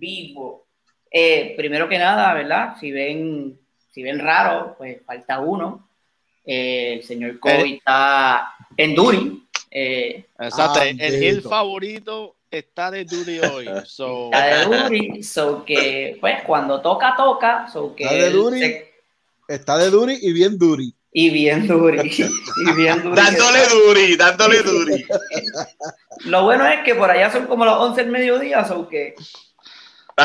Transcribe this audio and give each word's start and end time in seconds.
vivo. 0.00 0.66
Eh, 1.10 1.54
primero 1.56 1.88
que 1.88 1.98
nada, 1.98 2.34
¿verdad? 2.34 2.74
Si 2.80 2.90
ven, 2.90 3.58
si 3.92 4.02
ven 4.02 4.18
raro, 4.18 4.74
pues 4.76 5.02
falta 5.04 5.40
uno. 5.40 5.88
Eh, 6.44 6.94
el 6.94 7.02
señor 7.04 7.38
Kobe 7.38 7.76
está 7.76 8.54
en 8.76 8.94
Duri. 8.94 9.46
Eh, 9.70 10.24
Exacto, 10.38 10.82
el, 10.82 11.00
el 11.00 11.42
favorito 11.42 12.36
está 12.50 12.90
de 12.90 13.04
Duri 13.04 13.38
hoy. 13.40 13.68
Está 13.68 14.46
de 14.46 14.64
Duri, 14.64 15.22
so 15.22 15.64
que, 15.64 16.16
pues, 16.20 16.42
cuando 16.44 16.80
toca, 16.80 17.14
toca. 17.16 17.68
So 17.68 17.94
que 17.94 18.04
está 18.04 18.16
de 18.16 18.30
Duri, 18.30 18.76
está 19.48 19.78
de 19.78 19.90
Duri 19.90 20.18
y 20.20 20.32
bien 20.32 20.58
Duri. 20.58 20.94
Y 21.12 21.30
bien 21.30 21.66
Duri. 21.66 21.98
Y 22.66 22.72
bien 22.76 23.02
duri 23.02 23.16
dándole 23.16 23.58
Duri, 23.68 24.16
dándole 24.16 24.62
Duri. 24.62 25.06
Lo 26.24 26.44
bueno 26.44 26.66
es 26.66 26.82
que 26.84 26.94
por 26.94 27.10
allá 27.10 27.30
son 27.30 27.46
como 27.46 27.64
las 27.64 27.76
11 27.76 28.02
del 28.02 28.12
mediodía, 28.12 28.64
so 28.64 28.88
que 28.88 29.14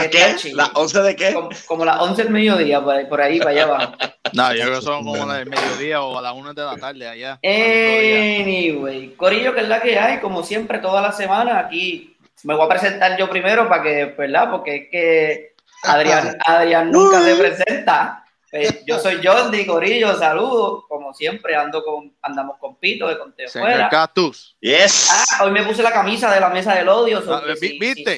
¿Las 0.02 0.08
qué? 0.08 0.54
¿Las 0.54 0.72
11 0.74 1.02
de 1.02 1.16
qué? 1.16 1.38
Como, 1.66 1.86
las 1.86 2.00
11 2.00 2.24
del 2.24 2.32
mediodía, 2.32 2.84
por 2.84 2.96
ahí, 2.96 3.06
por 3.06 3.22
ahí 3.22 3.40
para 3.40 3.52
allá 3.52 3.64
abajo. 3.64 3.94
No, 4.34 4.54
yo 4.54 4.64
creo 4.64 4.80
que 4.80 4.86
son 4.86 5.06
como 5.06 5.26
las 5.26 5.38
del 5.38 5.50
mediodía 5.50 6.02
o 6.02 6.18
a 6.18 6.22
las 6.22 6.34
1 6.34 6.54
de 6.54 6.64
la 6.64 6.76
tarde 6.76 7.08
allá. 7.08 7.40
Anyway, 7.42 9.14
Corillo, 9.16 9.54
que 9.54 9.62
es 9.62 9.70
la 9.70 9.82
que 9.82 9.98
hay, 9.98 10.20
como 10.20 10.44
siempre, 10.44 10.80
toda 10.80 11.02
la 11.02 11.14
semana. 11.14 11.60
Aquí 11.60 12.18
me 12.44 12.54
voy 12.56 12.66
a 12.66 12.70
presentar 12.70 13.18
yo 13.18 13.30
primero 13.30 13.70
para 13.70 13.84
que, 13.84 14.06
¿verdad? 14.18 14.52
Porque 14.52 14.76
es 14.76 14.90
que 14.92 15.56
Adrián, 15.84 16.38
Adrián 16.46 16.92
nunca 16.92 17.22
se 17.22 17.36
presenta. 17.36 18.26
Eh, 18.52 18.84
yo 18.88 19.00
soy 19.00 19.20
Jordi, 19.24 19.66
Corillo, 19.66 20.18
saludos. 20.18 20.86
Como 20.88 21.14
siempre, 21.14 21.56
ando 21.56 21.84
con, 21.84 22.14
andamos 22.22 22.58
con 22.58 22.78
Pito 22.78 23.08
de 23.08 23.18
Conteo 23.18 23.50
Fuera. 23.50 23.90
Cactus. 23.90 24.56
Yes. 24.60 25.10
Ah, 25.12 25.44
hoy 25.44 25.52
me 25.52 25.64
puse 25.64 25.84
la 25.84 25.92
camisa 25.92 26.34
de 26.34 26.40
la 26.40 26.50
mesa 26.50 26.74
del 26.74 26.88
odio. 26.88 27.22
Ah, 27.30 27.42
¿Viste? 27.60 27.78
¿Viste? 27.80 28.18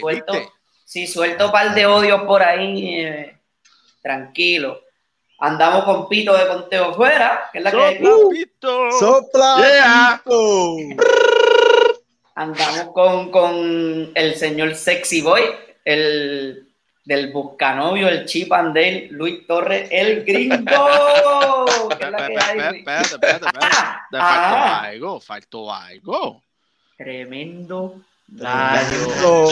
Si 0.87 1.05
suelto 1.05 1.47
un 1.47 1.51
par 1.51 1.75
de 1.75 1.85
odios 1.85 2.21
por 2.21 2.41
ahí, 2.41 3.01
eh, 3.01 3.37
tranquilo. 4.01 4.79
Andamos 5.37 5.83
con 5.83 6.07
Pito 6.07 6.33
de 6.33 6.47
Conteo 6.47 6.93
Fuera, 6.93 7.49
que 7.51 7.57
es 7.57 7.63
la 7.65 7.71
que 7.71 7.77
hay. 7.77 7.99
Pito. 8.31 8.91
Sopla. 8.97 10.21
Andamos 12.35 12.93
con, 12.93 13.31
con 13.31 14.11
el 14.15 14.35
señor 14.35 14.75
Sexy 14.75 15.21
Boy, 15.21 15.43
el 15.83 16.69
del 17.03 17.33
Buscanovio, 17.33 18.07
el 18.07 18.25
Chip 18.25 18.53
and 18.53 18.73
Dale, 18.73 19.09
Luis 19.11 19.45
Torres, 19.45 19.89
el 19.91 20.23
gringo. 20.23 21.65
Espérate, 21.89 22.33
espérate, 22.33 23.13
espérate. 23.13 23.47
Ah, 23.55 24.07
faltó 24.09 24.17
ah. 24.21 24.81
algo, 24.83 25.19
faltó 25.19 25.73
algo. 25.73 26.43
Tremendo 26.97 28.01
gallo. 28.29 29.47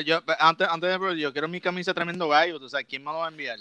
yo, 0.06 0.20
antes, 0.40 0.68
antes 0.70 1.00
de 1.00 1.20
yo 1.20 1.32
quiero 1.32 1.48
mi 1.48 1.60
camisa 1.60 1.92
tremendo 1.92 2.28
gallo, 2.28 2.58
o 2.58 2.70
sea, 2.70 2.84
¿quién 2.84 3.04
me 3.04 3.12
lo 3.12 3.18
va 3.18 3.26
a 3.26 3.30
enviar? 3.30 3.58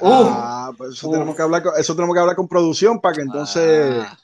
ah, 0.00 0.72
pues 0.76 0.90
eso 0.90 1.10
tenemos 1.10 1.34
que 1.34 1.42
hablar 1.42 1.62
con, 1.62 1.72
eso 1.78 1.94
tenemos 1.94 2.14
que 2.14 2.20
hablar 2.20 2.36
con 2.36 2.48
producción 2.48 3.00
para 3.00 3.14
que 3.14 3.22
entonces 3.22 3.96
ah. 3.98 4.18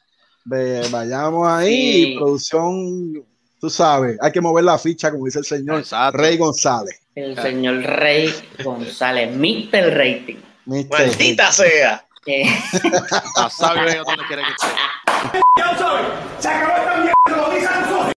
vayamos 0.91 1.49
ahí, 1.49 2.19
producción 2.19 3.25
tú 3.61 3.69
sabes, 3.69 4.17
hay 4.21 4.33
que 4.33 4.41
mover 4.41 4.65
la 4.65 4.79
ficha, 4.79 5.11
como 5.11 5.27
dice 5.27 5.41
el 5.41 5.45
señor 5.45 5.85
Rey 6.13 6.39
González. 6.39 7.01
El 7.15 7.37
señor 7.37 7.83
Rey 7.83 8.33
González, 8.65 9.37
Mr. 9.37 9.95
Rating. 9.97 10.37
Maldita 10.67 11.53
sea. 11.53 12.07
Sabe 13.51 13.97
dónde 13.97 14.25
quiere 14.29 14.43
que 14.43 14.51
esté. 14.51 15.41
Ya 15.57 15.79
soy, 15.79 16.03
se 16.39 16.49
acabó 16.49 16.77
esta 16.77 16.97
mierda, 16.99 18.13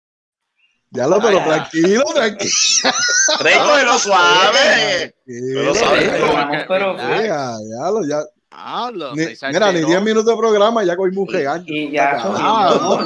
Ya 0.89 1.07
lo, 1.07 1.21
pero 1.21 1.43
tranquilo, 1.43 2.03
tranquilo. 2.13 2.51
Rey, 3.39 3.55
lo 3.85 3.99
suave. 3.99 5.15
Pero 5.25 5.75
suave. 5.75 6.65
Pero, 6.67 6.97
ya, 6.97 7.55
ya, 8.07 8.23
lo, 8.94 9.15
ya. 9.15 9.50
mira, 9.50 9.71
ni 9.71 9.80
10 9.80 10.01
minutos 10.01 10.25
de 10.25 10.36
programa 10.36 10.83
ya 10.83 10.98
cogimos 10.98 11.27
un 11.27 11.33
regaño. 11.33 11.63
Y, 11.68 11.92
ya, 11.92 12.18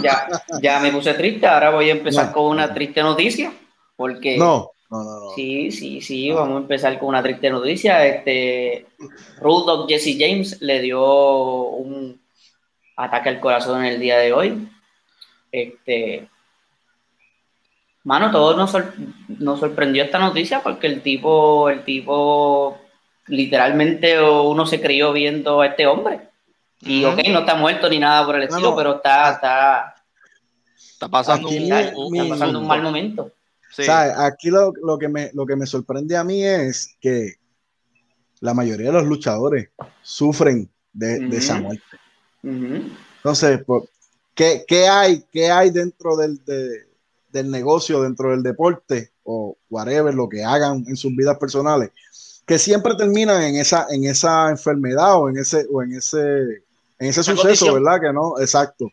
ya, 0.02 0.28
ya, 0.60 0.80
me 0.80 0.92
puse 0.92 1.14
triste. 1.14 1.46
Ahora 1.46 1.70
voy 1.70 1.90
a 1.90 1.94
empezar 1.94 2.32
con 2.32 2.46
una 2.46 2.74
triste 2.74 3.04
noticia. 3.04 3.54
Porque. 3.96 4.38
No, 4.38 4.72
no, 4.90 5.04
no, 5.04 5.30
Sí, 5.36 5.72
sí, 5.72 6.02
sí. 6.02 6.32
Vamos 6.32 6.56
a 6.56 6.62
empezar 6.62 6.98
con 6.98 7.10
una 7.10 7.22
triste 7.22 7.50
noticia. 7.50 8.06
Este. 8.06 8.88
Rudolph 9.40 9.88
Jesse 9.88 10.18
James 10.20 10.62
le 10.62 10.82
dio 10.82 11.04
un 11.04 12.20
ataque 12.98 13.30
al 13.30 13.40
corazón 13.40 13.86
en 13.86 13.94
el 13.94 14.00
día 14.00 14.18
de 14.18 14.34
hoy. 14.34 14.68
Este. 15.52 16.28
Mano, 18.04 18.32
todos 18.32 18.58
nos, 18.58 18.76
nos 19.40 19.60
sorprendió 19.60 20.04
esta 20.04 20.20
noticia 20.20 20.62
porque 20.62 20.88
el 20.88 21.02
tipo, 21.02 21.70
el 21.70 21.84
tipo 21.84 22.80
literalmente 23.28 24.22
uno 24.22 24.66
se 24.66 24.82
crió 24.82 25.14
viendo 25.14 25.62
a 25.62 25.68
este 25.68 25.88
hombre. 25.88 26.30
Y 26.82 27.04
ok, 27.06 27.20
no 27.30 27.40
está 27.40 27.56
muerto 27.56 27.90
ni 27.90 28.00
nada 28.00 28.26
por 28.26 28.36
el 28.36 28.44
estilo, 28.44 28.76
pero 28.76 28.96
está, 28.98 29.32
está, 29.32 29.96
está 30.78 31.08
pasando, 31.10 31.50
un, 31.50 32.68
mal 32.68 32.82
momento. 32.84 33.32
Aquí 34.18 34.50
lo, 34.50 34.72
que 35.00 35.08
me, 35.08 35.32
lo 35.34 35.46
que 35.46 35.56
me 35.56 35.66
sorprende 35.66 36.16
a 36.16 36.24
mí 36.24 36.44
es 36.44 36.96
que 37.00 37.34
la 38.42 38.54
mayoría 38.54 38.88
de 38.88 38.94
los 38.94 39.06
luchadores 39.06 39.70
sufren 40.02 40.70
de, 40.94 41.20
de 41.20 41.38
esa 41.38 41.60
muerte. 41.60 41.84
Entonces, 43.18 43.62
pues, 43.66 43.84
¿qué, 44.36 44.64
qué 44.68 44.88
hay, 44.88 45.24
qué 45.32 45.50
hay 45.50 45.72
dentro 45.72 46.16
del, 46.16 46.44
de- 46.46 46.86
del 47.30 47.52
negocio, 47.52 48.02
dentro 48.02 48.32
del 48.32 48.44
deporte 48.44 49.12
o 49.24 49.58
whatever, 49.70 50.14
lo 50.14 50.30
que 50.30 50.44
hagan 50.44 50.86
en 50.88 50.96
sus 50.96 51.14
vidas 51.16 51.38
personales, 51.38 51.90
que 52.46 52.60
siempre 52.60 52.96
terminan 52.96 53.42
en 53.44 53.56
esa, 53.56 53.88
en 53.90 54.06
esa 54.06 54.50
enfermedad 54.50 55.20
o 55.20 55.30
en 55.30 55.38
ese, 55.38 55.66
o 55.72 55.82
en 55.82 55.94
ese, 55.94 56.20
en 57.00 57.08
ese 57.08 57.24
suceso, 57.24 57.42
condición. 57.42 57.84
¿verdad? 57.84 58.02
Que 58.02 58.14
no, 58.14 58.40
exacto. 58.40 58.92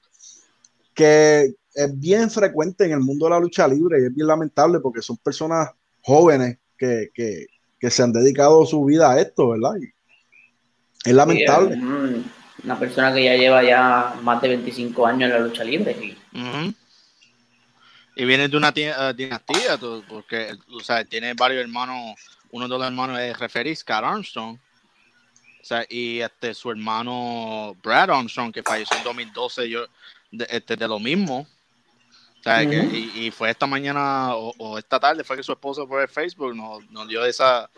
Que 0.95 1.55
es 1.75 2.01
bien 2.01 2.31
frecuente 2.31 2.85
en 2.85 2.93
el 2.93 3.01
mundo 3.01 3.27
de 3.27 3.31
la 3.31 3.41
lucha 3.41 3.67
libre 3.69 4.01
y 4.01 4.07
es 4.07 4.15
bien 4.15 4.27
lamentable 4.27 4.81
porque 4.81 5.03
son 5.03 5.17
personas 5.19 5.71
jóvenes 6.03 6.59
que, 6.77 7.11
que, 7.15 7.47
que 7.79 7.91
se 7.91 8.03
han 8.03 8.13
dedicado 8.13 8.65
su 8.67 8.85
vida 8.85 9.11
a 9.11 9.21
esto, 9.21 9.51
¿verdad? 9.51 9.75
Y 9.81 11.09
es 11.09 11.15
lamentable. 11.15 11.75
Sí, 11.75 12.25
Una 12.65 12.79
persona 12.79 13.13
que 13.13 13.25
ya 13.25 13.37
lleva 13.37 13.63
ya 13.63 14.15
más 14.23 14.41
de 14.41 14.49
25 14.49 15.07
años 15.07 15.25
en 15.25 15.31
la 15.31 15.41
lucha 15.41 15.65
libre. 15.65 15.93
y-. 16.01 16.77
Y 18.15 18.25
viene 18.25 18.49
de 18.49 18.57
una 18.57 18.73
eh, 18.77 19.15
dinastía, 19.17 19.79
porque 20.09 20.53
o 20.75 20.81
sea, 20.81 21.05
tiene 21.05 21.35
varios 21.35 21.63
hermanos. 21.63 22.15
Uno 22.53 22.69
de 22.69 22.79
los 22.79 22.87
hermanos 22.87 23.19
es 23.19 23.39
referee, 23.39 23.75
Scott 23.75 24.05
Armstrong. 24.05 24.57
O 25.61 25.65
sea, 25.65 25.85
y 25.89 26.21
este, 26.21 26.55
su 26.55 26.71
hermano 26.71 27.77
Brad 27.83 28.11
Armstrong, 28.11 28.53
que 28.53 28.63
falleció 28.63 28.97
en 28.97 29.05
2012, 29.05 29.69
yo, 29.71 29.87
de, 30.31 30.47
este, 30.51 30.77
de 30.77 30.89
lo 30.89 30.99
mismo. 30.99 31.47
O 32.41 32.43
sea, 32.43 32.69
que- 32.69 32.77
y, 32.93 33.27
y 33.27 33.31
fue 33.31 33.51
esta 33.51 33.67
mañana 33.67 34.35
o, 34.35 34.53
o 34.59 34.79
esta 34.79 34.99
tarde, 34.99 35.23
fue 35.25 35.37
que 35.37 35.43
su 35.43 35.53
esposo 35.53 35.87
por 35.87 36.03
el 36.03 36.09
Facebook 36.09 36.55
nos, 36.55 36.89
nos 36.91 37.07
dio 37.07 37.25
esa, 37.25 37.71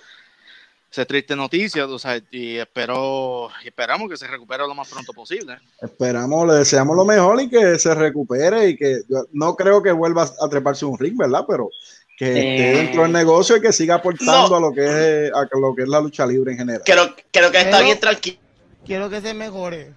esa 0.91 1.05
triste 1.05 1.37
noticia. 1.37 1.87
O 1.87 1.99
sea, 1.99 2.19
y 2.31 2.56
espero, 2.56 3.50
esperamos 3.62 4.09
que 4.09 4.17
se 4.17 4.26
recupere 4.26 4.67
lo 4.67 4.75
más 4.75 4.88
pronto 4.88 5.12
posible. 5.12 5.59
Esperamos, 5.82 6.49
le 6.49 6.55
deseamos 6.55 6.97
lo 6.97 7.05
mejor 7.05 7.43
y 7.43 7.50
que 7.50 7.79
se 7.79 7.94
recupere 7.94 8.71
y 8.71 8.76
que 8.79 9.03
yo 9.11 9.26
no 9.32 9.55
creo 9.55 9.82
que 9.82 9.93
vuelva 9.93 10.23
a 10.41 10.49
treparse 10.49 10.87
un 10.87 10.99
ring, 10.99 11.19
¿verdad? 11.19 11.44
Pero 11.47 11.69
que 12.16 12.26
esté 12.28 12.70
Eh. 12.70 12.76
dentro 12.76 13.02
del 13.02 13.12
negocio 13.12 13.56
y 13.56 13.61
que 13.61 13.72
siga 13.72 13.96
aportando 13.96 14.49
No. 14.50 14.56
a 14.56 14.61
lo 14.61 14.72
que 14.72 14.84
es 15.26 15.32
a 15.32 15.49
lo 15.58 15.75
que 15.75 15.82
es 15.82 15.88
la 15.88 16.00
lucha 16.00 16.26
libre 16.26 16.52
en 16.52 16.58
general. 16.58 16.82
Creo, 16.84 17.14
creo 17.32 17.50
que 17.50 17.61
está 17.61 17.81
bien 17.82 17.99
tranquilo. 18.00 18.38
Quiero 18.87 19.08
que 19.11 19.20
se 19.20 19.34
mejore. 19.34 19.93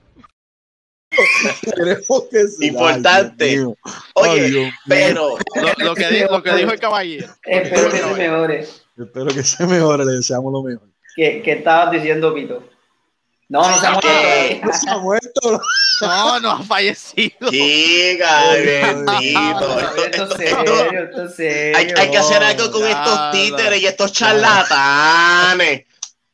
Que 2.31 2.47
sí. 2.47 2.67
Importante. 2.67 3.45
Ay. 3.49 3.65
Oye, 4.13 4.65
Ay, 4.65 4.71
pero 4.87 5.37
Lo, 5.55 5.85
lo 5.85 5.95
que, 5.95 6.07
di- 6.09 6.23
lo 6.29 6.43
que 6.43 6.53
dijo 6.55 6.71
el 6.71 6.79
caballero. 6.79 7.27
Espero 7.43 7.89
que 7.89 7.97
se 7.97 8.13
mejore. 8.13 8.67
espero 8.97 9.27
que 9.27 9.43
se 9.43 9.65
mejore, 9.65 10.05
le 10.05 10.11
deseamos 10.13 10.51
lo 10.51 10.63
mejor. 10.63 10.87
¿Qué, 11.15 11.41
qué 11.43 11.53
estabas 11.53 11.91
diciendo, 11.91 12.33
Pito? 12.33 12.63
No, 13.49 13.61
no 13.67 13.77
se 13.79 13.87
ha 13.87 13.91
muerto. 13.91 14.65
No 14.65 14.73
se 14.73 14.89
ha 14.89 14.97
muerto. 14.97 15.61
No, 16.01 16.39
no 16.39 16.51
ha 16.51 16.63
fallecido. 16.63 17.49
chica, 17.49 18.49
Ay, 18.51 18.65
bendito. 18.65 19.77
Hay, 21.75 21.87
hay 21.97 22.11
que 22.11 22.17
hacer 22.17 22.43
algo 22.43 22.71
con 22.71 22.85
estos 22.87 23.31
títeres 23.31 23.81
y 23.81 23.85
estos 23.87 24.11
charlatanes. 24.11 25.85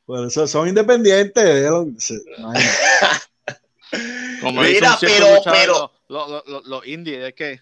Por 0.05 0.27
eso 0.27 0.45
son 0.47 0.67
independientes. 0.67 1.65
Como 4.41 4.61
Mira, 4.61 4.97
pero- 4.99 5.41
pero- 5.45 5.91
Los 6.09 6.29
los- 6.29 6.45
los- 6.47 6.65
los 6.65 6.85
indies, 6.87 7.23
es 7.23 7.33
que. 7.33 7.59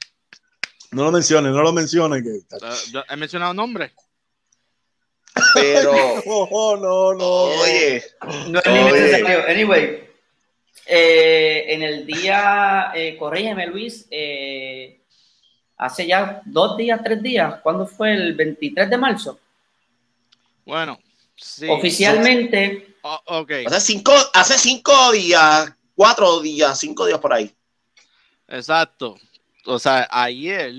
No 0.91 1.03
lo 1.05 1.11
menciones, 1.11 1.51
no 1.53 1.61
lo 1.61 1.71
menciones. 1.71 2.23
Que... 2.23 2.29
eh, 2.37 3.03
he 3.09 3.15
mencionado 3.15 3.53
nombres. 3.53 3.91
Pero, 5.53 5.91
Oh, 6.25 6.47
oh, 6.51 6.75
no, 6.77 7.13
no. 7.13 7.25
oye, 7.61 8.03
No 8.47 8.59
es 8.59 8.65
ni 8.67 8.79
Oye. 8.79 8.91
necesario. 8.91 9.43
Anyway, 9.47 10.09
eh, 10.85 11.65
en 11.69 11.83
el 11.83 12.05
día, 12.05 12.91
eh, 12.93 13.15
corrígeme 13.17 13.67
Luis, 13.67 14.07
eh, 14.11 15.01
hace 15.77 16.07
ya 16.07 16.41
dos 16.45 16.77
días, 16.77 16.99
tres 17.03 17.21
días, 17.21 17.59
¿cuándo 17.61 17.85
fue? 17.87 18.13
El 18.13 18.33
23 18.35 18.89
de 18.89 18.97
marzo. 18.97 19.39
Bueno, 20.65 20.99
sí. 21.35 21.67
Oficialmente, 21.69 22.87
Oh, 23.03 23.19
ok, 23.25 23.51
hace 23.65 23.79
cinco, 23.81 24.13
hace 24.33 24.59
cinco 24.59 25.11
días, 25.11 25.73
cuatro 25.95 26.39
días, 26.39 26.79
cinco 26.79 27.05
días 27.07 27.19
por 27.19 27.33
ahí. 27.33 27.51
exacto. 28.47 29.17
O 29.65 29.79
sea, 29.79 30.07
ayer, 30.11 30.73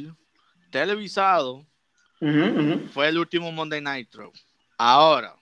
televisado, 0.71 1.67
fue 2.93 3.09
el 3.09 3.19
último 3.19 3.51
Monday 3.51 3.81
Nitro. 3.81 4.31
Ahora, 4.79 5.35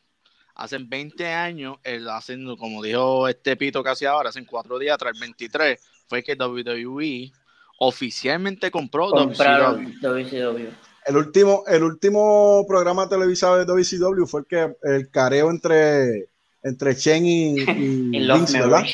hace 0.61 0.77
20 0.79 1.27
años, 1.27 1.79
el 1.83 2.07
haciendo, 2.09 2.57
como 2.57 2.83
dijo 2.83 3.27
este 3.27 3.57
pito 3.57 3.83
casi 3.83 4.05
ahora, 4.05 4.29
hace 4.29 4.45
cuatro 4.45 4.79
días, 4.79 4.99
tras 4.99 5.15
el 5.15 5.21
23, 5.21 5.81
fue 6.07 6.23
que 6.23 6.35
WWE 6.35 7.33
oficialmente 7.79 8.71
compró 8.71 9.09
WCW. 9.09 9.25
compraron 9.25 9.95
WCW. 10.03 10.69
El 11.07 11.17
último, 11.17 11.65
el 11.67 11.83
último 11.83 12.67
programa 12.69 13.09
televisado 13.09 13.57
de 13.57 13.65
WCW 13.65 14.27
fue 14.27 14.41
el 14.43 14.47
que 14.47 14.77
el 14.83 15.11
careo 15.11 15.51
entre, 15.51 16.29
entre 16.63 16.95
Chen 16.95 17.25
y, 17.25 17.59
y 17.59 18.29
Vince, 18.29 18.61
¿verdad? 18.61 18.85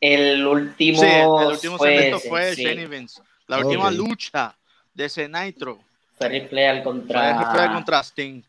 El 0.00 0.46
último, 0.46 1.00
Sí, 1.00 1.06
el 1.06 1.46
último 1.46 1.78
fue 1.78 1.88
segmento 1.88 2.16
ese, 2.18 2.28
fue 2.28 2.54
sí. 2.54 2.64
Shane 2.64 2.82
y 2.82 2.86
Vince. 2.86 3.22
La 3.46 3.58
última 3.64 3.90
lucha 3.90 4.54
de 4.92 5.06
ese 5.06 5.28
Nitro 5.28 5.78
Fue 6.18 6.46
Flair 6.46 6.82
fue 6.82 6.92
contra... 6.92 7.52
fue 7.52 7.72
contra 7.72 8.00
Sting. 8.00 8.42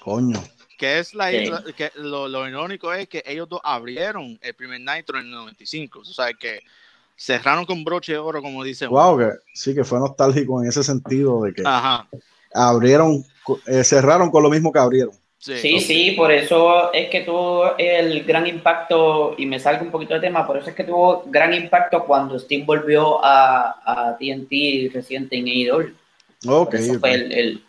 Coño. 0.00 0.40
Que 0.78 0.98
es 0.98 1.14
la, 1.14 1.30
Sí. 1.30 1.46
la- 1.46 1.62
que 1.76 1.90
lo, 1.96 2.28
lo 2.28 2.48
irónico 2.48 2.92
es 2.92 3.08
que 3.08 3.22
ellos 3.26 3.48
dos 3.48 3.60
abrieron 3.62 4.38
el 4.42 4.54
primer 4.54 4.80
Nitro 4.80 5.18
en 5.18 5.26
el 5.26 5.30
95. 5.32 6.00
O 6.00 6.04
sea 6.04 6.32
que 6.32 6.60
cerraron 7.16 7.64
con 7.64 7.84
broche 7.84 8.12
de 8.12 8.18
oro, 8.18 8.42
como 8.42 8.64
dicen. 8.64 8.88
Wow, 8.88 9.18
que 9.18 9.30
sí 9.52 9.74
que 9.74 9.84
fue 9.84 9.98
nostálgico 10.00 10.60
en 10.62 10.68
ese 10.68 10.82
sentido 10.82 11.42
de 11.42 11.54
que 11.54 11.62
Ajá. 11.64 12.08
abrieron, 12.52 13.24
eh, 13.66 13.84
cerraron 13.84 14.30
con 14.30 14.42
lo 14.42 14.50
mismo 14.50 14.72
que 14.72 14.78
abrieron. 14.78 15.14
Sí. 15.38 15.56
Sí, 15.58 15.80
sí, 15.80 16.10
por 16.12 16.32
eso 16.32 16.90
es 16.94 17.10
que 17.10 17.20
tuvo 17.20 17.76
el 17.76 18.24
gran 18.24 18.46
impacto, 18.46 19.34
y 19.36 19.44
me 19.44 19.60
salgo 19.60 19.84
un 19.84 19.90
poquito 19.90 20.14
de 20.14 20.20
tema, 20.20 20.46
por 20.46 20.56
eso 20.56 20.70
es 20.70 20.74
que 20.74 20.84
tuvo 20.84 21.24
gran 21.26 21.52
impacto 21.52 22.02
cuando 22.06 22.38
Steve 22.38 22.64
volvió 22.64 23.22
a, 23.22 23.76
a 23.84 24.16
TNT 24.16 24.90
reciente 24.94 25.36
en 25.36 25.46
AEW. 25.46 25.94
Ok, 26.46 26.70
Por 26.70 26.74
eso 26.76 26.92
ok. 26.94 26.98
fue 27.00 27.12
el, 27.14 27.32
el- 27.32 27.64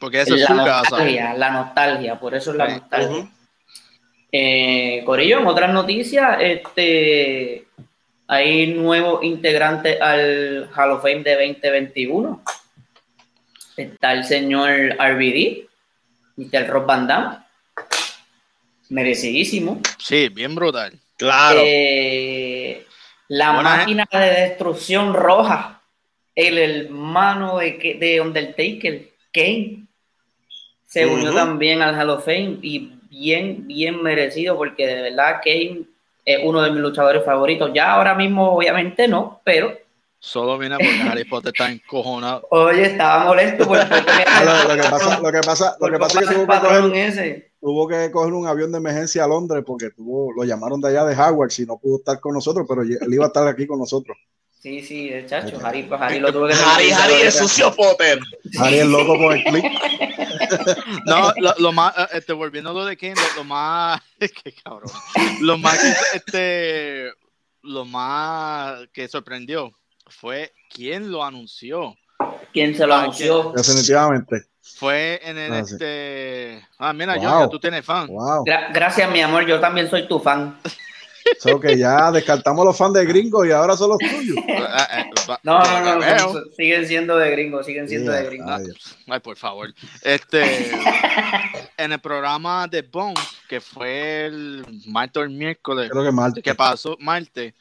Porque 0.00 0.20
esa 0.20 0.34
es 0.34 0.40
la 0.42 0.46
su 0.46 0.56
casa. 0.56 0.90
nostalgia, 0.90 1.34
la 1.34 1.50
nostalgia, 1.50 2.18
por 2.20 2.34
eso 2.34 2.50
es 2.50 2.56
la 2.56 2.66
Sí. 2.68 2.72
nostalgia. 2.80 3.28
Eh, 4.32 5.02
Corillo, 5.06 5.38
en 5.40 5.46
otras 5.46 5.72
noticias, 5.72 6.36
este, 6.40 7.66
hay 8.26 8.66
nuevo 8.74 9.22
integrante 9.22 9.98
al 10.00 10.68
Hall 10.76 10.90
of 10.92 11.02
Fame 11.02 11.22
de 11.22 11.34
2021. 11.36 12.42
Está 13.76 14.12
el 14.12 14.24
señor 14.24 14.70
RBD, 14.98 15.66
Mr. 16.36 16.66
Rob 16.68 16.86
Van 16.86 17.06
Damme. 17.06 17.36
Merecidísimo. 18.88 19.80
Sí, 19.98 20.28
bien 20.28 20.54
brutal. 20.54 20.92
Claro. 21.16 21.60
Eh, 21.64 22.86
la 23.28 23.52
Buena, 23.54 23.76
máquina 23.78 24.06
de 24.12 24.18
destrucción 24.18 25.12
roja, 25.14 25.80
el 26.34 26.58
hermano 26.58 27.58
de, 27.58 27.96
de 27.98 28.20
Undertaker, 28.20 29.08
Kane, 29.32 29.85
se 30.96 31.06
unió 31.06 31.34
también 31.34 31.82
al 31.82 31.94
Hall 31.94 32.08
of 32.08 32.24
Fame 32.24 32.58
y 32.62 32.90
bien, 33.10 33.66
bien 33.66 34.02
merecido 34.02 34.56
porque 34.56 34.86
de 34.86 35.02
verdad 35.02 35.40
Kane 35.44 35.82
es 36.24 36.38
uno 36.42 36.62
de 36.62 36.70
mis 36.70 36.80
luchadores 36.80 37.22
favoritos. 37.22 37.70
Ya 37.74 37.92
ahora 37.92 38.14
mismo 38.14 38.52
obviamente 38.52 39.06
no, 39.06 39.42
pero 39.44 39.76
Solo 40.18 40.56
viene 40.56 40.76
porque 40.76 41.02
Harry 41.02 41.24
Potter 41.24 41.52
está 41.54 41.70
encojonado. 41.70 42.46
oye, 42.50 42.86
estaba 42.86 43.26
molesto 43.26 43.66
por, 43.66 43.78
por 43.78 43.98
Lo, 43.98 44.74
lo 44.74 44.82
que 44.82 44.88
pasa, 44.88 45.20
lo 45.20 45.32
que 45.32 45.40
pasa, 45.40 45.76
lo 45.78 45.90
que 45.90 45.98
pasa 45.98 46.20
es 46.20 46.28
que 46.28 46.34
tuvo 46.34 46.46
que, 46.46 46.48
patrón 46.48 46.88
coger, 46.88 47.08
ese. 47.08 47.52
tuvo 47.60 47.86
que 47.86 48.10
coger 48.10 48.32
un 48.32 48.46
avión 48.46 48.72
de 48.72 48.78
emergencia 48.78 49.24
a 49.24 49.28
Londres 49.28 49.62
porque 49.66 49.90
tuvo, 49.90 50.32
lo 50.32 50.44
llamaron 50.44 50.80
de 50.80 50.88
allá 50.88 51.04
de 51.04 51.14
Howard 51.14 51.50
si 51.50 51.66
no 51.66 51.76
pudo 51.76 51.98
estar 51.98 52.18
con 52.20 52.32
nosotros, 52.32 52.64
pero 52.66 52.80
él 52.80 52.98
iba 53.12 53.24
a 53.24 53.28
estar 53.28 53.46
aquí 53.46 53.66
con 53.66 53.78
nosotros. 53.78 54.16
Sí, 54.66 54.82
sí, 54.82 55.08
el 55.10 55.28
chacho, 55.28 55.64
Harry, 55.64 55.84
pues, 55.84 56.00
Harry 56.00 56.18
lo 56.18 56.32
tuve 56.32 56.48
que 56.48 56.54
Harry, 56.60 56.90
Harry, 56.90 57.14
el 57.22 57.30
sucio 57.30 57.72
Potter. 57.72 58.18
Harry 58.58 58.80
es 58.80 58.86
loco 58.88 59.16
con 59.16 59.32
el 59.36 59.44
clip. 59.44 59.64
No, 61.06 61.32
lo, 61.36 61.54
lo 61.58 61.70
más, 61.72 61.96
eh, 61.96 62.06
este, 62.14 62.32
volviendo 62.32 62.70
a 62.70 62.72
lo 62.72 62.84
de 62.84 62.96
Kane, 62.96 63.14
lo, 63.14 63.36
lo 63.36 63.44
más, 63.44 64.00
qué 64.18 64.52
cabrón, 64.64 64.90
lo 65.40 65.56
más, 65.58 65.78
que, 65.78 66.16
este, 66.16 67.12
lo 67.62 67.84
más 67.84 68.80
que 68.92 69.06
sorprendió 69.06 69.70
fue 70.08 70.52
quién 70.68 71.12
lo 71.12 71.22
anunció. 71.24 71.94
¿Quién 72.52 72.74
se 72.76 72.88
lo 72.88 72.94
Ah, 72.96 73.02
anunció? 73.02 73.52
Definitivamente. 73.56 74.46
Fue 74.62 75.20
en 75.22 75.38
el, 75.38 75.52
Ah, 75.52 75.58
este, 75.60 76.66
ah, 76.78 76.92
mira, 76.92 77.14
Wow. 77.14 77.22
yo, 77.22 77.40
ya 77.42 77.48
tú 77.48 77.60
tienes 77.60 77.84
fan. 77.84 78.08
Wow. 78.08 78.44
Gra- 78.44 78.72
gracias, 78.74 79.08
mi 79.12 79.20
amor, 79.20 79.46
yo 79.46 79.60
también 79.60 79.88
soy 79.88 80.08
tu 80.08 80.18
fan. 80.18 80.58
So 81.38 81.58
que 81.60 81.76
ya 81.76 82.10
descartamos 82.12 82.64
los 82.64 82.76
fans 82.76 82.94
de 82.94 83.04
gringos 83.04 83.46
y 83.46 83.50
ahora 83.50 83.76
son 83.76 83.90
los 83.90 83.98
tuyos. 83.98 84.36
Ah, 84.68 84.88
eh, 85.00 85.10
No, 85.42 85.62
no, 85.62 85.98
no, 86.00 86.16
no, 86.34 86.40
siguen 86.56 86.86
siendo 86.86 87.16
de 87.16 87.30
gringos, 87.30 87.66
siguen 87.66 87.88
siendo 87.88 88.12
de 88.12 88.24
gringos. 88.24 88.50
Ay, 88.58 88.66
Ay, 89.08 89.20
por 89.20 89.36
favor. 89.36 89.72
Este, 90.02 90.42
en 91.76 91.92
el 91.92 91.98
programa 92.00 92.66
de 92.68 92.82
Bones, 92.82 93.20
que 93.48 93.60
fue 93.60 94.26
el 94.26 94.64
martes 94.86 95.20
o 95.20 95.24
el 95.24 95.30
miércoles, 95.30 95.90
Creo 95.90 96.04
que 96.04 96.12
martes. 96.12 96.42
que 96.42 96.54
pasó 96.54 96.96
martes, 97.00 97.54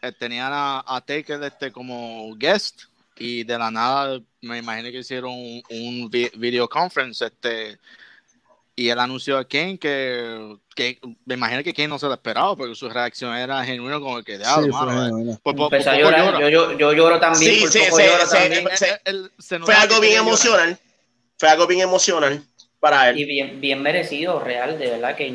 eh, 0.00 0.12
tenían 0.18 0.50
a, 0.52 0.84
a 0.86 1.00
Taker 1.00 1.42
este, 1.44 1.70
como 1.70 2.34
guest 2.36 2.82
y 3.16 3.44
de 3.44 3.58
la 3.58 3.70
nada 3.70 4.18
me 4.40 4.58
imagino 4.58 4.90
que 4.90 4.98
hicieron 4.98 5.32
un, 5.32 5.62
un 5.70 6.10
vi- 6.10 6.30
video 6.36 6.68
conference 6.68 7.24
este, 7.24 7.78
y 8.74 8.88
él 8.88 8.98
anunció 8.98 9.36
a 9.38 9.44
Kane 9.46 9.78
que, 9.78 10.56
que 10.74 10.98
me 11.26 11.34
imagino 11.34 11.62
que 11.62 11.74
Kane 11.74 11.88
no 11.88 11.98
se 11.98 12.06
lo 12.06 12.14
esperaba 12.14 12.56
porque 12.56 12.74
su 12.74 12.88
reacción 12.88 13.34
era 13.36 13.64
genuina 13.64 14.00
como 14.00 14.22
que 14.22 14.38
de 14.38 14.44
Sí, 14.44 14.50
fue 14.70 14.90
genuino. 14.92 15.38
por, 15.42 15.54
por- 15.54 15.56
por 15.56 15.74
Empezó 15.74 15.90
a 15.90 15.92
poco 15.94 16.04
llorar. 16.04 16.24
llora. 16.24 16.40
Yo, 16.40 16.48
yo, 16.48 16.78
yo 16.78 16.92
lloro 16.92 17.20
también. 17.20 17.52
Sí, 17.54 17.60
por 17.60 17.70
sí, 17.70 17.78
poco 17.80 17.96
sí, 17.98 18.02
lloro 18.04 18.26
sí, 18.26 18.36
también. 18.36 18.68
se 19.38 19.58
Fue 19.60 19.74
algo 19.74 20.00
bien 20.00 20.12
llorar. 20.14 20.28
emocional. 20.28 20.78
Fue 21.38 21.48
algo 21.48 21.66
bien 21.66 21.80
emocional 21.80 22.42
para 22.80 23.12
Y 23.12 23.22
él. 23.22 23.28
bien, 23.28 23.60
bien 23.60 23.82
merecido, 23.82 24.40
real, 24.40 24.78
de 24.78 24.90
verdad. 24.90 25.16
que 25.16 25.28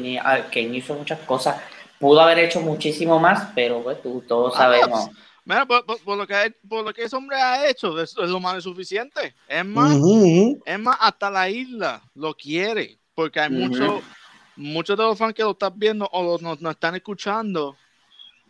Kane 0.52 0.78
hizo 0.78 0.94
muchas 0.96 1.20
cosas. 1.20 1.62
Pudo 2.00 2.22
haber 2.22 2.40
hecho 2.40 2.62
muchísimo 2.62 3.20
más, 3.20 3.50
pero 3.56 3.82
pues 3.84 4.02
tú, 4.02 4.24
todos 4.28 4.54
Ah, 4.56 4.60
sabemos. 4.60 5.10
Mira, 5.46 5.66
por, 5.66 5.86
por- 5.86 6.00
por 6.02 6.18
lo 6.18 6.28
que, 6.28 6.54
por 6.68 6.84
lo 6.84 6.94
que 6.94 7.04
ese 7.04 7.16
hombre 7.16 7.38
ha 7.42 7.70
hecho, 7.70 8.00
es, 8.02 8.12
es 8.18 8.30
lo 8.30 8.40
más 8.40 8.62
suficiente. 8.64 9.34
Es 9.48 9.64
más, 9.66 9.96
Ujú, 9.96 10.12
ujú. 10.18 10.62
es 10.66 10.80
más, 10.80 10.98
hasta 11.00 11.30
la 11.32 11.50
isla 11.50 12.02
lo 12.16 12.34
quiere, 12.36 12.97
porque 13.18 13.40
hay 13.40 13.50
Ujú. 13.52 13.60
muchos 13.66 14.04
muchos 14.56 14.96
de 14.96 15.04
los 15.04 15.18
fans 15.18 15.34
que 15.34 15.42
lo 15.42 15.52
están 15.52 15.74
viendo 15.78 16.06
o 16.12 16.38
nos, 16.40 16.62
nos 16.62 16.72
están 16.72 16.94
escuchando. 16.96 17.76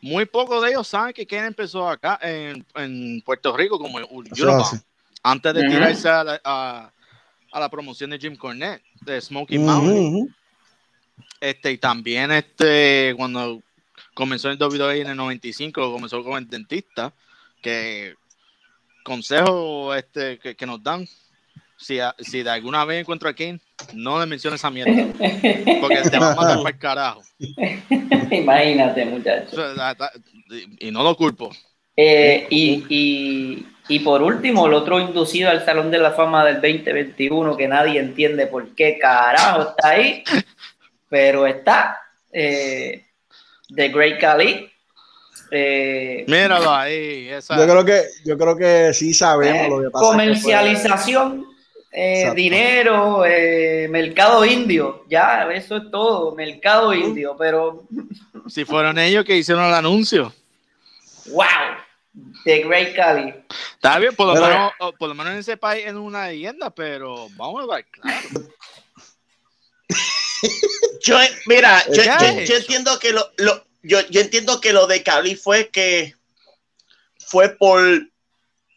Muy 0.02 0.26
pocos 0.26 0.62
de 0.62 0.70
ellos 0.72 0.88
saben 0.88 1.14
que 1.14 1.26
Ken 1.26 1.46
empezó 1.46 1.90
acá 1.90 2.20
en, 2.22 2.66
en 2.76 3.22
Puerto 3.26 3.56
Rico 3.56 3.80
como 3.80 3.98
Unibomb, 3.98 4.62
hace. 4.62 4.82
antes 5.24 5.54
de 5.54 5.62
tirarse 5.68 6.08
a 6.10 6.24
la, 6.24 6.42
a- 6.44 6.92
a 7.52 7.60
la 7.62 7.70
promoción 7.70 8.10
de 8.10 8.20
Jim 8.20 8.36
Cornette, 8.36 8.84
de 9.02 9.22
Smoky 9.22 9.58
Mountain. 9.58 10.36
Este, 11.40 11.72
y 11.72 11.78
también 11.78 12.30
este, 12.32 13.14
cuando 13.18 13.62
comenzó 14.14 14.52
en 14.52 14.62
WWE 14.62 15.02
en 15.02 15.08
el 15.08 15.16
95, 15.18 15.92
comenzó 15.94 16.22
como 16.24 16.38
el 16.38 16.48
dentista, 16.48 17.14
que 17.62 18.16
consejo 19.04 19.94
este, 19.96 20.38
que, 20.40 20.56
que 20.56 20.66
nos 20.66 20.84
dan, 20.84 21.08
si, 21.78 22.00
si 22.20 22.44
de 22.44 22.50
alguna 22.50 22.84
vez 22.86 23.02
encuentro 23.02 23.30
a 23.30 23.34
Kane, 23.34 23.60
no 23.94 24.20
le 24.20 24.26
menciones 24.26 24.60
esa 24.60 24.70
mierda, 24.70 24.92
porque 25.82 26.02
te 26.10 26.18
va 26.18 26.32
a 26.32 26.36
mandar 26.36 26.58
para 26.58 26.70
el 26.70 26.80
carajo. 26.80 27.22
Imagínate, 28.32 29.04
O 29.04 29.06
muchachos. 29.08 29.52
sea, 29.52 29.68
la- 29.74 29.96
la- 29.98 30.12
y, 30.80 30.92
no 30.92 31.04
lo 31.04 31.16
culpo. 31.16 31.52
Eh, 31.96 32.46
y, 32.50 32.86
y, 32.90 33.68
y 33.88 34.00
por 34.00 34.22
último, 34.22 34.68
el 34.68 34.74
otro 34.74 35.00
inducido 35.00 35.50
al 35.50 35.66
Salón 35.66 35.90
de 35.92 35.98
la 36.00 36.12
Fama 36.12 36.46
del 36.46 36.56
2021, 36.56 37.58
que 37.58 37.68
nadie 37.68 38.00
entiende 38.00 38.48
por 38.48 38.76
qué 38.76 38.98
carajo 39.00 39.70
está 39.70 39.90
ahí, 39.90 40.24
pero 41.10 41.48
está, 41.48 41.98
eh, 42.32 43.06
The 43.74 43.90
Great 43.90 44.20
Khali. 44.20 44.70
Eh, 45.50 46.26
Míralo 46.28 46.72
ahí, 46.74 47.30
esa, 47.30 47.56
Yo 47.58 47.64
creo 47.64 47.86
que, 47.86 48.02
yo 48.26 48.38
creo 48.38 48.58
que 48.58 48.94
sí 48.94 49.14
sabemos 49.14 49.66
eh, 49.66 49.70
lo 49.70 49.82
que 49.82 49.90
pasa. 49.90 50.06
comercialización, 50.06 51.46
eh, 52.00 52.32
dinero, 52.36 53.26
eh, 53.26 53.88
mercado 53.90 54.46
indio, 54.46 55.04
ya, 55.10 55.50
eso 55.52 55.78
es 55.78 55.90
todo, 55.90 56.36
mercado 56.36 56.94
indio, 56.94 57.36
pero 57.38 57.88
si 58.48 58.66
fueron 58.66 59.00
ellos 59.00 59.26
que 59.26 59.36
hicieron 59.36 59.66
el 59.66 59.74
anuncio. 59.74 60.32
wow, 61.32 61.46
The 62.44 62.60
Great 62.64 62.96
Khali. 62.96 63.34
Está 63.74 63.98
bien, 63.98 64.16
por 64.16 64.28
lo, 64.28 64.34
Pero- 64.36 64.48
menos, 64.48 64.72
o 64.80 64.92
por 64.94 65.10
lo 65.10 65.16
menos 65.16 65.34
en 65.34 65.40
ese 65.40 65.58
país 65.58 65.86
es 65.88 65.94
una 65.94 66.28
leyenda, 66.28 66.70
pero 66.70 67.28
vamos 67.36 67.64
a 67.68 67.76
ver, 67.76 67.86
claro. 67.90 68.28
Yo, 71.02 71.18
mira, 71.48 71.84
yo, 71.88 72.04
¿Qué 72.20 72.46
yo- 72.46 72.58
entiendo 72.58 73.00
que 73.00 73.12
lo, 73.14 73.26
lo- 73.38 73.64
yo, 73.82 74.02
yo 74.10 74.22
entiendo 74.22 74.60
que 74.62 74.74
lo 74.74 74.86
de 74.86 75.02
Cali 75.02 75.36
fue 75.36 75.70
que 75.70 76.14
fue 77.20 77.50
por 77.50 77.82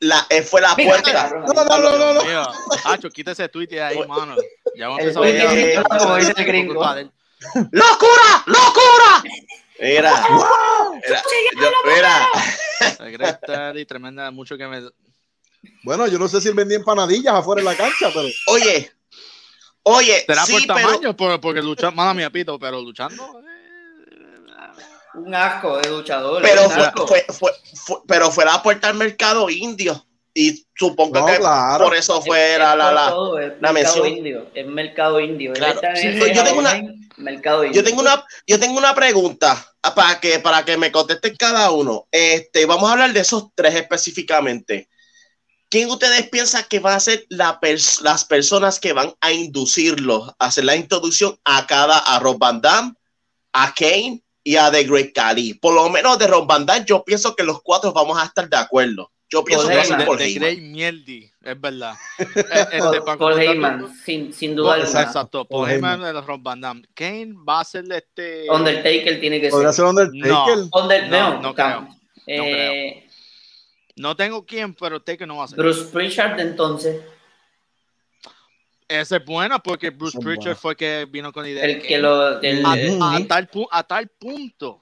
la 0.00 0.26
eh, 0.30 0.42
fue 0.42 0.60
la 0.60 0.74
puerta. 0.74 1.30
No, 1.30 1.64
no, 1.64 1.78
no, 1.78 1.98
no, 1.98 2.14
no. 2.14 2.22
Mío, 2.24 2.42
Hacho, 2.84 3.08
quita 3.10 3.32
ese 3.32 3.48
tweet 3.48 3.68
de 3.68 3.82
ahí, 3.82 3.98
mano. 4.06 4.34
Ya 4.76 4.88
vamos 4.88 5.00
a 5.00 5.02
El 5.02 5.36
empezar 5.36 5.84
que 5.84 5.98
como 5.98 6.16
dice 6.16 6.32
el 6.36 6.44
gringo. 6.44 6.74
¡Locura! 7.70 8.42
¡Locura! 8.46 9.22
Mira, 9.80 10.26
mira, 10.28 11.22
yo- 11.60 13.10
mira, 13.10 13.40
Daddy, 13.46 13.86
tremenda, 13.86 14.30
mucho 14.30 14.58
que 14.58 14.66
me. 14.66 14.82
Bueno, 15.82 16.06
yo 16.06 16.18
no 16.18 16.28
sé 16.28 16.40
si 16.40 16.48
él 16.48 16.54
vendía 16.54 16.76
empanadillas 16.76 17.34
afuera 17.34 17.60
en 17.60 17.64
la 17.66 17.74
cancha, 17.76 18.10
pero 18.12 18.28
oye, 18.48 18.92
oye, 19.84 20.24
Será 20.26 20.44
sí, 20.44 20.52
por 20.52 20.60
pero, 20.62 20.74
tamaño, 20.88 21.16
por- 21.16 21.40
porque 21.40 21.62
luchando, 21.62 21.96
mala 21.96 22.12
mía, 22.12 22.28
pito, 22.30 22.58
pero 22.58 22.80
luchando. 22.82 23.42
Un 25.14 25.34
asco 25.34 25.78
de 25.78 25.88
luchador. 25.90 26.40
pero 26.42 26.68
fue, 26.70 26.92
fue, 27.06 27.24
fue, 27.28 27.52
fue- 27.74 27.98
pero 28.06 28.30
fue 28.30 28.44
la 28.44 28.62
puerta 28.62 28.88
al 28.88 28.94
mercado 28.94 29.50
indio 29.50 30.04
y 30.32 30.64
supongo 30.78 31.18
No, 31.20 31.26
que 31.26 31.38
claro. 31.38 31.84
por 31.84 31.96
eso 31.96 32.22
fue 32.22 32.52
Es- 32.52 32.58
la, 32.58 32.76
la, 32.76 32.92
la- 32.92 33.08
todo, 33.10 33.38
es 33.38 33.52
la 33.60 33.72
mercado 33.72 33.96
mención. 34.02 34.18
indio. 34.18 34.50
Es 34.54 34.66
mercado 34.66 35.20
indio. 35.20 35.52
Claro. 35.54 35.80
Sí, 35.96 36.12
yo 36.34 36.44
tengo 36.44 36.60
una- 36.60 36.70
Halloween, 36.70 37.10
mercado 37.16 37.64
indio. 37.64 37.80
Yo 37.82 37.84
tengo 37.88 38.00
una, 38.00 38.24
yo 38.46 38.60
tengo 38.60 38.78
una 38.78 38.94
pregunta 38.94 39.66
ah, 39.82 39.94
para 39.94 40.20
que, 40.20 40.38
para 40.38 40.64
que 40.64 40.76
me 40.76 40.92
contesten 40.92 41.34
cada 41.36 41.70
uno. 41.72 42.06
Este, 42.12 42.64
vamos 42.66 42.88
a 42.88 42.92
hablar 42.92 43.12
de 43.12 43.20
esos 43.20 43.46
tres 43.54 43.74
específicamente. 43.74 44.88
¿Quién 45.68 45.88
ustedes 45.90 46.28
piensan 46.28 46.64
que 46.68 46.80
van 46.80 46.94
a 46.96 47.00
ser 47.00 47.26
la 47.28 47.60
pers- 47.60 48.00
las 48.00 48.24
personas 48.24 48.80
que 48.80 48.92
van 48.92 49.14
a 49.20 49.32
inducirlos 49.32 50.28
a 50.38 50.46
hacer 50.46 50.64
la 50.64 50.74
introducción 50.76 51.38
a 51.44 51.66
cada, 51.66 51.98
a 51.98 52.18
Rob 52.18 52.38
Van 52.38 52.60
Damme, 52.60 52.94
a 53.52 53.72
Kane 53.74 54.22
y 54.44 54.56
a 54.56 54.70
The 54.70 54.84
Great 54.84 55.12
Khali? 55.14 55.54
Por 55.54 55.74
lo 55.74 55.88
menos 55.90 56.18
de 56.18 56.26
Rob 56.26 56.46
Van 56.46 56.64
Damme, 56.66 56.84
yo 56.86 57.04
pienso 57.04 57.34
que 57.36 57.42
los 57.44 57.62
cuatro 57.62 57.92
vamos 57.92 58.18
a 58.20 58.24
estar 58.24 58.48
de 58.48 58.56
acuerdo. 58.56 59.10
Yo 59.32 59.44
pienso 59.44 59.68
que 59.68 59.76
va 59.76 59.82
a 59.82 59.84
ser 59.84 60.04
por 60.06 60.18
de 60.18 60.24
Heyman. 60.24 60.40
Great 60.42 60.58
Mierdi, 60.58 61.30
es 61.42 61.60
verdad. 61.60 61.94
Eh, 62.18 62.66
este, 62.72 63.00
Paul, 63.02 63.40
Heyman, 63.40 63.94
sin, 64.04 64.32
sin 64.32 64.56
duda 64.56 64.74
alguna. 64.74 65.02
Exacto, 65.02 65.44
Paul 65.44 65.60
Paul 65.66 65.70
Heyman 65.70 66.02
de 66.02 66.12
los 66.12 66.26
Rob 66.26 66.42
Van 66.42 66.60
Damme. 66.60 66.82
Kane 66.94 67.34
va 67.48 67.60
a 67.60 67.64
ser 67.64 67.84
este. 67.92 68.46
Undertaker 68.50 69.20
tiene 69.20 69.40
que 69.40 69.50
ser. 69.52 69.72
ser 69.72 69.84
Undertaker. 69.84 70.26
No. 70.28 70.68
Under- 70.72 71.08
No, 71.08 71.30
no, 71.34 71.40
no 71.42 71.54
tam- 71.54 71.86
creo. 72.24 72.44
eh, 72.44 73.06
No 73.96 74.16
tengo 74.16 74.44
quién, 74.44 74.74
pero 74.74 75.00
Taker 75.00 75.28
no 75.28 75.36
va 75.36 75.44
a 75.44 75.48
ser. 75.48 75.58
Bruce 75.58 75.84
Pritchard 75.92 76.40
entonces, 76.40 77.00
Ese 78.90 79.18
es 79.18 79.24
bueno 79.24 79.62
porque 79.62 79.90
Bruce 79.90 80.14
Son 80.14 80.24
Pritchard 80.24 80.56
fue 80.56 80.74
que 80.74 81.06
vino 81.08 81.32
con 81.32 81.44
la 81.44 81.48
idea. 81.50 81.64
el 81.64 81.80
que 81.80 81.96
lo... 81.98 82.40
el- 82.40 82.66
a, 82.66 82.74
el- 82.76 82.98
a 83.00 83.24
tal, 83.28 83.48
a 83.70 83.82
tal 83.84 84.08
punto 84.08 84.80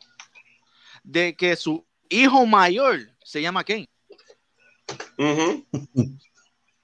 de 1.03 1.37
que 1.37 1.55
su 1.57 1.85
hijo 2.09 2.47
mayor 2.47 3.01
se 3.23 3.43
llama 3.43 3.63
Kane. 3.65 3.87
Ujú. 5.19 5.67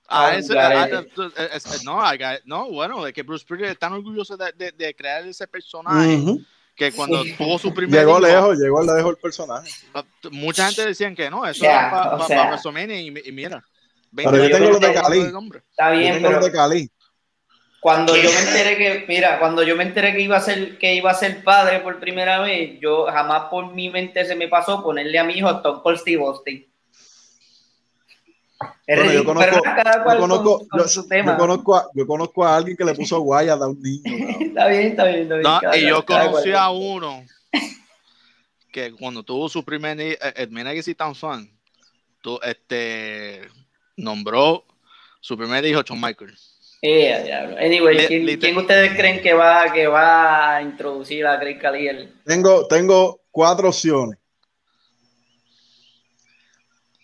A 0.07 0.26
Ah, 0.26 0.37
ese- 0.37 0.52
garete. 0.52 0.97
a- 0.97 1.43
a- 1.43 1.47
es- 1.57 1.64
es- 1.66 1.85
no, 1.85 1.99
no, 2.45 2.71
bueno, 2.71 3.02
de 3.02 3.12
que 3.14 3.23
Bruce 3.23 3.45
Pritchard 3.49 3.71
es 3.71 3.78
tan 3.78 3.95
orgulloso 3.95 4.37
de, 4.37 4.52
de- 4.52 4.73
de 4.73 4.95
crear 4.95 5.26
ese 5.26 5.47
personaje 5.49 6.16
Ujú. 6.16 6.43
que 6.76 6.93
cuando 6.93 7.23
Sí. 7.25 7.35
tuvo 7.38 7.59
su 7.59 7.73
primer 7.73 8.00
Llegó 8.00 8.19
hijo, 8.19 8.21
lejos, 8.21 8.59
llegó 8.59 8.83
lejos 8.83 9.12
el 9.12 9.16
personaje. 9.16 9.71
mucha 10.31 10.66
gente 10.66 10.85
decían 10.87 11.14
que 11.16 11.31
no, 11.31 11.47
eso 11.47 11.61
sea, 11.61 11.88
era 11.88 12.19
para. 12.28 12.49
WrestleMania 12.50 13.00
y, 13.00 13.28
y 13.28 13.33
mira. 13.33 13.64
Pero 14.14 14.37
yo 14.37 14.50
tengo 14.57 14.71
los 14.73 14.81
de 14.81 14.93
Cali. 14.93 15.21
Está 15.21 15.93
Yo 15.93 15.99
bien, 15.99 16.14
tengo 16.16 16.28
pero 16.28 16.40
los 16.40 16.47
de 16.47 16.52
Cali. 16.52 16.90
Cuando 17.85 18.14
¿Qué? 18.14 18.23
yo 18.23 18.31
me 18.33 18.38
enteré 18.38 18.79
que, 18.79 19.05
mira, 19.09 19.38
cuando 19.38 19.62
yo 19.62 19.76
me 19.76 19.83
enteré 19.83 20.14
que 20.14 20.23
iba 20.23 20.38
a 20.38 20.41
ser, 20.41 20.79
que 20.79 20.95
iba 20.95 21.11
a 21.11 21.14
ser 21.14 21.45
padre 21.45 21.81
por 21.81 22.00
primera 22.00 22.41
vez, 22.41 22.81
yo 22.81 23.05
jamás 23.05 23.50
por 23.50 23.75
mi 23.75 23.91
mente 23.91 24.25
se 24.25 24.35
me 24.35 24.49
pasó 24.49 24.83
ponerle 24.83 25.19
a 25.19 25.25
mi 25.25 25.35
hijo 25.35 25.50
Stone 25.50 25.83
Cold 25.83 25.99
Steve 25.99 26.25
Austin. 26.25 26.67
Bueno, 28.87 29.12
yo 29.12 29.23
conozco- 29.26 29.57
Yo 29.57 30.03
conozco, 30.03 30.59
con, 30.61 30.69
con 30.69 30.88
yo, 31.26 31.37
conozco 31.37 31.76
a, 31.76 31.91
yo 31.95 32.07
conozco 32.07 32.47
a 32.47 32.57
alguien 32.57 32.75
que 32.75 32.85
le 32.87 32.95
puso 32.95 33.21
guayas 33.21 33.61
a 33.61 33.69
un 33.69 33.79
niño. 33.79 34.03
Está 34.41 34.67
bien, 34.69 34.87
está 34.87 35.05
bien, 35.05 35.21
está 35.25 35.35
bien. 35.35 35.43
No, 35.43 35.61
cada- 35.61 35.76
y 35.76 35.87
yo 35.87 36.07
conocí 36.07 36.53
a 36.53 36.71
uno 36.71 37.23
que 38.73 38.93
cuando 38.93 39.23
tuvo 39.23 39.47
su 39.50 39.62
primer 39.62 40.00
eh, 40.00 40.17
eh, 40.23 40.47
mira 40.50 40.73
que 40.73 40.83
si 40.83 40.95
tan 40.95 41.14
fan, 41.14 41.50
tú, 42.23 42.41
este 42.43 43.43
nombró 43.95 44.64
su 45.21 45.37
primer 45.37 45.67
hijo 45.67 45.83
John 45.87 46.00
Michael. 46.00 46.35
Eh, 46.87 47.23
diablo. 47.25 47.57
Anyway, 47.57 47.97
¿quién, 48.38 48.59
ustedes 48.59 48.95
creen 48.95 49.23
que 49.23 49.33
va, 49.33 49.73
que 49.73 49.87
va 49.87 50.57
a 50.57 50.62
introducir 50.62 51.26
a 51.26 51.37
Great 51.37 51.59
Khali 51.59 51.88
el- 51.88 52.14
Tengo, 52.26 52.67
tengo 52.67 53.21
cuatro 53.31 53.69
opciones. 53.69 54.19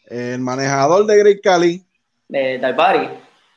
El 0.06 0.40
manejador 0.40 1.06
de 1.06 1.16
Great 1.16 1.40
Cali. 1.42 1.82
de 2.28 2.58
Daibari? 2.58 3.08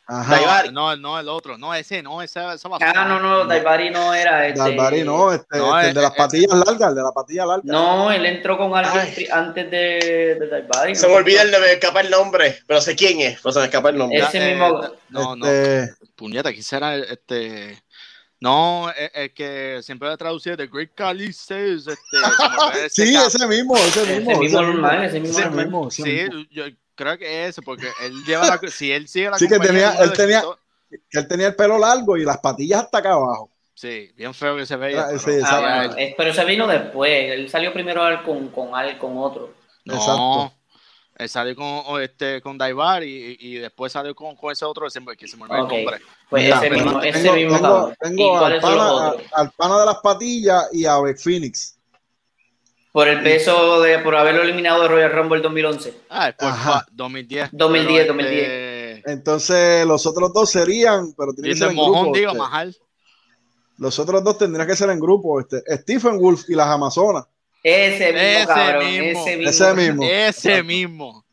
Ajá. 0.05 0.35
Daivari. 0.35 0.71
No, 0.71 0.95
no, 0.95 1.19
el 1.19 1.27
otro, 1.27 1.57
no, 1.57 1.73
ese, 1.73 2.01
no, 2.01 2.21
esa, 2.21 2.53
esa 2.53 2.69
Ah, 2.79 3.05
no, 3.05 3.19
no, 3.19 3.45
Daibari 3.45 3.89
no 3.89 4.13
era 4.13 4.47
este. 4.47 4.59
Dalbari, 4.59 5.03
no, 5.03 5.31
este, 5.33 5.57
No, 5.57 5.77
este, 5.77 5.91
el 5.91 5.97
eh, 5.97 5.99
de 5.99 6.01
las 6.03 6.11
eh, 6.11 6.15
patillas 6.17 6.57
largas, 6.57 6.89
el 6.89 6.95
de 6.95 7.01
la 7.03 7.11
patilla 7.11 7.45
larga. 7.45 7.63
No, 7.65 8.11
él 8.11 8.25
entró 8.25 8.57
con 8.57 8.73
algo 8.75 8.97
antes 9.31 9.71
de, 9.71 10.37
de 10.39 10.47
Daibari. 10.47 10.95
Se 10.95 11.07
me 11.07 11.15
olvida 11.15 11.43
me 11.45 11.73
escapa 11.73 11.99
el 12.01 12.09
nombre, 12.09 12.59
pero 12.67 12.79
sé 12.79 12.95
quién 12.95 13.19
es, 13.21 13.39
pero 13.41 13.51
se 13.53 13.59
me 13.59 13.65
escapa 13.65 13.89
el 13.89 13.97
nombre. 13.97 14.19
Ese 14.19 14.39
mismo- 14.39 14.81
No, 15.09 15.35
no, 15.35 15.45
Este, 15.45 15.93
puñeta, 16.23 16.51
¿quién 16.51 16.63
será 16.63 16.95
este? 16.95 17.83
No, 18.39 18.89
es, 18.91 19.11
es 19.13 19.33
que 19.33 19.79
siempre 19.83 20.07
lo 20.07 20.13
he 20.13 20.17
traducido 20.17 20.55
de 20.55 20.67
Great 20.67 20.91
says. 21.33 21.87
Este, 21.87 22.89
se 22.89 23.05
Sí, 23.05 23.15
ese 23.15 23.47
mismo, 23.47 23.75
ese 23.77 24.05
mismo. 24.05 24.31
Ese 24.31 24.39
mismo 24.39 24.61
normal, 24.61 25.03
ese 25.05 25.19
mismo 25.19 25.37
ese 25.37 25.47
normal. 25.47 25.65
mismo, 25.65 25.87
ese 25.89 26.03
Sí, 26.03 26.09
mismo. 26.11 26.43
yo 26.51 26.63
creo 26.95 27.17
que 27.17 27.45
ese, 27.47 27.61
porque 27.61 27.87
él 28.03 28.23
lleva 28.25 28.47
la. 28.47 28.59
Si 28.69 28.91
él 28.91 29.07
sigue 29.09 29.29
la 29.29 29.37
Sí, 29.37 29.47
que 29.49 29.59
tenía- 29.59 29.91
él 30.01 30.09
de 30.11 30.15
tenía- 30.15 30.39
escritor- 30.39 30.59
él 31.11 31.27
tenía 31.27 31.47
el 31.47 31.55
pelo 31.55 31.77
largo 31.77 32.15
y 32.17 32.23
las 32.23 32.37
patillas 32.37 32.83
hasta 32.83 32.99
acá 32.99 33.11
abajo. 33.13 33.49
Sí, 33.73 34.11
bien 34.15 34.33
feo 34.33 34.55
que 34.55 34.65
se 34.65 34.75
veía. 34.77 34.99
Era- 34.99 35.07
pero- 35.07 35.19
sí, 35.19 35.41
Ah, 35.45 35.87
bueno, 35.89 36.13
pero 36.17 36.29
ese 36.31 36.45
vino 36.45 36.67
después. 36.67 37.31
Él 37.31 37.49
salió 37.49 37.73
primero 37.73 38.01
con, 38.23 38.47
con, 38.49 38.69
con 38.99 39.17
otro. 39.17 39.53
No, 39.85 39.93
Exacto. 39.95 40.53
Él 41.17 41.29
salió 41.29 41.55
con, 41.55 42.01
este, 42.01 42.41
con 42.41 42.57
Daivar 42.57 43.03
y, 43.03 43.37
y 43.39 43.55
después 43.55 43.91
salió 43.91 44.15
con, 44.15 44.35
con 44.35 44.51
ese 44.51 44.65
otro 44.65 44.85
que 44.85 44.89
se, 44.91 44.99
que 45.17 45.27
se 45.27 45.37
me 45.37 45.43
olvidó 45.43 45.57
el 45.57 45.67
nombre. 45.83 45.99
Pues 46.29 46.51
ese 46.51 46.69
mismo, 46.69 47.01
ese 47.01 47.19
tengo, 47.21 47.35
mismo 47.35 47.55
tengo- 47.55 47.61
cabrón. 47.67 47.95
tengo 48.01 48.23
¿Y 48.41 48.43
al, 48.53 48.61
pana, 48.61 48.91
otros? 48.93 49.21
a- 49.31 49.39
al 49.41 49.51
pana 49.51 49.79
de 49.79 49.85
las 49.85 49.97
patillas 49.97 50.69
y 50.71 50.85
a 50.85 50.99
Beck 50.99 51.17
Phoenix. 51.19 51.77
Por 52.91 53.07
el 53.07 53.23
peso 53.23 53.81
de, 53.81 53.97
por 53.99 54.15
haberlo 54.15 54.43
eliminado 54.43 54.83
de 54.83 54.87
Royal 54.87 55.11
Rumble 55.11 55.41
2011. 55.41 56.01
Ah, 56.09 56.27
después 56.27 56.51
Ajá. 56.51 56.71
fue 56.81 56.81
2010. 56.91 57.49
2010, 57.51 58.01
Pero, 58.01 58.13
2010. 58.13 58.47
este, 58.97 59.11
Entonces, 59.11 59.85
los 59.87 60.05
otros 60.05 60.31
dos 60.31 60.49
serían, 60.51 61.11
pero 61.17 61.33
tienen 61.33 61.53
que 61.53 61.57
ser 61.57 61.69
en 61.69 61.75
mojón, 61.75 62.11
grupo. 62.11 62.17
digo, 62.17 62.31
este. 62.31 62.79
Los 63.79 63.97
otros 63.97 64.23
dos 64.23 64.37
tendrían 64.37 64.67
que 64.67 64.75
ser 64.75 64.91
en 64.91 64.99
grupo. 64.99 65.39
Este, 65.39 65.63
Stephen 65.77 66.19
Wolf 66.19 66.43
y 66.49 66.53
las 66.53 66.67
Amazonas. 66.67 67.25
Ese 67.63 68.11
mismo 68.11 68.19
Ese 68.21 68.45
cabrón. 68.47 68.85
mismo. 68.87 69.25
Ese 69.27 69.37
mismo. 69.37 69.49
Ese 69.49 69.73
mismo. 69.73 70.03
Ese 70.03 70.63
mismo. 70.63 71.23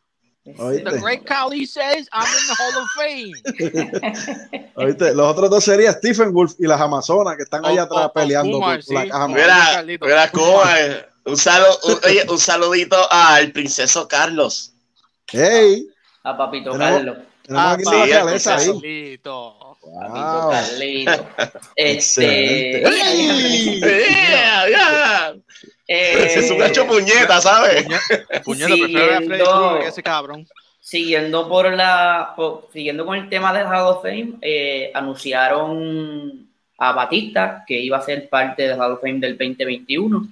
The 0.44 0.98
Great 1.00 1.24
Khali 1.26 1.66
says 1.66 2.08
I'm 2.12 2.26
in 2.26 2.46
the 2.48 2.54
Hall 2.58 2.76
of 2.82 2.88
Fame. 2.96 4.70
¿Oíste? 4.74 5.14
Los 5.14 5.26
otros 5.32 5.50
dos 5.50 5.62
serían 5.64 5.94
Stephen 5.94 6.32
Wolf 6.32 6.54
y 6.58 6.66
las 6.66 6.80
Amazonas 6.80 7.36
que 7.36 7.42
están 7.42 7.64
allá 7.64 7.82
O- 7.82 7.86
atrás 7.86 8.04
o- 8.04 8.06
o 8.06 8.12
peleando 8.12 8.52
Kumar, 8.58 8.78
por, 8.78 8.86
por 8.86 8.94
la 8.94 9.02
sí. 9.02 9.08
caja. 9.10 9.28
Mira. 9.28 9.84
Mira, 10.00 10.30
cómo 10.32 10.62
es. 10.64 11.04
Un, 11.26 11.36
saludo, 11.36 11.78
un, 11.84 11.98
oye, 12.04 12.24
un 12.28 12.38
saludito 12.38 12.96
al 13.12 13.52
princeso 13.52 14.08
Carlos. 14.08 14.72
¡Ey! 15.32 15.86
A 16.24 16.36
Papito 16.36 16.72
Tenemos- 16.72 16.92
Carlos. 16.96 17.16
Tenemos 17.46 17.66
Ah, 17.66 17.72
aquí 17.72 17.84
sí. 17.84 17.90
Carlito. 18.10 19.56
Papito 19.60 19.70
Wow. 19.82 20.50
Carlito. 20.50 21.26
Excelente. 21.76 22.82
Este. 22.82 23.80
Yeah, 23.80 24.68
yeah. 24.68 25.34
Eh, 25.92 26.32
Es 26.36 26.50
un 26.50 26.62
hecho 26.62 26.86
puñeta, 26.86 27.40
¿sabes? 27.40 27.84
Puñeta, 28.44 28.74
Siguiendo- 28.74 29.78
que 29.80 29.86
ese 29.88 30.02
cabrón. 30.04 30.46
siguiendo 30.80 31.48
por 31.48 31.72
la 31.72 32.32
por- 32.36 32.68
siguiendo 32.72 33.04
con 33.04 33.16
el 33.18 33.28
tema 33.28 33.52
del 33.52 33.66
Hall 33.66 33.86
of 33.96 34.02
Fame 34.02 34.34
eh, 34.40 34.90
anunciaron 34.94 36.48
a 36.78 36.92
Batista 36.92 37.64
que 37.66 37.78
iba 37.78 37.96
a 37.98 38.02
ser 38.02 38.28
parte 38.28 38.68
del 38.68 38.78
Hall 38.80 38.92
of 38.92 39.00
Fame 39.00 39.18
del 39.20 39.36
2021 39.36 40.26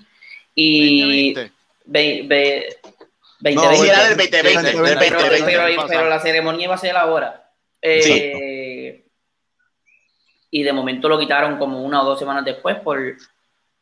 y 0.55 1.33
2020. 1.35 1.53
ve- 1.87 2.23
ve- 2.27 2.77
No, 3.55 3.63
2020. 3.63 3.77
Sí, 3.85 3.89
era 3.89 4.09
del 4.09 4.17
2020, 4.17 4.63
del 4.63 4.73
pero, 4.73 5.21
2020. 5.21 5.77
pero- 5.77 5.87
pero 5.89 6.09
la 6.09 6.21
ceremonia 6.21 6.65
iba 6.65 6.75
a 6.75 6.79
ser 6.79 6.97
ahora 6.97 7.45
Eh, 7.83 8.03
Sí. 8.03 9.05
y 10.51 10.63
de 10.63 10.73
momento 10.73 11.09
lo 11.09 11.19
quitaron 11.19 11.59
como 11.59 11.83
una 11.83 12.03
o 12.03 12.05
dos 12.05 12.19
semanas 12.19 12.45
después 12.45 12.77
por 12.81 12.99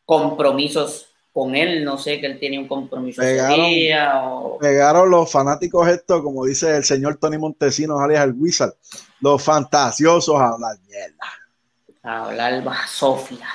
compromisos 0.05 1.06
con 1.37 1.55
él 1.55 1.85
no 1.85 1.99
sé 1.99 2.19
que 2.19 2.25
él 2.25 2.39
tiene 2.41 2.59
un 2.59 2.67
compromiso 2.67 3.21
Pegaron. 3.21 3.67
día 3.67 4.25
o 4.25 4.57
Pegaron 4.59 5.11
los 5.11 5.31
fanáticos 5.31 5.87
esto, 5.87 6.23
como 6.23 6.47
dice 6.47 6.75
el 6.75 6.83
señor 6.83 7.19
Tony 7.19 7.37
Montesinos, 7.37 8.01
alias 8.01 8.25
el 8.25 8.33
Wizard, 8.33 8.73
los 9.21 9.43
fantasiosos 9.43 10.35
a 10.35 10.49
hablar 10.49 10.79
mierda, 10.89 11.27
a 12.03 12.25
hablar 12.25 12.65
Sofía 12.89 13.49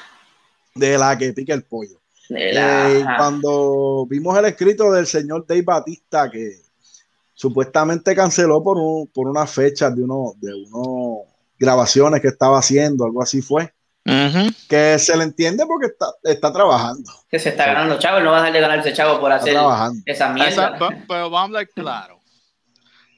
de 0.75 0.95
la 0.95 1.17
que 1.17 1.33
pica 1.33 1.55
el 1.55 1.63
pollo. 1.63 1.99
de 2.29 2.53
la- 2.53 2.91
Eh, 2.91 3.03
cuando 3.17 4.05
vimos 4.07 4.37
el 4.37 4.45
escrito 4.45 4.91
del 4.91 5.07
señor 5.07 5.47
Dave 5.47 5.63
Batista 5.63 6.29
que 6.29 6.51
supuestamente 7.33 8.15
canceló 8.15 8.61
por, 8.61 8.77
un, 8.77 9.07
por 9.07 9.27
una 9.27 9.47
fecha 9.47 9.89
de 9.89 10.03
uno 10.03 10.33
de 10.39 10.53
uno 10.53 11.21
grabaciones 11.57 12.21
que 12.21 12.27
estaba 12.27 12.59
haciendo, 12.59 13.05
algo 13.05 13.23
así 13.23 13.41
fue, 13.41 13.73
que 14.03 14.97
se 14.99 15.15
le 15.15 15.23
entiende 15.23 15.65
porque 15.65 15.87
está, 15.87 16.07
está 16.23 16.51
trabajando, 16.51 17.11
que 17.29 17.37
se 17.39 17.49
está 17.49 17.67
ganando 17.67 17.99
chavo, 17.99 18.17
él 18.17 18.23
no 18.23 18.31
va 18.31 18.37
a 18.37 18.41
dejar 18.41 18.53
de 18.53 18.59
ganarse 18.61 18.93
chavo 18.93 19.19
por 19.19 19.31
hacer 19.31 19.53
trabajando. 19.53 20.01
esa 20.05 20.29
mierda. 20.29 20.77
pe- 20.77 21.03
pero 21.07 21.29
vamos 21.29 21.39
a 21.39 21.43
hablar 21.43 21.67
claro. 21.69 22.19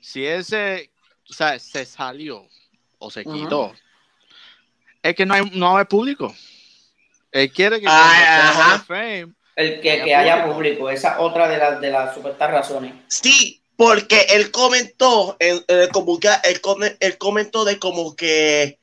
Si 0.02 0.26
ese, 0.26 0.92
o 1.30 1.34
sea, 1.34 1.58
se 1.60 1.86
salió 1.86 2.46
o 3.00 3.10
se 3.10 3.24
quitó, 3.24 3.74
es 5.02 5.16
que 5.16 5.26
no 5.26 5.34
hay, 5.34 5.50
no 5.54 5.78
hay 5.78 5.86
público. 5.86 6.34
Él 7.32 7.52
quiere 7.52 7.80
que 7.80 7.88
ajá. 7.88 8.76
Of 8.76 8.86
Fame, 8.86 9.34
El 9.56 9.80
que, 9.82 9.92
haya 9.92 10.04
que 10.04 10.16
haya 10.16 10.34
público. 10.44 10.54
público, 10.56 10.90
esa 10.90 11.20
otra 11.20 11.48
de 11.48 11.58
las 11.58 11.80
de 11.82 11.90
las 11.90 12.14
supuestas 12.14 12.52
razones. 12.52 12.94
Sí, 13.08 13.62
porque 13.78 14.28
él 14.32 14.52
comentó, 14.52 15.38
comunica- 15.92 16.42
él, 16.44 16.60
come- 16.62 16.98
él 17.00 17.18
comentó 17.18 17.64
de 17.66 17.80
como 17.80 18.16
que 18.16 18.80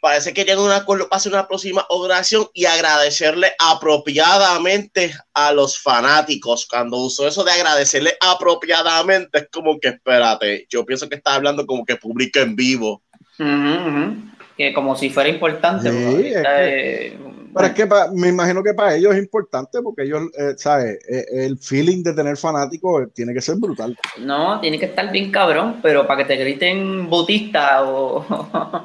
parece 0.00 0.32
que 0.32 0.44
llegan 0.44 0.58
a 0.60 0.62
un 0.62 0.72
acuerdo 0.72 1.08
para 1.08 1.18
hacer 1.18 1.32
una 1.32 1.46
próxima 1.46 1.84
oración 1.90 2.48
y 2.54 2.64
agradecerle 2.64 3.52
apropiadamente 3.58 5.14
a 5.34 5.52
los 5.52 5.78
fanáticos. 5.78 6.66
Cuando 6.66 6.96
usó 6.98 7.28
eso 7.28 7.44
de 7.44 7.52
agradecerle 7.52 8.16
apropiadamente, 8.20 9.38
es 9.38 9.48
como 9.52 9.78
que 9.78 9.88
espérate, 9.88 10.66
yo 10.70 10.84
pienso 10.84 11.08
que 11.08 11.16
está 11.16 11.34
hablando 11.34 11.66
como 11.66 11.84
que 11.84 11.96
público 11.96 12.38
en 12.40 12.56
vivo. 12.56 13.02
Que 14.56 14.72
como 14.74 14.96
si 14.96 15.10
fuera 15.10 15.28
importante. 15.28 15.90
Sí, 15.90 16.26
es 16.28 16.42
que- 16.42 17.06
eh, 17.06 17.18
Pero 17.52 17.66
es 17.66 17.74
que 17.74 17.86
pa- 17.86 18.10
me 18.12 18.28
imagino 18.28 18.62
que 18.62 18.74
para 18.74 18.94
ellos 18.94 19.12
es 19.14 19.18
importante 19.20 19.80
porque 19.82 20.02
ellos, 20.04 20.22
eh, 20.38 20.54
¿sabes? 20.56 20.98
Eh, 21.08 21.24
el 21.46 21.58
feeling 21.58 22.02
de 22.02 22.12
tener 22.14 22.36
fanáticos 22.36 23.02
eh, 23.02 23.06
tiene 23.14 23.34
que 23.34 23.40
ser 23.40 23.56
brutal. 23.56 23.96
no, 24.18 24.60
tiene 24.60 24.78
que 24.78 24.86
estar 24.86 25.10
bien 25.10 25.30
cabrón, 25.32 25.80
pero 25.82 26.06
para 26.06 26.18
que 26.18 26.24
te 26.26 26.36
griten 26.36 27.08
botista 27.10 27.82
o. 27.84 28.84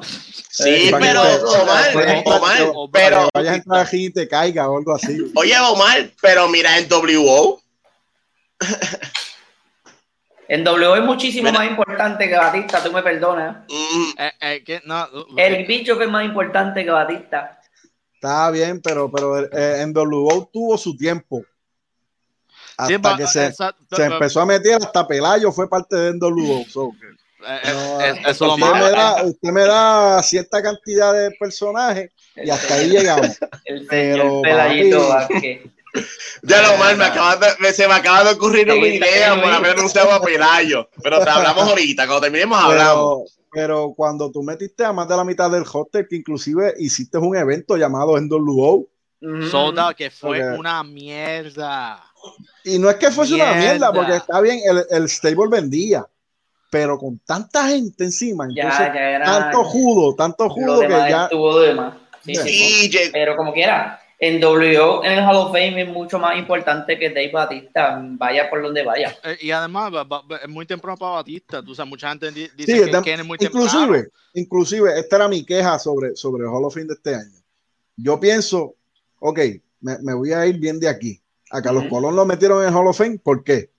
Sí, 0.56 0.88
Eh, 0.88 0.90
pero 0.98 1.22
te- 1.22 1.36
Omar, 1.44 2.24
Omar, 2.24 2.58
pero 2.90 3.24
que 3.24 3.30
vayas 3.34 3.52
a 3.52 3.56
entrar 3.56 3.80
aquí 3.86 4.06
y 4.06 4.10
te 4.10 4.26
caiga 4.26 4.70
o 4.70 4.78
algo 4.78 4.94
así. 4.94 5.18
oye 5.34 5.52
Omar, 5.60 6.10
pero 6.22 6.48
mira 6.48 6.78
en 6.78 6.88
WO. 6.88 7.60
en 10.48 10.64
W 10.64 10.94
es 10.98 11.02
muchísimo 11.04 11.50
Mira. 11.50 11.58
más 11.60 11.68
importante 11.70 12.28
que 12.28 12.36
Batista, 12.36 12.82
tú 12.82 12.92
me 12.92 13.02
perdonas. 13.02 13.56
mm, 13.68 14.10
eh, 14.18 14.62
eh, 14.66 14.80
no, 14.86 15.06
El 15.36 15.66
bicho 15.66 15.98
que 15.98 16.04
es 16.04 16.10
más 16.10 16.24
importante 16.24 16.84
que 16.84 16.90
Batista. 16.90 17.55
Está 18.26 18.50
bien, 18.50 18.80
pero, 18.82 19.08
pero 19.08 19.38
eh, 19.38 19.82
en 19.82 19.92
WO 19.96 20.50
tuvo 20.52 20.76
su 20.76 20.96
tiempo. 20.96 21.44
Hasta 22.76 23.10
Sí, 23.12 23.16
que 23.16 23.26
se, 23.28 23.52
se 23.52 24.04
empezó 24.04 24.40
a 24.40 24.46
meter, 24.46 24.74
hasta 24.74 25.06
Pelayo 25.06 25.52
fue 25.52 25.68
parte 25.70 25.94
de 25.94 26.12
NWO. 26.14 26.64
So, 26.68 26.90
eh, 27.46 27.60
eh, 27.62 27.72
no, 27.72 28.00
eh, 28.00 28.20
eso 28.22 28.30
es 28.30 28.40
lo 28.40 28.54
usted, 28.54 28.66
me 28.66 28.70
malo. 28.72 28.90
da, 28.90 29.24
usted 29.24 29.48
me 29.50 29.60
da 29.62 30.22
cierta 30.24 30.60
cantidad 30.60 31.12
de 31.14 31.30
personajes 31.38 32.10
y 32.34 32.50
hasta 32.50 32.74
ahí 32.74 32.90
llegamos. 32.90 33.38
El 33.64 33.86
Pero, 33.86 34.42
papi. 34.42 35.72
Ya 36.42 36.62
lo 36.62 36.76
mal, 36.78 36.96
me 36.96 37.04
acaba 37.04 37.36
de- 37.36 37.54
me- 37.58 37.72
se 37.72 37.86
me 37.88 37.94
acaba 37.94 38.24
de 38.24 38.30
ocurrir 38.34 38.70
una 38.70 38.86
idea 38.86 39.34
por 39.40 39.52
haber 39.52 39.72
anunciado 39.72 40.12
a 40.12 40.20
Pelayo. 40.20 40.88
Pero 41.02 41.20
te 41.22 41.30
hablamos 41.30 41.68
ahorita, 41.68 42.06
cuando 42.06 42.20
terminemos 42.22 42.58
hablamos. 42.62 43.32
Pero, 43.52 43.52
pero 43.52 43.94
cuando 43.96 44.30
tú 44.30 44.42
metiste 44.42 44.84
a 44.84 44.92
más 44.92 45.08
de 45.08 45.16
la 45.16 45.24
mitad 45.24 45.50
del 45.50 45.64
hotel, 45.72 46.06
que 46.08 46.16
inclusive 46.16 46.74
hiciste 46.78 47.18
un 47.18 47.36
evento 47.36 47.76
llamado 47.76 48.16
NWO, 48.20 48.86
Out, 49.52 49.96
que 49.96 50.10
fue 50.10 50.56
una 50.58 50.82
mierda. 50.84 52.02
y 52.64 52.78
no 52.78 52.90
es 52.90 52.96
que 52.96 53.10
fuese 53.10 53.34
una 53.34 53.54
Mierda. 53.54 53.92
porque 53.92 54.16
está 54.16 54.40
bien, 54.40 54.60
el, 54.68 54.84
el 54.90 55.08
stable 55.08 55.48
vendía, 55.48 56.04
pero 56.70 56.98
con 56.98 57.18
tanta 57.20 57.66
gente 57.68 58.04
encima, 58.04 58.46
Ya, 58.54 58.64
entonces 58.64 58.88
ya 58.94 59.00
era. 59.10 59.24
tanto 59.24 59.64
judo, 59.64 60.14
tanto 60.14 60.48
judo 60.50 60.80
que 60.80 60.88
ya. 60.88 61.24
estuvo 61.24 61.58
de 61.60 61.74
más. 61.74 61.94
Sí, 62.24 62.90
Pero 63.12 63.36
como 63.36 63.52
quiera, 63.52 64.00
en 64.18 64.40
WO, 64.42 65.04
en 65.04 65.12
el 65.12 65.18
Hall 65.24 65.36
of 65.36 65.48
Fame 65.48 65.82
es 65.82 65.88
mucho 65.88 66.18
más 66.18 66.38
importante 66.38 66.98
que 66.98 67.10
Dave 67.10 67.30
Batista, 67.32 67.98
vaya 68.02 68.48
por 68.48 68.62
donde 68.62 68.82
vaya. 68.82 69.14
Eh, 69.22 69.36
y 69.42 69.50
además, 69.50 69.92
va- 69.94 70.04
va- 70.04 70.22
va- 70.22 70.36
es 70.38 70.48
muy 70.48 70.64
temprano 70.64 70.96
para 70.96 71.12
Batista. 71.16 71.62
Tú 71.62 71.74
sabes, 71.74 71.90
mucha 71.90 72.08
gente 72.08 72.30
di- 72.32 72.48
dice 72.56 72.72
Sí, 72.72 72.84
que 72.84 72.90
tem- 72.92 73.04
Ken 73.04 73.20
es 73.20 73.26
muy 73.26 73.36
temprano. 73.36 73.66
inclusive, 73.66 74.08
inclusive, 74.34 74.98
esta 74.98 75.16
era 75.16 75.28
mi 75.28 75.44
queja 75.44 75.78
sobre, 75.78 76.16
sobre 76.16 76.44
el 76.44 76.48
Hall 76.50 76.64
of 76.64 76.72
Fame 76.72 76.86
de 76.86 76.94
este 76.94 77.14
año. 77.14 77.38
Yo 77.96 78.18
pienso, 78.18 78.74
ok, 79.20 79.38
me, 79.82 79.98
me 80.02 80.14
voy 80.14 80.32
a 80.32 80.46
ir 80.46 80.58
bien 80.58 80.80
de 80.80 80.88
aquí. 80.88 81.20
A 81.50 81.60
Carlos 81.62 81.84
Ujú. 81.84 81.94
Colón 81.96 82.16
lo 82.16 82.24
metieron 82.24 82.62
en 82.62 82.68
el 82.68 82.74
Hall 82.74 82.86
of 82.88 82.96
Fame, 82.96 83.18
¿por 83.22 83.44
qué? 83.44 83.70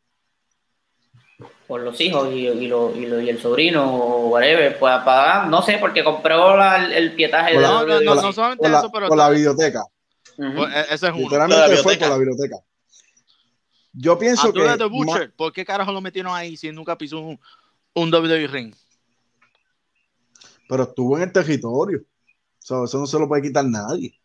Por 1.68 1.82
los 1.82 2.00
hijos 2.00 2.30
y, 2.32 2.48
y, 2.48 2.68
lo- 2.68 2.96
y, 2.96 3.06
lo- 3.08 3.20
y 3.20 3.30
el 3.30 3.40
sobrino 3.40 3.94
o 3.94 4.28
whatever, 4.30 4.78
pues 4.80 4.94
pagar, 5.04 5.48
no 5.50 5.62
sé, 5.62 5.78
porque 5.80 6.04
compró 6.04 6.56
la- 6.56 6.78
el, 6.78 6.94
el 6.94 7.12
pietaje 7.14 7.54
Por 7.54 7.62
de 7.62 7.68
la- 7.68 7.74
No, 7.74 7.86
no, 8.16 8.22
no, 8.22 8.34
solamente 8.34 8.62
Por 8.64 8.72
la, 8.72 8.80
eso, 8.80 8.92
pero 8.92 9.08
por 9.10 9.18
la 9.18 9.30
pues, 10.38 10.74
e- 10.76 10.94
ese 10.94 11.08
es 11.08 11.14
uno. 11.14 11.18
Literalmente 11.24 11.78
fue 11.78 11.98
por 11.98 12.10
la 12.10 12.18
biblioteca. 12.18 12.56
Yo 13.94 14.18
pienso 14.20 14.54
que. 14.54 14.60
Butcher, 14.90 15.34
¿por 15.36 15.52
qué 15.52 15.66
carajo 15.66 15.92
lo 15.92 16.02
metieron 16.02 16.34
ahí 16.36 16.56
si 16.56 16.72
nunca 16.72 16.98
pisó 16.98 17.20
un, 17.20 17.40
un 17.96 18.14
WWE 18.14 18.48
ring? 18.48 18.74
pero 20.70 20.84
estuvo 20.84 21.16
en 21.18 21.24
el 21.24 21.32
territorio. 21.32 22.04
So, 22.60 22.84
eso 22.84 22.98
no 23.00 23.08
se 23.08 23.18
lo 23.18 23.28
puede 23.28 23.42
quitar 23.42 23.64
nadie. 23.66 24.20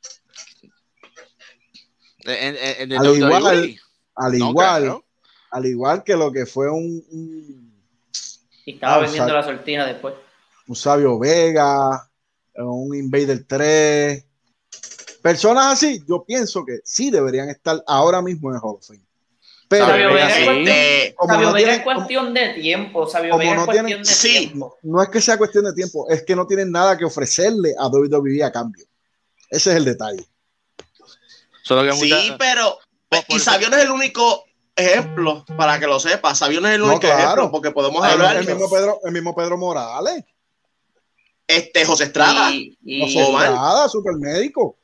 En- 2.25 2.57
en- 2.57 2.83
en 2.83 2.93
el 2.93 2.99
Al 2.99 3.07
WWE. 3.07 3.17
igual- 3.27 3.81
Al 4.15 4.39
No 4.39 4.49
igual, 4.51 4.83
creo. 4.83 5.05
al 5.53 5.67
igual 5.67 6.05
que 6.05 6.17
lo 6.17 6.31
que 6.33 6.45
fue 6.47 6.69
un, 6.71 7.03
un, 7.11 7.73
Y 8.65 8.75
estaba 8.75 8.97
Ah, 8.97 8.99
vendiendo 8.99 9.33
o 9.33 9.37
la 9.37 9.43
sortija 9.43 9.87
después. 9.87 10.15
un 10.67 10.77
Sabio 10.77 11.19
Vega, 11.19 12.11
un 12.57 12.95
Invader 12.95 13.45
3. 13.45 14.25
Personas 15.23 15.67
así, 15.75 16.03
yo 16.09 16.25
pienso 16.25 16.65
que 16.65 16.81
sí 16.85 17.11
deberían 17.11 17.49
estar 17.49 17.83
ahora 17.87 18.21
mismo 18.21 18.51
en 18.51 18.57
el 18.57 18.61
Hall 18.63 18.77
of 18.77 18.87
Fame. 18.87 19.01
Pero 19.69 19.87
Sabio 19.87 20.13
Vega 20.13 20.29
es 20.29 20.45
cuestión- 20.45 21.15
como 21.17 21.33
Sabio 21.33 21.47
no 21.49 21.53
Vega 21.55 21.65
tienen- 21.65 21.75
es 21.81 21.85
cuestión 21.85 22.35
de 22.35 22.49
tiempo. 22.55 23.07
Sabio 23.09 23.39
Vega 23.39 23.55
no 23.55 23.61
es 23.61 23.65
cuestión 23.65 23.87
tienen- 23.87 24.05
de 24.05 24.11
Sí. 24.15 24.39
tiempo. 24.49 24.79
no 24.83 25.03
es 25.03 25.09
que 25.09 25.21
sea 25.23 25.39
cuestión 25.39 25.65
de 25.65 25.73
tiempo, 25.73 26.11
es 26.11 26.23
que 26.25 26.37
no 26.37 26.47
tienen 26.47 26.71
nada 26.71 26.99
que 26.99 27.05
ofrecerle 27.07 27.75
a 27.79 27.87
WWE 27.89 28.45
a 28.45 28.53
cambio. 28.53 28.85
Ese 29.49 29.71
es 29.71 29.77
el 29.77 29.85
detalle. 29.85 30.27
Solo 31.63 31.83
que 31.91 31.93
sí, 31.97 32.13
mucha- 32.13 32.37
pero. 32.39 32.79
Y 33.29 33.39
Sabio 33.39 33.71
no 33.71 33.77
es 33.77 33.85
el 33.85 33.91
único 33.91 34.45
ejemplo, 34.75 35.45
para 35.57 35.79
que 35.79 35.87
lo 35.87 36.01
sepas. 36.01 36.39
Sabio 36.39 36.61
no 36.61 36.69
es 36.69 36.75
el 36.75 36.81
No, 36.81 36.87
único 36.89 37.01
claro. 37.01 37.19
ejemplo, 37.23 37.51
porque 37.51 37.71
podemos 37.71 38.03
hablar 38.05 38.37
el 38.37 38.47
mismo 38.47 38.69
Pedro, 38.69 39.01
el 39.05 39.13
mismo 39.13 39.35
Pedro 39.35 39.57
Morales, 39.57 40.25
este 41.47 41.85
José 41.85 42.05
Estrada. 42.05 42.51
Y, 42.51 42.77
y 42.85 43.01
José. 43.15 43.21
Estrada, 43.21 43.89
supermédico. 43.89 44.77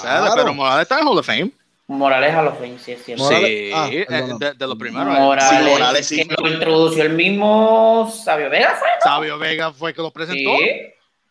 Claro. 0.00 0.32
Pero 0.36 0.54
Morales 0.54 0.82
está 0.82 1.00
en 1.00 1.06
Hall 1.06 1.18
of 1.18 1.26
Fame. 1.26 1.52
Morales 1.86 2.34
a 2.34 2.42
los 2.42 2.60
20, 2.60 2.84
sí, 2.84 2.92
es 2.92 3.02
cierto. 3.04 3.28
Sí, 3.30 3.70
ah, 3.74 3.88
eh, 3.90 4.06
de, 4.38 4.52
de 4.52 4.66
los 4.66 4.76
primeros. 4.76 5.16
eh. 5.16 5.20
Morales, 5.20 5.58
Sí, 5.64 5.70
Morales, 5.70 6.06
sí. 6.06 6.28
que 6.28 6.34
lo 6.42 6.48
introdució 6.52 7.02
el 7.04 7.14
mismo 7.14 8.12
Sabio 8.24 8.50
Vega, 8.50 8.76
¿fue? 8.78 8.88
Sabio 9.02 9.38
Vega 9.38 9.72
fue 9.72 9.94
que 9.94 10.02
lo 10.02 10.10
presentó 10.12 10.50
Sí. 10.58 10.64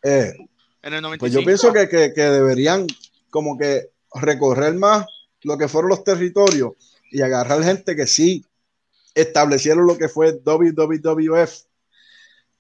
Eh, 0.04 0.34
en 0.82 0.94
el 0.94 1.02
95. 1.02 1.20
pues 1.20 1.32
yo 1.34 1.44
pienso 1.44 1.72
que, 1.74 1.88
que- 1.88 2.12
que 2.14 2.22
deberían 2.22 2.88
como 3.30 3.56
que 3.58 3.90
recorrer 4.16 4.74
más 4.74 5.06
lo 5.44 5.58
que 5.60 5.68
fueron 5.68 5.90
los 5.90 6.04
territorios 6.04 6.72
y 7.12 7.22
agarrar 7.22 7.64
gente 7.64 7.96
que 7.96 8.08
sí 8.08 8.44
establecieron 9.14 9.86
lo 9.86 9.96
que 9.98 10.10
fue 10.10 10.32
WWF 10.44 11.66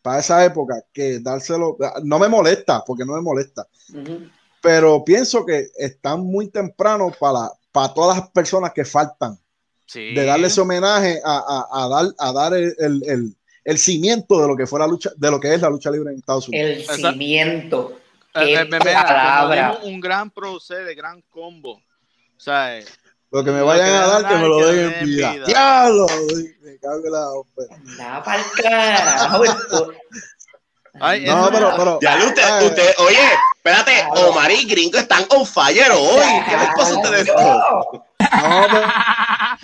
para 0.03 0.19
esa 0.19 0.45
época, 0.45 0.75
que 0.93 1.19
dárselo, 1.19 1.77
no 2.03 2.19
me 2.19 2.27
molesta, 2.27 2.83
porque 2.85 3.03
no 3.05 3.13
me 3.13 3.21
molesta, 3.21 3.65
Ujú. 3.93 4.29
Pero 4.61 5.03
pienso 5.03 5.45
que 5.45 5.67
están 5.77 6.21
muy 6.21 6.49
temprano 6.49 7.11
para, 7.19 7.49
para 7.71 7.93
todas 7.93 8.17
las 8.17 8.29
personas 8.31 8.71
que 8.73 8.85
faltan, 8.85 9.37
Sí. 9.85 10.13
de 10.13 10.25
darle 10.25 10.47
ese 10.47 10.59
homenaje 10.61 11.21
a, 11.23 11.37
a- 11.71 11.83
a 11.85 11.87
dar, 11.87 12.05
a 12.19 12.31
dar 12.33 12.53
el, 12.53 12.75
el- 12.79 13.03
el- 13.09 13.35
el 13.63 13.77
cimiento 13.77 14.41
de 14.41 14.47
lo 14.47 14.55
que 14.55 14.65
fue 14.67 14.79
la 14.79 14.87
lucha, 14.87 15.11
de 15.15 15.29
lo 15.31 15.39
que 15.39 15.53
es 15.53 15.61
la 15.61 15.69
lucha 15.69 15.91
libre 15.91 16.11
en 16.11 16.19
Estados 16.19 16.47
Unidos. 16.49 16.85
El 16.89 16.95
cimiento. 16.95 17.99
Eh, 18.35 18.53
eh, 18.53 18.65
mira, 18.69 19.79
un 19.83 19.99
gran 19.99 20.29
procede, 20.29 20.93
gran 20.95 21.21
combo. 21.29 21.73
O 21.73 22.39
sea, 22.39 22.77
eh, 22.77 22.85
Lo 23.31 23.43
que 23.43 23.51
me 23.51 23.59
Lo 23.59 23.65
vayan 23.65 23.85
que 23.87 23.91
a 23.95 24.07
dar, 24.07 24.27
que 24.27 24.35
me 24.35 24.47
lo 24.47 24.67
den 24.67 24.93
en 24.93 25.05
vida. 25.05 25.33
vida. 25.33 25.45
¡Diablo! 25.47 26.07
Me 26.61 26.77
cago 26.77 27.05
en 27.05 27.11
la 27.11 27.31
ópera. 27.31 27.77
Da 27.97 28.23
pa'l 28.23 28.41
carajo. 28.61 29.43
Ay, 30.99 31.25
No, 31.25 31.49
pero, 31.51 31.73
pero. 31.77 31.99
Ya 32.01 32.17
usted, 32.25 32.41
ay, 32.43 32.65
usted, 32.67 32.93
oye, 32.99 33.19
espérate, 33.57 33.91
Claro. 34.11 34.29
Omar 34.29 34.51
y 34.51 34.65
Gringo 34.65 34.97
están 34.97 35.25
on 35.29 35.45
fire 35.45 35.91
hoy. 35.91 36.43
¿Qué 36.49 36.57
les 36.57 36.69
pasa 36.75 36.93
a 36.93 36.97
ustedes 36.97 37.27
no, 37.27 37.35
pero- 38.71 38.87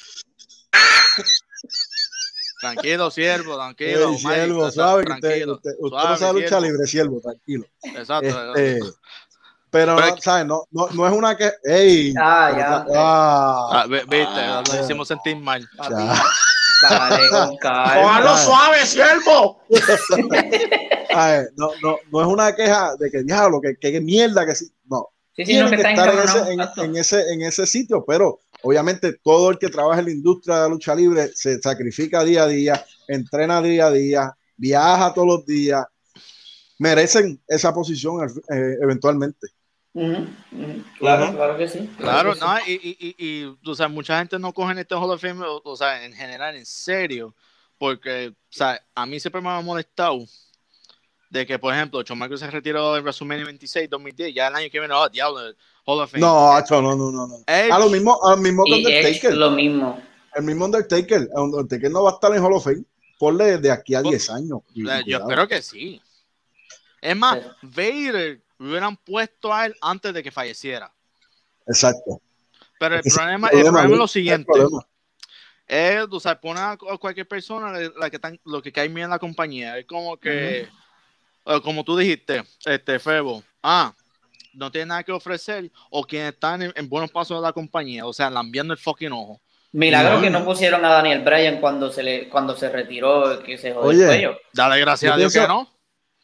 tranquilo, 2.61 3.11
siervo, 3.11 3.55
tranquilo. 3.57 4.09
Omar, 4.09 4.35
siervo, 4.35 4.71
suave, 4.71 5.03
que 5.05 5.13
usted, 5.13 5.47
usted, 5.47 5.71
usted 5.79 5.89
suave, 5.89 6.09
no 6.09 6.17
sabe 6.17 6.33
lucha 6.33 6.47
siervo. 6.47 6.65
libre, 6.65 6.87
siervo, 6.87 7.21
tranquilo. 7.21 7.65
Exacto. 7.83 8.55
Este, 8.55 8.79
pero, 9.69 9.95
Pero 9.95 10.07
no, 10.15 10.17
¿sabes? 10.21 10.45
No, 10.45 10.63
no, 10.71 10.87
no 10.91 11.07
es 11.07 11.13
una 11.13 11.35
que. 11.35 11.51
¡Ey! 11.63 12.13
Ah, 12.19 12.51
ya. 12.55 12.85
ah, 12.95 13.69
Ah, 13.71 13.85
viste, 13.87 14.25
Ah. 14.39 14.61
lo 14.71 14.83
hicimos 14.83 15.07
sentir 15.07 15.35
mal. 15.37 15.67
Con 17.29 17.57
calma. 17.57 18.01
Cójalo 18.01 18.37
suave, 18.37 18.85
siervo. 18.85 19.61
No, 21.55 21.69
no, 21.83 21.97
no 22.11 22.21
es 22.21 22.27
una 22.27 22.55
queja 22.55 22.95
de 22.95 23.11
que 23.11 23.21
diablo, 23.21 23.61
que, 23.61 23.75
que, 23.75 24.01
mierda, 24.01 24.47
que 24.47 24.55
sí. 24.55 24.65
No, 24.85 25.09
Sí, 25.35 25.45
sí, 25.45 25.59
no, 25.59 25.69
que 25.69 25.75
estar 25.75 26.13
en 26.51 26.59
ese, 26.59 26.83
en 26.83 26.95
ese, 26.95 27.33
en 27.33 27.41
ese 27.41 27.65
sitio, 27.65 28.05
pero 28.05 28.39
obviamente 28.61 29.13
todo 29.23 29.49
el 29.49 29.57
que 29.57 29.69
trabaja 29.69 29.99
en 29.99 30.05
la 30.05 30.11
industria 30.11 30.55
de 30.55 30.61
la 30.61 30.67
lucha 30.69 30.93
libre 30.93 31.31
se 31.33 31.59
sacrifica 31.59 32.23
día 32.23 32.43
a 32.43 32.47
día, 32.47 32.85
entrena 33.07 33.61
día 33.61 33.87
a 33.87 33.91
día, 33.91 34.37
viaja 34.57 35.13
todos 35.13 35.27
los 35.27 35.45
días, 35.45 35.85
merecen 36.77 37.41
esa 37.47 37.73
posición 37.73 38.27
eh, 38.27 38.77
eventualmente. 38.81 39.47
Claro, 39.93 41.34
claro 41.36 41.58
que 41.58 41.67
sí. 41.67 41.89
Claro, 41.97 42.34
que 42.34 42.39
no, 42.39 42.58
y, 42.65 42.71
y, 42.71 42.97
y, 42.99 43.15
y, 43.43 43.58
o 43.69 43.75
sea, 43.75 43.88
mucha 43.88 44.17
gente 44.19 44.39
no 44.39 44.53
coge 44.53 44.79
este 44.79 44.95
Hall 44.95 45.12
of 45.12 45.21
Fame, 45.21 45.45
o, 45.45 45.62
o 45.63 45.75
sea, 45.75 46.03
en 46.03 46.13
general, 46.13 46.56
en 46.56 46.65
serio, 46.65 47.36
porque, 47.77 48.29
o 48.29 48.34
sea, 48.49 48.82
a 48.95 49.06
mí 49.06 49.19
siempre 49.19 49.41
me 49.41 49.49
ha 49.49 49.62
molestado 49.62 50.19
de 51.29 51.45
que, 51.45 51.58
por 51.60 51.73
ejemplo, 51.73 52.03
Michaels 52.15 52.39
se 52.39 52.49
retiró 52.51 52.95
en 52.97 53.03
WrestleMania 53.03 53.45
26, 53.45 53.89
2010, 53.89 54.34
ya 54.34 54.47
el 54.47 54.56
año 54.56 54.67
que 54.71 54.79
viene, 54.79 54.93
oh, 54.93 55.10
diablo, 55.10 55.39
Hall 55.86 55.99
of 56.01 56.12
Fame. 56.12 56.21
No, 56.21 56.60
no, 56.60 56.82
no, 56.95 57.12
no, 57.12 57.27
no. 57.27 57.36
Edge, 57.47 57.71
A 57.71 57.79
lo 57.79 57.89
mismo, 57.89 58.19
a 58.23 58.32
lo 58.32 58.38
mismo 58.38 58.63
que 58.65 58.73
Undertaker. 58.73 59.34
lo 59.36 59.51
mismo. 59.51 60.01
El 60.36 60.43
mismo 60.43 60.65
Undertaker. 60.65 61.29
Undertaker 61.36 61.91
no 61.91 62.03
va 62.03 62.12
a 62.12 62.13
estar 62.13 62.34
en 62.36 62.43
Hall 62.43 62.53
of 62.53 62.63
Fame. 62.63 62.84
Ponle 63.19 63.58
de 63.60 63.71
aquí 63.71 63.93
a 63.95 64.01
Por- 64.01 64.12
10 64.12 64.29
años. 64.32 64.60
Y- 64.73 64.82
eh, 64.88 64.97
yo 64.99 65.03
cuidado. 65.03 65.23
espero 65.29 65.47
que 65.47 65.62
sí. 65.62 66.01
Es 67.01 67.15
más, 67.15 67.39
Sí. 67.39 67.49
Vader 67.62 68.41
hubieran 68.67 68.97
puesto 68.97 69.54
a 69.54 69.65
él 69.65 69.76
antes 69.82 70.13
de 70.13 70.23
que 70.23 70.32
falleciera. 70.32 70.91
Exacto. 71.67 72.21
Pero 72.80 72.95
el 72.95 73.02
es 73.06 73.13
problema, 73.13 73.47
el 73.47 73.52
problema, 73.52 73.71
problema 73.80 73.93
es 73.95 73.99
lo 73.99 74.08
siguiente. 74.08 74.52
es, 75.67 76.06
o 76.10 76.19
sea, 76.19 76.39
pone 76.39 76.60
a 76.60 76.78
cualquier 76.99 77.28
persona 77.28 77.71
la 77.97 78.10
que 78.10 78.19
tan- 78.19 78.39
lo 78.45 78.62
que 78.62 78.71
cae 78.71 78.88
bien 78.89 79.06
en 79.06 79.10
la 79.10 79.19
compañía. 79.19 79.78
Es 79.78 79.86
como 79.86 80.17
que, 80.17 80.67
como 81.63 81.84
tú 81.84 81.95
dijiste, 81.97 82.43
este 82.65 82.99
Febo, 82.99 83.43
ah, 83.62 83.93
no 84.54 84.71
tiene 84.71 84.88
nada 84.88 85.04
que 85.04 85.12
ofrecer, 85.12 85.71
o 85.89 86.04
quienes 86.04 86.34
están 86.34 86.62
en, 86.62 86.73
en 86.76 86.88
buenos 86.89 87.10
pasos 87.12 87.38
de 87.38 87.41
la 87.41 87.54
compañía, 87.54 88.06
o 88.06 88.13
sea, 88.13 88.30
lambiendo 88.30 88.73
el 88.73 88.80
fucking 88.80 89.12
ojo. 89.12 89.41
Milagro 89.71 90.17
No. 90.17 90.21
que 90.21 90.30
no 90.30 90.45
pusieron 90.45 90.86
a 90.86 90.89
Daniel 90.89 91.23
Bryan 91.23 91.60
cuando 91.60 91.91
se 91.91 92.04
le 92.04 92.30
cuando 92.30 92.56
se 92.56 92.69
retiró, 92.69 93.41
que 93.41 93.58
se 93.58 93.73
jodió 93.73 93.88
Oye. 93.89 94.02
el 94.02 94.08
cuello. 94.08 94.38
Dale 94.54 94.80
gracias 94.80 95.12
a 95.12 95.17
Dios 95.17 95.34
pienso- 95.34 95.47
que 95.47 95.54
no. 95.54 95.72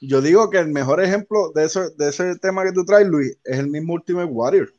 Yo 0.01 0.21
digo 0.21 0.49
que 0.49 0.57
el 0.59 0.67
mejor 0.69 1.03
ejemplo 1.03 1.51
de, 1.53 1.65
eso, 1.65 1.89
de 1.91 2.09
ese 2.09 2.37
tema 2.37 2.63
que 2.63 2.71
tú 2.71 2.85
traes, 2.85 3.07
Luis, 3.07 3.37
es 3.43 3.59
el 3.59 3.67
mismo 3.67 3.93
Ultimate 3.93 4.25
Warrior. 4.31 4.71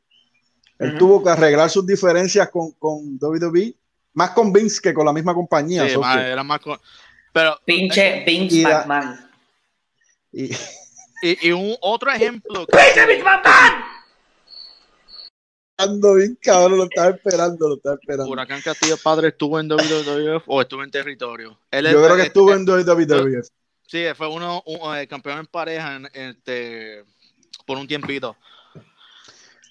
Él 0.79 0.97
tuvo 0.97 1.23
que 1.23 1.29
arreglar 1.29 1.69
sus 1.69 1.85
diferencias 1.87 2.49
con, 2.49 2.71
con 2.73 3.19
WWE, 3.21 3.75
más 4.15 4.31
con 4.31 4.51
Vince 4.51 4.81
que 4.81 4.95
con 4.95 5.05
la 5.05 5.13
misma 5.13 5.35
compañía. 5.35 5.87
Sí, 5.87 5.97
más- 5.99 6.17
era 6.25 6.43
más 6.43 6.61
con- 6.61 6.79
Pero, 7.35 7.59
Pinche 7.67 8.25
Vince 8.27 8.57
y 8.57 8.63
McMahon. 8.65 9.19
y- 10.33 10.51
y, 11.23 11.49
y 11.49 11.53
un 11.53 11.77
otro 11.83 12.11
ejemplo. 12.11 12.67
que- 12.67 12.79
ando 15.77 16.15
bien 16.15 16.37
cabrón, 16.41 16.79
lo 16.79 16.85
estaba 16.85 17.11
esperando, 17.11 17.69
lo 17.69 17.75
estaba 17.77 17.97
esperando. 18.01 18.31
Huracán 18.31 18.61
Castillo 18.63 18.97
Padre 19.03 19.29
estuvo 19.29 19.59
en 19.61 19.69
WWF 19.69 20.45
o 20.47 20.61
estuvo 20.61 20.83
en 20.83 20.91
territorio. 20.91 21.59
Él 21.71 21.87
es- 21.87 21.93
Yo 21.93 22.03
creo 22.05 22.17
que 22.17 22.23
eh, 22.23 22.27
estuvo 22.27 22.53
eh, 22.53 22.57
en 22.57 22.65
WWF. 22.65 23.49
Sí, 23.91 24.05
fue 24.17 24.29
uno 24.29 24.63
un, 24.67 24.97
eh, 24.97 25.09
campeón 25.09 25.41
en 25.41 25.47
pareja 25.47 25.97
en- 25.97 26.09
este, 26.15 27.03
por 27.67 27.77
un 27.77 27.89
tiempito. 27.89 28.37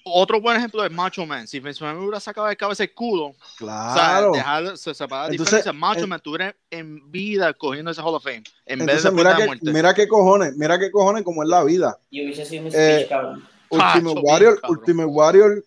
Otro 0.04 0.40
buen 0.40 0.56
ejemplo 0.56 0.84
es 0.84 0.90
Macho 0.90 1.24
Man. 1.26 1.46
Si 1.46 1.60
Vince 1.60 1.82
McMahon 1.84 2.04
hubiera 2.04 2.20
sacado 2.20 2.46
de 2.46 2.56
cabeza 2.56 2.82
el 2.82 2.92
culo, 2.92 3.26
o 3.26 3.36
Claro. 3.58 4.32
sea, 4.34 4.42
dejar 4.42 4.76
se 4.78 4.94
separar 4.94 5.26
la 5.26 5.30
Entonces, 5.32 5.52
diferencia, 5.64 5.72
Macho 5.72 6.00
en- 6.00 6.08
Man 6.08 6.16
estuviera 6.18 6.56
en 6.70 7.10
vida 7.10 7.52
cogiendo 7.54 7.90
ese 7.90 8.00
Hall 8.02 8.14
of 8.14 8.22
Fame 8.24 8.42
en 8.66 8.78
vez 8.86 9.02
de 9.02 9.10
mira 9.10 9.10
después 9.10 9.16
de 9.16 9.24
la 9.24 9.36
que, 9.36 9.46
muerte. 9.46 9.72
mira 9.72 9.94
qué 9.94 10.08
cojones, 10.08 10.56
mira 10.56 10.78
qué 10.78 10.90
cojones 10.90 11.22
como 11.22 11.42
es 11.42 11.48
la 11.48 11.64
vida. 11.64 11.98
Y 12.10 12.24
hubiese 12.24 12.44
sido 12.44 12.64
un 12.66 12.70
Eh, 12.74 13.06
cabrón. 13.08 13.48
Ultimate 13.70 14.20
Warrior, 14.20 14.60
cabrón. 14.60 14.78
Ultimate 14.78 15.06
Warrior 15.08 15.64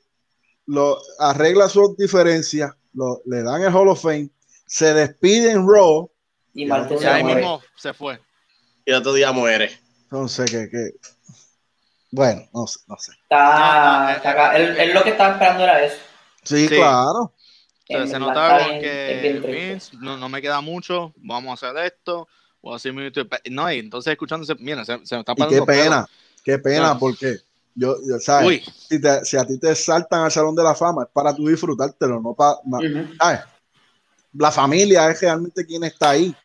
lo 0.65 0.97
arregla 1.19 1.69
sus 1.69 1.95
diferencias, 1.97 2.71
lo, 2.93 3.21
le 3.25 3.41
dan 3.43 3.61
el 3.63 3.73
Hall 3.73 3.87
of 3.87 4.01
Fame, 4.01 4.29
se 4.67 4.93
despide 4.93 5.51
en 5.51 5.67
Raw, 5.67 6.09
Y 6.55 6.65
Y 6.65 6.67
se 6.99 7.07
ahí 7.07 7.23
mismo 7.23 7.61
se 7.75 7.93
fue. 7.95 8.19
Y 8.85 8.91
otro 8.91 9.13
día 9.13 9.31
muere. 9.31 9.71
entonces 10.03 10.49
que, 10.51 10.69
que 10.69 10.91
bueno, 12.11 12.43
no 12.53 12.67
sé, 12.67 12.79
no 12.87 12.95
sé. 12.97 13.11
Está, 13.23 14.13
está 14.15 14.31
acá. 14.31 14.55
Él, 14.55 14.77
él 14.77 14.93
lo 14.93 15.03
que 15.03 15.11
estaba 15.11 15.33
esperando 15.33 15.63
era 15.63 15.83
eso. 15.83 15.97
Sí, 16.43 16.67
Sí. 16.67 16.75
claro. 16.75 17.33
Entonces, 17.87 18.15
En 18.15 18.21
se 18.21 18.25
notaba 18.25 18.79
que. 18.79 19.41
Vince, 19.45 19.97
no, 19.97 20.17
no 20.17 20.29
me 20.29 20.41
queda 20.41 20.61
mucho, 20.61 21.13
vamos 21.17 21.63
a 21.63 21.67
hacer 21.69 21.85
esto, 21.85 22.27
o 22.61 22.75
así. 22.75 22.89
No, 23.49 23.71
y 23.71 23.79
entonces 23.79 24.11
escuchándose, 24.11 24.55
mira, 24.59 24.85
se, 24.85 25.05
se 25.05 25.15
me 25.15 25.21
está 25.21 25.33
Y 25.33 25.35
parando 25.35 25.65
qué 25.65 25.71
pelos. 25.71 25.83
pena, 25.85 26.07
qué 26.43 26.59
pena, 26.59 26.97
porque 26.99 27.37
yo, 27.75 27.95
yo, 28.07 28.19
¿sabes? 28.19 28.47
Uy, 28.47 28.63
Si, 28.89 29.01
te- 29.01 29.25
si 29.25 29.37
a 29.37 29.45
ti 29.45 29.57
te 29.59 29.75
saltan 29.75 30.21
al 30.21 30.31
Salón 30.31 30.55
de 30.55 30.63
la 30.63 30.75
Fama, 30.75 31.03
es 31.03 31.09
para 31.11 31.35
tú 31.35 31.47
disfrutártelo, 31.47 32.21
no 32.21 32.33
para... 32.33 32.57
¿sabes? 33.19 33.39
La 34.33 34.51
familia 34.51 35.09
es 35.09 35.21
realmente 35.21 35.65
quien 35.65 35.83
está 35.83 36.11
ahí, 36.11 36.35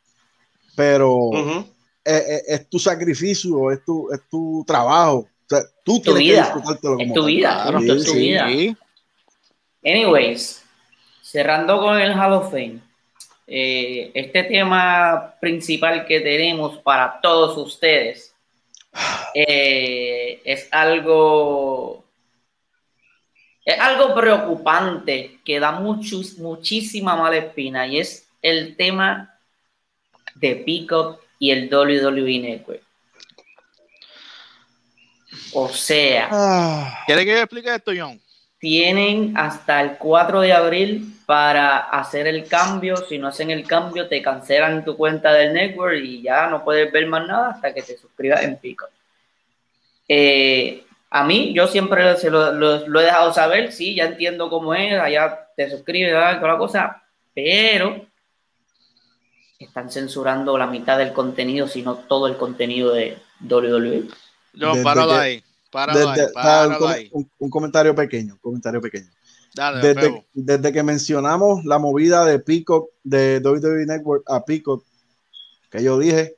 pero 0.75 1.31
es, 1.33 1.67
es- 2.17 2.45
es 2.49 2.69
tu 2.71 2.79
sacrificio, 2.79 3.71
es 3.71 3.85
tu, 3.85 4.11
es 4.13 4.21
tu 4.31 4.65
trabajo. 4.67 5.29
sea, 5.49 5.63
tú 5.85 5.99
Tu 6.01 6.15
tienes 6.15 6.21
vida. 6.23 6.53
que 6.53 7.03
Es 7.05 7.13
tu 7.15 7.25
vida, 7.25 7.65
es 7.95 8.05
tu 8.05 8.13
sí, 8.13 8.19
vida. 8.19 8.77
Anyways, 9.85 10.63
cerrando 11.23 11.81
con 11.81 11.99
el 11.99 12.13
Hall 12.13 12.33
of 12.35 12.51
Fame, 12.51 12.81
eh, 13.47 14.11
este 14.15 14.43
tema 14.45 15.35
principal 15.41 16.05
que 16.07 16.21
tenemos 16.21 16.79
para 16.79 17.19
todos 17.23 17.57
ustedes 17.57 18.35
eh, 19.35 20.41
es 20.45 20.69
algo 20.71 22.05
es 23.65 23.79
algo 23.79 24.15
preocupante 24.15 25.39
que 25.45 25.61
da 25.61 25.73
muchos, 25.73 26.39
muchísima 26.39 27.17
mala 27.17 27.37
espina 27.37 27.87
y 27.87 28.01
es 28.01 28.27
el 28.43 28.77
tema 28.77 29.39
de 30.37 30.57
Peacock 30.57 31.21
y 31.39 31.51
el 31.51 31.69
WWE 31.73 32.39
Network. 32.41 32.83
O 35.53 35.69
sea, 35.69 36.29
Ah, 36.31 37.03
¿Quieres 37.07 37.25
que 37.25 37.31
yo 37.33 37.39
explique 37.39 37.75
esto, 37.75 37.93
John? 37.97 38.21
tienen 38.61 39.35
hasta 39.37 39.81
el 39.83 39.99
4 39.99 40.41
de 40.41 40.53
abril 40.53 41.15
para 41.27 41.79
hacer 41.79 42.27
el 42.27 42.49
cambio. 42.49 42.97
Si 42.97 43.17
no 43.17 43.29
hacen 43.29 43.51
el 43.51 43.65
cambio, 43.65 44.09
te 44.09 44.21
cancelan 44.21 44.85
tu 44.85 44.97
cuenta 44.97 45.33
del 45.33 45.53
network 45.53 45.97
y 46.03 46.23
ya 46.23 46.49
no 46.49 46.65
puedes 46.65 46.91
ver 46.91 47.07
más 47.07 47.25
nada 47.29 47.51
hasta 47.51 47.73
que 47.73 47.83
te 47.83 47.97
suscribas 47.97 48.43
en 48.43 48.57
Pico. 48.57 48.87
Eh, 50.09 50.83
a 51.11 51.23
mí, 51.25 51.53
yo 51.55 51.69
siempre 51.69 52.17
se 52.17 52.31
lo, 52.31 52.53
lo- 52.53 52.89
lo 52.89 53.01
he 53.01 53.05
dejado 53.05 53.33
saber, 53.33 53.71
sí, 53.71 53.95
ya 53.95 54.07
entiendo 54.07 54.51
cómo 54.51 54.75
es, 54.75 54.93
allá 54.99 55.47
te 55.57 55.71
suscribes, 55.71 56.13
toda 56.13 56.33
la 56.53 56.59
cosa, 56.59 57.03
pero 57.35 58.07
están 59.59 59.91
censurando 59.91 60.57
la 60.57 60.67
mitad 60.69 60.99
del 60.99 61.13
contenido, 61.13 61.67
si 61.67 61.83
no 61.83 61.97
todo 61.97 62.29
el 62.29 62.37
contenido 62.37 62.93
de 62.93 63.19
WWE. 63.41 64.09
Desde 64.53 64.83
páralo 64.85 65.09
que- 65.13 65.19
ahí. 65.19 65.45
Páralo 65.71 65.99
desde- 65.99 66.23
ahí. 66.23 66.29
ah, 66.37 66.77
un, 66.81 66.89
ahí. 66.91 67.09
un- 67.13 67.31
un 67.39 67.51
comentario 67.51 67.95
pequeño, 67.95 68.35
un 68.35 68.39
comentario 68.41 68.81
pequeño. 68.81 69.09
Dale, 69.55 69.81
Desde, 69.87 70.27
desde 70.33 70.73
que 70.73 70.83
mencionamos 70.85 71.65
la 71.65 71.79
movida 71.79 72.25
de 72.25 72.39
Peacock, 72.39 72.91
de 73.03 73.41
WWE 73.41 73.85
Network 73.87 74.23
a 74.29 74.45
Peacock, 74.45 74.85
que 75.71 75.83
yo 75.83 75.99
dije, 75.99 76.37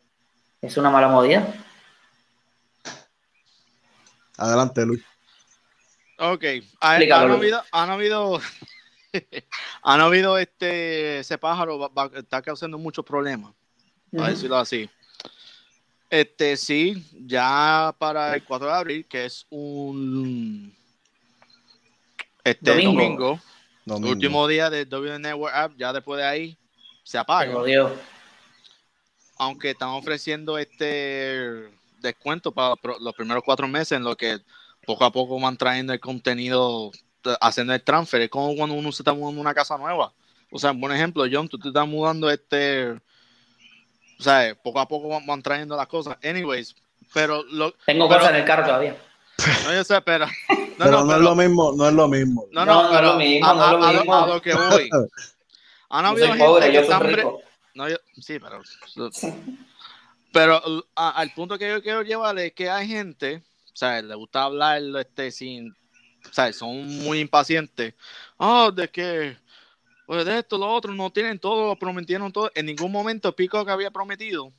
Es 0.62 0.76
una 0.78 0.88
mala 0.90 1.09
movida. 1.09 1.46
adelante 4.38 4.87
Luis. 4.87 5.02
Ok, 6.18 6.44
habido, 7.33 7.62
han 7.72 7.90
habido, 7.90 8.40
han 9.82 10.00
habido 10.00 10.38
este, 10.38 11.20
ese 11.20 11.38
pájaro 11.38 11.78
va- 11.78 11.88
va- 11.88 12.10
está 12.18 12.40
causando 12.42 12.78
muchos 12.78 13.04
problemas, 13.04 13.52
para 14.14 14.28
decirlo 14.30 14.56
así. 14.56 14.88
Este, 16.08 16.56
sí, 16.56 17.04
ya 17.26 17.94
para 17.98 18.34
el 18.34 18.44
4 18.44 18.66
de 18.66 18.72
abril, 18.74 19.06
que 19.06 19.24
es 19.26 19.46
un 19.50 20.74
este 22.42 22.70
Domingo. 22.70 22.92
domingo, 22.92 23.40
Domingo. 23.84 24.10
último 24.12 24.48
día 24.48 24.70
de 24.70 24.84
W 24.86 25.18
Network 25.18 25.54
App, 25.54 25.72
ya 25.76 25.92
después 25.92 26.18
de 26.18 26.26
ahí 26.26 26.58
se 27.04 27.18
apaga. 27.18 27.52
aunque 29.38 29.70
están 29.70 29.90
ofreciendo 29.90 30.58
este 30.58 31.68
descuento 32.00 32.52
para 32.52 32.74
los 33.00 33.14
primeros 33.14 33.42
cuatro 33.44 33.66
meses 33.68 33.92
en 33.92 34.04
lo 34.04 34.16
que 34.16 34.38
poco 34.86 35.04
a 35.04 35.12
poco 35.12 35.38
van 35.40 35.56
trayendo 35.56 35.92
el 35.92 36.00
contenido, 36.00 36.90
haciendo 37.40 37.72
el 37.74 37.83
transfer. 37.83 38.20
Es 38.22 38.30
como 38.30 38.54
cuando 38.56 38.74
uno 38.74 38.90
se 38.92 39.02
está 39.02 39.12
mudando 39.12 39.40
a 39.40 39.42
una 39.42 39.54
casa 39.54 39.76
nueva. 39.78 40.12
O 40.50 40.59
sea, 40.59 40.72
buen 40.72 40.92
ejemplo, 40.92 41.24
John, 41.30 41.48
tú 41.48 41.59
te 41.59 41.68
estás 41.68 41.87
mudando 41.87 42.28
este, 42.30 42.90
o 42.90 44.22
sea, 44.22 44.54
poco 44.62 44.80
a 44.80 44.88
poco 44.88 45.09
van, 45.09 45.24
van 45.26 45.42
trayendo 45.42 45.76
las 45.76 45.87
cosas. 45.87 46.16
Anyways, 46.24 46.74
pero 47.14 47.42
lo, 47.44 47.72
Tengo 47.87 48.09
Pero- 48.09 48.20
cosas 48.20 48.35
en 48.35 48.40
el 48.40 48.44
carro 48.46 48.64
todavía. 48.66 48.96
no 49.64 49.72
yo 49.74 49.85
sé, 49.85 50.00
pero, 50.02 50.26
no, 50.48 50.56
pero 50.78 50.90
no, 50.90 51.04
no, 51.04 51.14
es 51.16 51.20
lo 51.22 51.35
mismo, 51.37 51.72
no 51.76 51.88
es 51.88 51.94
lo 51.94 52.09
mismo. 52.09 52.46
no, 52.52 52.64
No, 52.64 52.72
no, 52.74 52.83
no 52.83 52.88
es 52.90 52.96
pero 52.98 53.12
lo 53.12 53.18
mismo, 53.18 53.46
a, 53.48 53.54
no 53.54 53.64
es 53.64 53.70
lo 53.72 53.85
a- 53.85 53.88
a 53.88 53.92
lo- 53.92 53.98
mismo. 54.00 54.14
a 54.14 54.26
lo 54.26 54.42
que 54.42 54.54
voy. 54.54 54.90
Han 55.92 56.04
Yo 56.04 56.09
habido 56.11 56.26
soy 56.26 56.37
gente 56.38 56.44
pobre, 56.46 56.70
que 56.70 56.78
están. 56.78 57.16
No, 57.74 57.88
yo, 57.88 57.96
sí, 58.20 58.38
pero. 58.38 58.61
Pero 60.33 60.62
a- 60.94 61.11
al 61.11 61.30
punto 61.33 61.59
que 61.59 61.68
yo 61.68 61.83
quiero 61.83 62.02
llevar 62.02 62.38
es 62.38 62.52
que 62.52 62.70
hay 62.70 62.87
gente, 62.87 63.42
o 63.72 63.76
sea, 63.76 64.00
le 64.00 64.14
gusta 64.14 64.44
hablar 64.44 64.80
este, 65.00 65.30
sin. 65.33 65.74
Son 66.52 66.87
muy 66.98 67.20
impacientes. 67.20 67.94
Oh, 68.37 68.70
de 68.70 68.88
que. 68.88 69.37
Pues 70.06 70.24
de 70.24 70.38
esto, 70.38 70.59
lo 70.59 70.68
otro, 70.68 70.92
no 70.92 71.11
tienen 71.12 71.38
todo, 71.38 71.68
lo 71.68 71.78
prometieron 71.78 72.33
todo. 72.33 72.50
En 72.54 72.66
ningún 72.66 72.90
momento 72.90 73.35
Pico 73.35 73.64
que 73.64 73.70
había 73.70 73.92
prometido 73.92 74.52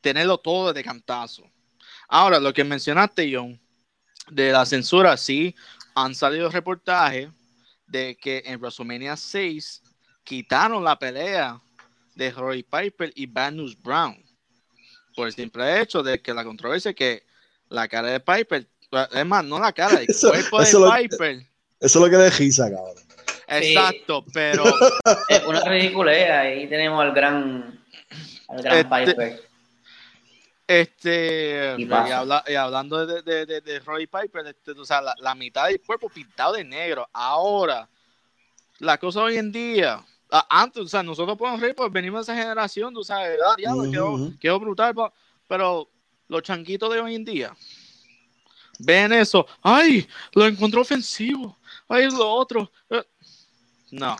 tenerlo 0.00 0.38
todo 0.38 0.72
de 0.72 0.84
cantazo. 0.84 1.42
Ahora, 2.08 2.38
lo 2.38 2.52
que 2.52 2.62
mencionaste, 2.62 3.32
John, 3.34 3.58
de 4.30 4.52
la 4.52 4.66
censura, 4.66 5.16
sí, 5.16 5.54
han 5.94 6.14
salido 6.14 6.50
reportajes 6.50 7.30
de 7.86 8.16
que 8.16 8.42
en 8.44 8.60
WrestleMania 8.60 9.16
6 9.16 9.82
quitaron 10.24 10.84
la 10.84 10.98
pelea 10.98 11.60
de 12.14 12.30
Roy 12.30 12.62
Piper 12.62 13.12
y 13.14 13.26
News 13.26 13.80
Brown. 13.80 14.22
Por 15.14 15.26
el 15.26 15.34
simple 15.34 15.80
hecho 15.80 16.02
de 16.02 16.20
que 16.20 16.34
la 16.34 16.44
controversia 16.44 16.94
que 16.94 17.24
la 17.68 17.88
cara 17.88 18.08
de 18.08 18.20
Piper, 18.20 18.68
es 19.12 19.26
más, 19.26 19.44
no 19.44 19.58
la 19.58 19.72
cara, 19.72 20.00
el 20.00 20.06
Eso- 20.08 20.28
cuerpo 20.30 20.58
de 20.58 20.64
eso 20.64 20.80
lo- 20.80 20.92
Piper. 20.94 21.36
Eso 21.80 21.98
es 21.98 22.04
lo 22.04 22.10
que 22.10 22.16
de 22.16 22.30
risa, 22.30 22.70
cabrón. 22.70 22.94
Exacto, 23.48 24.24
pero 24.32 24.64
Es 25.28 25.42
una 25.44 25.60
ridiculez. 25.64 26.30
Ahí 26.30 26.68
tenemos 26.68 27.00
al 27.02 27.12
gran, 27.12 27.84
al 28.48 28.62
gran 28.62 28.78
Este- 28.78 29.12
Piper. 29.14 29.40
este 30.66 31.74
Y 31.78 31.92
habla- 31.92 32.44
y 32.46 32.54
hablando 32.54 33.04
de, 33.06 33.22
de, 33.22 33.46
de, 33.46 33.60
de 33.60 33.80
Roy 33.80 34.06
Piper, 34.06 34.46
este, 34.46 34.70
o 34.72 34.84
sea, 34.84 35.00
la, 35.02 35.14
la 35.18 35.34
mitad 35.34 35.66
del 35.66 35.80
cuerpo 35.80 36.08
pintado 36.08 36.54
de 36.54 36.64
negro. 36.64 37.08
Ahora, 37.12 37.88
la 38.78 38.96
cosa 38.98 39.22
hoy 39.22 39.36
en 39.36 39.52
día, 39.52 40.00
antes, 40.48 40.82
o 40.84 40.88
sea, 40.88 41.02
nosotros 41.02 41.36
podemos 41.36 41.60
reír 41.60 41.74
porque 41.74 41.92
venimos 41.92 42.26
de 42.26 42.32
esa 42.32 42.40
generación, 42.42 42.94
tú 42.94 43.02
sabes, 43.04 43.38
ah, 43.44 43.54
quedó, 43.90 44.30
quedó 44.40 44.60
brutal, 44.60 44.94
pa- 44.94 45.12
pero 45.48 45.88
los 46.28 46.42
changuitos 46.42 46.92
de 46.92 47.00
hoy 47.00 47.16
en 47.16 47.24
día 47.24 47.54
ven 48.78 49.12
eso, 49.12 49.46
ay, 49.62 50.06
lo 50.32 50.46
encontró 50.46 50.80
ofensivo, 50.82 51.56
ay, 51.88 52.10
lo 52.10 52.28
otro. 52.30 52.70
eh, 52.90 53.02
No, 53.90 54.16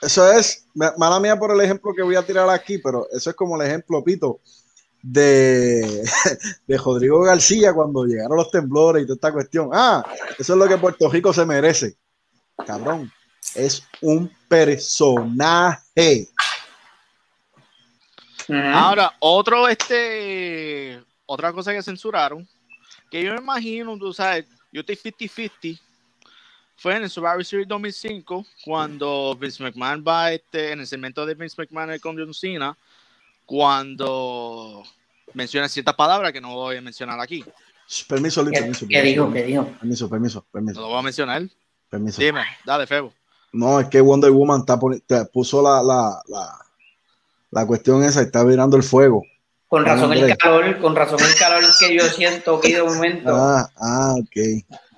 Eso 0.00 0.30
es, 0.32 0.66
ma- 0.74 0.94
mala 0.98 1.18
mía 1.20 1.38
por 1.38 1.50
el 1.50 1.60
ejemplo 1.60 1.92
que 1.94 2.02
voy 2.02 2.14
a 2.16 2.24
tirar 2.26 2.48
aquí, 2.50 2.78
pero 2.78 3.06
eso 3.10 3.30
es 3.30 3.36
como 3.36 3.56
el 3.60 3.66
ejemplo, 3.66 4.02
Pito, 4.04 4.40
de, 5.02 6.02
de 6.66 6.78
Rodrigo 6.78 7.20
García 7.22 7.72
cuando 7.72 8.04
llegaron 8.04 8.36
los 8.36 8.50
temblores 8.50 9.02
y 9.02 9.06
toda 9.06 9.14
esta 9.16 9.32
cuestión. 9.32 9.70
Ah, 9.72 10.04
eso 10.38 10.52
es 10.52 10.58
lo 10.58 10.68
que 10.68 10.78
Puerto 10.78 11.08
Rico 11.10 11.32
se 11.32 11.44
merece. 11.46 11.96
Cabrón, 12.66 13.10
es 13.54 13.82
un 14.00 14.30
personaje. 14.48 16.28
Ahora, 18.74 19.14
otro, 19.20 19.68
este, 19.68 21.02
otra 21.26 21.52
cosa 21.52 21.72
que 21.72 21.82
censuraron, 21.82 22.46
que 23.14 23.22
yo 23.22 23.32
me 23.32 23.38
imagino, 23.40 23.96
tú 23.96 24.12
sabes, 24.12 24.44
yo 24.72 24.80
estoy 24.80 24.96
50-50, 24.96 25.78
fue 26.76 26.96
en 26.96 27.04
el 27.04 27.08
Survivor 27.08 27.44
Series 27.44 27.68
2005, 27.68 28.44
cuando 28.64 29.36
Vince 29.40 29.62
McMahon 29.62 30.02
va, 30.04 30.32
este, 30.32 30.72
en 30.72 30.80
el 30.80 30.86
segmento 30.88 31.24
de 31.24 31.36
Vince 31.36 31.54
McMahon 31.56 31.96
con 32.00 32.18
John 32.18 32.34
Cena, 32.34 32.76
cuando 33.46 34.82
menciona 35.32 35.68
ciertas 35.68 35.94
palabras 35.94 36.32
que 36.32 36.40
no 36.40 36.54
voy 36.54 36.76
a 36.76 36.80
mencionar 36.80 37.20
aquí. 37.20 37.44
Permiso, 38.08 38.42
Luis, 38.42 38.54
¿Qué, 38.56 38.62
permiso. 38.62 38.86
qué 38.88 39.02
dijo? 39.02 39.24
permiso, 39.26 39.32
¿Qué 39.32 39.44
dijo? 39.44 39.64
Permiso, 39.78 40.08
permiso, 40.10 40.38
No 40.40 40.46
permiso, 40.50 40.80
lo 40.80 40.88
voy 40.88 40.98
a 40.98 41.02
mencionar. 41.02 41.42
permiso. 41.88 42.20
Dime, 42.20 42.42
dale, 42.64 42.84
Febo. 42.88 43.14
No, 43.52 43.78
es 43.78 43.86
que 43.86 44.00
Wonder 44.00 44.32
Woman 44.32 44.58
está 44.62 44.76
poni- 44.76 45.00
te 45.06 45.24
puso 45.26 45.62
la, 45.62 45.84
la, 45.84 46.20
la, 46.26 46.58
la 47.52 47.64
cuestión 47.64 48.02
esa, 48.02 48.22
está 48.22 48.42
virando 48.42 48.76
el 48.76 48.82
fuego. 48.82 49.22
Con 49.74 49.84
razón 49.84 50.12
el 50.12 50.38
calor, 50.38 50.78
con 50.78 50.94
razón 50.94 51.18
el 51.20 51.34
calor 51.34 51.64
que 51.80 51.96
yo 51.96 52.04
siento 52.04 52.58
aquí 52.58 52.74
de 52.74 52.82
momento. 52.84 53.34
Ah, 53.34 53.68
ah, 53.80 54.14
ok. 54.20 54.36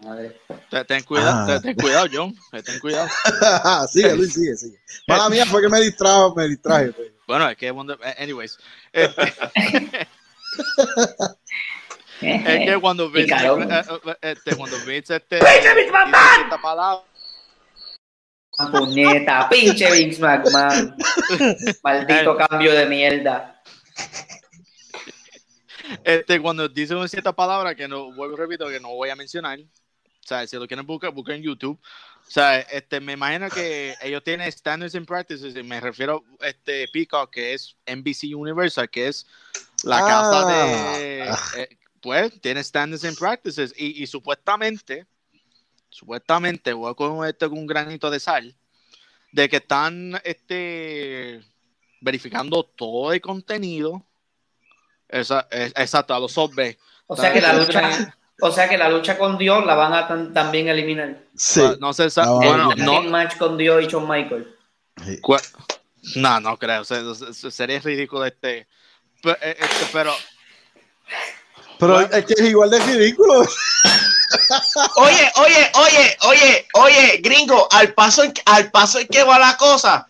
Madre. 0.05 0.39
Ten, 0.69 0.87
ten 0.87 1.03
cuidado, 1.03 1.31
Ah. 1.31 1.47
ten, 1.47 1.63
ten 1.63 1.75
cuidado, 1.77 2.07
John. 2.13 2.37
Ten 2.63 2.79
cuidado. 2.79 3.09
sigue, 3.91 4.15
Luis, 4.15 4.35
sigue, 4.35 4.55
sigue. 4.55 4.79
Mala 5.09 5.31
mía 5.31 5.47
fue 5.47 5.63
que 5.63 5.71
me 5.71 5.81
distrajo, 5.81 6.35
me 6.35 6.47
distraje. 6.47 6.93
pues. 6.93 7.09
Bueno, 7.27 7.49
es 7.49 7.57
que, 7.57 7.69
eh, 7.69 8.15
anyways, 8.19 8.59
este, 8.93 9.23
Es 12.21 12.71
que 12.71 12.79
cuando 12.79 13.11
Vince, 13.11 13.35
eh, 13.35 13.49
eh, 13.71 14.17
este, 14.21 14.57
cuando 14.57 14.77
Vince 14.85 15.17
este, 15.17 15.37
dice 15.37 15.91
esta 16.43 16.61
palabra, 16.61 17.03
Puñeta, 18.71 19.49
pinche 19.49 19.91
Vince 19.91 20.21
McMahon. 20.21 20.95
Maldito 21.83 22.37
cambio 22.37 22.75
de 22.75 22.85
mierda. 22.85 23.56
Este, 26.05 26.41
cuando 26.41 26.69
dice 26.69 26.95
una 26.95 27.09
cierta 27.09 27.35
palabra 27.35 27.75
que 27.75 27.89
no, 27.89 28.13
vuelvo 28.13 28.37
repito, 28.37 28.69
que 28.69 28.81
no 28.81 28.89
voy 28.95 29.11
a 29.11 29.17
mencionar, 29.17 29.59
o 29.61 30.29
sea, 30.29 30.47
si 30.47 30.57
lo 30.57 30.67
quieren 30.67 30.87
buscar, 30.87 31.13
busquen 31.13 31.37
en 31.37 31.43
YouTube. 31.43 31.79
O 31.81 32.31
sea, 32.31 32.59
este, 32.61 33.01
me 33.01 33.13
imagino 33.13 33.49
que 33.49 33.95
ellos 34.03 34.25
tienen 34.25 34.51
standards 34.51 34.95
and 34.97 35.07
practices, 35.07 35.55
y 35.55 35.63
me 35.63 35.81
refiero 35.81 36.25
a 36.41 36.49
este 36.49 36.89
Peacock, 36.93 37.31
que 37.31 37.55
es 37.55 37.77
NBC 37.87 38.35
Universal, 38.35 38.91
que 38.91 39.07
es 39.09 39.27
la 39.85 39.99
Ah. 39.99 40.07
casa 40.07 40.47
de, 40.47 41.23
Ah. 41.31 41.39
eh, 41.59 41.69
pues 42.01 42.41
tiene 42.41 42.63
standards 42.65 43.05
and 43.05 43.17
practices 43.19 43.73
y, 43.77 44.03
y 44.03 44.07
supuestamente, 44.09 45.07
supuestamente, 45.91 46.73
voy 46.73 46.91
a 46.91 46.95
coger 46.95 47.31
esto 47.31 47.49
con 47.49 47.59
un 47.61 47.67
granito 47.67 48.11
de 48.11 48.19
sal, 48.21 48.55
de 49.33 49.49
que 49.49 49.57
están 49.57 50.21
este, 50.25 51.41
verificando 52.01 52.65
todo 52.65 53.13
el 53.13 53.21
contenido. 53.21 54.05
Esa, 55.09 55.47
es- 55.51 55.73
exacto, 55.77 56.15
a 56.15 56.21
los 56.21 56.33
software. 56.33 56.77
O 57.07 57.17
sea 57.17 57.33
que 57.33 57.41
la 57.41 57.53
lucha, 57.53 58.15
o 58.41 58.51
sea 58.51 58.69
que 58.69 58.77
la 58.77 58.89
lucha 58.89 59.17
con 59.17 59.39
Dios 59.39 59.65
la 59.65 59.75
van 59.75 59.93
a 59.95 60.09
tan- 60.09 60.33
también 60.35 60.69
eliminar. 60.69 61.17
Sí. 61.37 61.63
No 61.81 61.93
sé, 61.93 62.09
No, 62.17 62.37
bueno, 62.37 62.73
el 62.73 62.85
no, 62.85 63.03
match 63.03 63.37
con 63.37 63.57
Dios 63.57 63.85
y. 63.85 63.89
Sí. 65.05 65.21
Cu- 65.21 65.37
No, 66.17 66.41
no 66.41 66.57
creo. 66.59 66.85
sería 66.85 67.79
ridículo 67.81 68.25
este. 68.25 68.59
Eh, 69.25 69.57
este, 69.59 69.87
Pero, 69.93 70.15
Pero 71.79 72.01
es 72.01 72.25
que 72.25 72.35
es 72.35 72.41
igual 72.51 72.71
de 72.71 72.79
ridículo. 72.81 73.41
Oye, 74.97 75.33
oye, 75.37 75.71
oye, 75.75 76.17
oye, 76.23 76.67
oye, 76.75 77.19
gringo, 77.23 77.69
al 77.71 77.95
paso 77.95 78.25
en, 78.25 78.35
al 78.47 78.71
paso 78.71 78.99
en 78.99 79.07
que 79.07 79.23
va 79.23 79.39
la 79.39 79.57
cosa, 79.57 80.07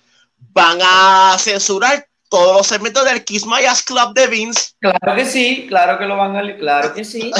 van 0.52 0.78
a 0.82 1.36
censurar 1.38 2.06
todos 2.28 2.56
los 2.56 2.66
segmentos 2.66 3.04
del 3.04 3.24
Kiss 3.24 3.46
My 3.46 3.64
Ass 3.64 3.82
Club 3.82 4.12
de 4.14 4.26
Vince. 4.26 4.72
Claro 4.80 5.14
que 5.14 5.24
sí, 5.24 5.66
claro 5.68 5.98
que 5.98 6.04
lo 6.06 6.16
van 6.16 6.36
a, 6.36 6.56
claro 6.56 6.92
que 6.94 7.04
sí. 7.04 7.30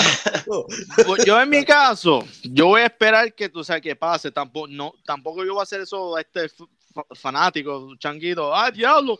pues, 1.07 1.25
yo 1.25 1.41
en 1.41 1.49
mi 1.49 1.65
caso, 1.65 2.25
yo 2.43 2.67
voy 2.67 2.83
a 2.83 2.87
esperar 2.87 3.33
que 3.35 3.49
tú 3.49 3.65
sabes 3.65 3.83
que 3.83 3.97
pase. 3.97 4.31
Tampoco, 4.31 4.67
no, 4.69 4.93
tampoco 5.05 5.45
yo 5.45 5.53
voy 5.55 5.61
a 5.61 5.65
hacer 5.65 5.81
eso 5.81 6.17
este 6.19 6.45
f- 6.47 6.65
fa- 6.95 7.05
fanático, 7.15 7.95
changuito. 7.99 8.55
Ah, 8.55 8.71
diablo, 8.71 9.19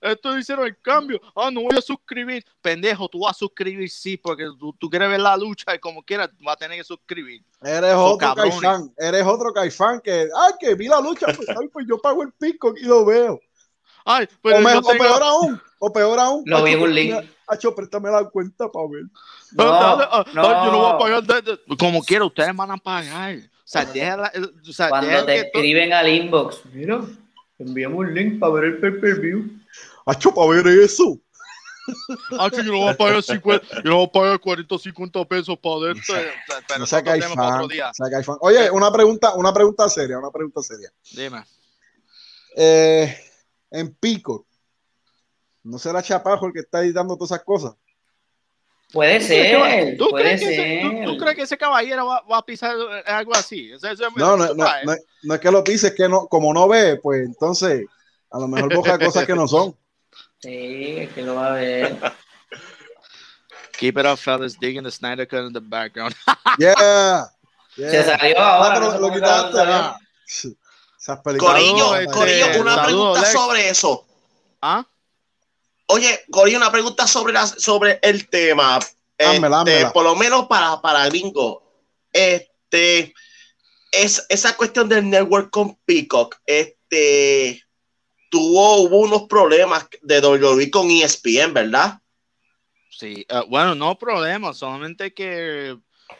esto 0.00 0.38
hicieron 0.38 0.66
el 0.66 0.78
cambio. 0.80 1.20
Ah, 1.34 1.50
no 1.50 1.62
voy 1.62 1.76
a 1.76 1.80
suscribir. 1.82 2.44
Pendejo, 2.62 3.08
tú 3.08 3.20
vas 3.20 3.36
a 3.36 3.38
suscribir, 3.38 3.90
sí, 3.90 4.16
porque 4.16 4.44
tú, 4.58 4.72
tú 4.78 4.88
quieres 4.88 5.08
ver 5.08 5.20
la 5.20 5.36
lucha 5.36 5.74
y 5.74 5.78
como 5.78 6.02
quieras, 6.02 6.30
vas 6.40 6.54
a 6.54 6.58
tener 6.58 6.78
que 6.78 6.84
suscribir. 6.84 7.42
Eres 7.62 7.92
Son 7.92 8.12
otro 8.14 8.34
caifán. 8.34 8.92
Eres 8.96 9.24
otro 9.26 9.52
caifán 9.52 10.00
que, 10.00 10.28
ay, 10.34 10.52
que 10.58 10.74
vi 10.74 10.88
la 10.88 11.00
lucha. 11.00 11.26
Pues, 11.26 11.48
ay, 11.48 11.68
pues 11.72 11.86
yo 11.88 11.98
pago 11.98 12.22
el 12.22 12.32
pico 12.32 12.74
y 12.76 12.84
lo 12.84 13.04
veo. 13.04 13.40
Ay, 14.04 14.28
pero 14.42 14.56
o, 14.56 14.60
me- 14.60 14.74
o 14.76 14.82
tengo- 14.82 14.98
peor 15.04 15.22
aún, 15.22 15.62
o 15.78 15.92
peor 15.92 16.18
aún. 16.18 16.42
Lo 16.46 16.62
vi 16.62 16.72
en 16.72 16.82
un 16.82 16.94
link. 16.94 17.12
préstame- 17.14 17.34
Acho, 17.48 17.74
préstame 17.74 18.10
la 18.10 18.24
cuenta 18.24 18.68
para 18.68 18.86
ver. 18.88 19.02
No, 19.52 19.64
ah, 19.66 20.24
no. 20.32 20.42
yo 20.42 20.72
no 20.72 20.78
voy 20.78 20.90
a 20.92 20.98
pagar. 20.98 21.22
de- 21.24 21.42
de- 21.66 21.76
Como 21.76 22.00
quiera, 22.02 22.24
ustedes 22.24 22.54
van 22.54 22.70
a 22.70 22.76
pagar. 22.76 23.36
O 23.36 23.40
sea, 23.64 23.82
o 23.82 24.72
sea, 24.72 24.88
Cuando 24.88 25.08
deja 25.08 25.26
te 25.26 25.36
escriben 25.40 25.92
al 25.92 26.08
inbox, 26.08 26.60
mira, 26.72 27.00
te 27.56 27.64
enviamos 27.64 27.98
un 27.98 28.14
link 28.14 28.38
para 28.40 28.52
ver 28.54 28.64
el 28.64 28.78
pay-per-view. 28.80 29.44
Acho, 30.06 30.32
para 30.34 30.48
ver 30.50 30.66
eso. 30.68 31.18
Que 32.50 32.56
yo 32.64 32.72
no 32.72 32.78
voy 32.78 32.88
a 32.90 32.96
pagar 32.96 33.22
50, 33.22 33.66
yo 33.82 33.90
no 33.90 33.96
voy 33.96 34.06
a 34.06 34.12
pagar 34.12 34.38
40 34.40 34.74
o 34.74 34.78
50 34.78 35.24
pesos 35.24 35.58
para 35.60 35.78
ver 35.80 35.96
esto. 35.96 36.12
Pero 36.68 36.86
No 37.60 37.68
día. 37.68 37.90
sea 37.92 38.10
caifán. 38.10 38.36
Oye, 38.40 38.70
una 38.70 38.92
pregunta, 38.92 39.34
una 39.34 39.52
pregunta 39.52 39.88
seria, 39.88 40.18
una 40.18 40.30
pregunta 40.30 40.62
seria. 40.62 40.88
Dime. 41.12 41.42
Eh, 42.56 43.16
en 43.70 43.94
Pico, 43.94 44.46
¿no 45.62 45.78
será 45.78 46.02
Chapajo 46.02 46.46
el 46.46 46.52
que 46.52 46.60
está 46.60 46.80
editando 46.82 47.16
todas 47.16 47.32
esas 47.32 47.44
cosas? 47.44 47.74
Puede 48.92 49.20
ser, 49.20 49.96
¿Tú 49.96 50.10
puede 50.10 50.24
crees, 50.24 50.40
que 50.40 50.46
ese, 50.52 50.56
ser. 50.90 51.04
tú, 51.04 51.12
tú 51.12 51.18
crees 51.18 51.36
que 51.36 51.42
ese 51.42 51.56
caballero 51.56 52.06
va, 52.06 52.22
va 52.22 52.38
a 52.38 52.44
pisar 52.44 52.74
algo 53.06 53.32
así? 53.36 53.70
No, 54.16 54.36
no, 54.36 54.46
no, 54.48 54.54
no, 54.54 54.94
no 55.22 55.34
es 55.34 55.40
que 55.40 55.50
lo 55.52 55.62
pise, 55.62 55.88
es 55.88 55.94
que 55.94 56.08
no, 56.08 56.26
como 56.26 56.52
no 56.52 56.66
ve, 56.66 56.96
pues 57.00 57.24
entonces 57.24 57.84
a 58.32 58.38
lo 58.40 58.48
mejor 58.48 58.74
coja 58.74 58.98
cosas 58.98 59.24
que 59.26 59.34
no 59.34 59.46
son. 59.46 59.76
Sí, 60.42 60.96
es 60.96 61.12
que 61.12 61.20
lo 61.22 61.34
va 61.34 61.48
a 61.48 61.52
ver. 61.52 61.98
Keep 63.78 63.98
it 63.98 64.06
up, 64.06 64.16
fellas. 64.16 64.58
Digging 64.58 64.82
the 64.82 64.90
Snyder 64.90 65.28
Cut 65.28 65.40
in 65.46 65.52
the 65.52 65.60
background. 65.60 66.14
Yeah. 66.58 67.30
Se 67.76 68.02
salió 68.04 68.36
Ah, 68.38 68.56
ahora. 68.56 68.74
pero 68.74 68.98
lo 69.00 69.12
quitaste. 69.12 70.58
Salió. 71.00 71.14
Esas 71.14 71.20
películas. 71.24 71.54
Corillo, 71.54 71.78
Saludos, 71.78 72.00
este, 72.00 72.12
Corillo, 72.12 72.60
una 72.60 72.84
pregunta 72.84 73.20
Lex. 73.20 73.32
sobre 73.32 73.68
eso. 73.70 74.06
¿Ah? 74.60 74.86
Oye, 75.86 76.20
Corillo, 76.30 76.58
una 76.58 76.70
pregunta 76.70 77.06
sobre, 77.06 77.32
la- 77.32 77.46
sobre 77.46 77.98
el 78.02 78.28
tema. 78.28 78.78
Este, 79.18 79.86
por 79.92 80.04
lo 80.04 80.14
menos 80.16 80.46
para, 80.46 80.80
para 80.80 81.06
gringo. 81.06 81.62
Este, 82.12 83.12
es, 83.92 84.24
esa 84.28 84.56
cuestión 84.56 84.88
del 84.88 85.08
network 85.10 85.50
con 85.50 85.76
Peacock, 85.84 86.36
este, 86.46 87.62
tuvo, 88.30 88.76
hubo 88.82 88.98
unos 89.00 89.22
problemas 89.24 89.88
de 90.02 90.20
WWE 90.20 90.70
con 90.70 90.90
ESPN, 90.90 91.52
¿verdad? 91.52 91.98
Sí, 92.90 93.26
eh, 93.28 93.42
bueno, 93.48 93.74
no 93.74 93.98
problema, 93.98 94.52
solamente 94.54 95.12
que 95.12 95.76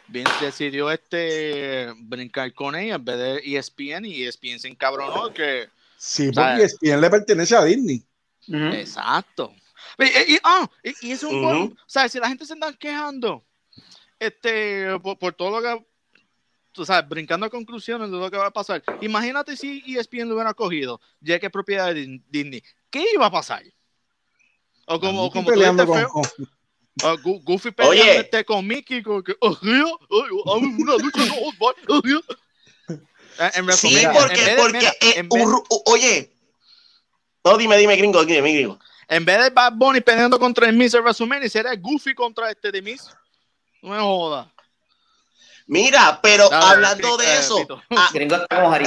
Vince 0.07 0.45
decidió 0.45 0.91
este 0.91 1.93
brincar 1.97 2.53
con 2.53 2.75
ella 2.75 2.95
en 2.95 3.05
vez 3.05 3.17
de 3.17 3.41
ESPN 3.57 4.05
y 4.05 4.23
ESPN 4.23 4.59
se 4.59 4.67
encabronó 4.67 5.33
que 5.33 5.69
Sí, 5.97 6.31
porque 6.33 6.63
ESPN 6.63 6.99
le 7.01 7.09
pertenece 7.09 7.55
a 7.55 7.63
Disney. 7.63 8.03
Exacto. 8.73 9.53
Y, 9.99 10.33
y- 10.33 10.39
ah, 10.43 10.69
y- 10.83 11.07
y 11.07 11.11
es 11.11 11.23
un 11.23 11.41
buen- 11.41 11.71
o 11.71 11.77
sea, 11.85 12.09
si 12.09 12.19
la 12.19 12.27
gente 12.27 12.45
se 12.45 12.53
está 12.53 12.73
quejando 12.73 13.43
este 14.19 14.99
por, 14.99 15.17
por 15.17 15.33
todo 15.33 15.59
lo 15.59 15.61
que 15.61 15.85
tú 16.71 16.85
sabes, 16.85 17.07
brincando 17.09 17.45
a 17.45 17.49
conclusiones 17.49 18.09
de 18.09 18.17
lo 18.17 18.31
que 18.31 18.37
va 18.37 18.47
a 18.47 18.51
pasar. 18.51 18.81
Imagínate 19.01 19.55
si 19.57 19.83
ESPN 19.85 20.27
lo 20.29 20.35
hubiera 20.35 20.53
cogido, 20.53 20.99
ya 21.19 21.39
que 21.39 21.47
es 21.47 21.51
propiedad 21.51 21.93
de 21.93 22.21
Disney. 22.29 22.63
¿Qué 22.89 23.03
iba 23.13 23.25
a 23.27 23.31
pasar? 23.31 23.63
O 24.85 24.99
como, 24.99 25.29
como 25.31 25.49
tú 25.49 25.53
peleando 25.53 25.83
dijiste, 25.85 26.05
con- 26.05 26.23
feo, 26.25 26.37
con- 26.37 26.49
Gu- 26.95 27.41
Goofy 27.43 27.71
peleando 27.71 28.01
Oye. 28.03 28.19
este 28.19 28.43
con 28.45 28.67
Mickey 28.67 29.01
con 29.01 29.23
que 29.23 29.33
"Ah, 29.41 29.53
río, 29.61 29.85
ay, 30.09 30.41
ah, 30.45 30.53
una 30.57 30.95
lucha 30.97 31.21
hold 31.41 31.57
back, 31.57 31.77
ah, 31.89 32.01
río". 32.03 32.21
En 33.39 33.51
Sí, 33.53 33.61
WrestleMania, 33.61 34.09
en 34.11 34.13
porque, 34.13 34.41
de- 34.45 34.55
porque 34.57 34.77
mira, 34.77 34.91
eh, 35.01 35.13
en 35.15 35.29
vez- 35.29 35.47
oye, 35.85 36.31
no, 37.43 37.57
dime, 37.57 37.77
dime, 37.77 37.95
gringo, 37.95 38.23
dime, 38.25 38.53
gringo. 38.53 38.77
en 39.07 39.25
vez 39.25 39.41
de 39.41 39.49
Bad 39.49 39.73
Bunny 39.73 40.01
peleando 40.01 40.37
contra 40.37 40.67
el 40.67 40.79
en 40.79 40.89
WrestleMania, 41.03 41.49
sería 41.49 41.73
Goofy 41.75 42.13
contra 42.13 42.51
este 42.51 42.71
de 42.71 42.81
Miz. 42.81 43.09
No 43.81 43.89
me 43.91 43.99
jodas. 43.99 44.47
Mira, 45.67 46.19
pero 46.21 46.49
Dale, 46.49 46.65
hablando 46.65 47.17
de 47.17 47.37
eso, 47.39 47.57
Pito. 47.57 47.81
ah, 47.91 48.09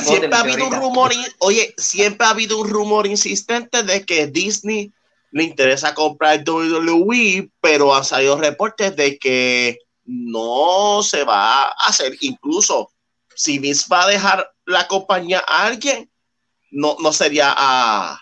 siempre 0.04 0.34
ha 0.36 0.40
habido 0.40 0.66
un 0.66 0.74
rumor, 0.74 1.12
oye, 1.38 1.74
siempre 1.78 2.26
ha 2.26 2.30
habido 2.30 2.58
un 2.58 2.68
rumor 2.68 3.06
insistente 3.06 3.82
de 3.82 4.04
que 4.04 4.26
Disney 4.26 4.92
le 5.34 5.42
interesa 5.42 5.94
comprar 5.94 6.44
WWE, 6.48 7.50
pero 7.60 7.92
han 7.92 8.04
salido 8.04 8.36
reportes 8.38 8.94
de 8.94 9.18
que 9.18 9.78
no 10.04 11.02
se 11.02 11.24
va 11.24 11.64
a 11.64 11.70
hacer. 11.88 12.16
Incluso 12.20 12.92
si 13.34 13.58
Vince 13.58 13.86
va 13.90 14.04
a 14.04 14.08
dejar 14.08 14.48
la 14.64 14.86
compañía 14.86 15.42
a 15.44 15.66
alguien, 15.66 16.08
no, 16.70 16.96
no 17.00 17.12
sería 17.12 17.52
a, 17.56 18.16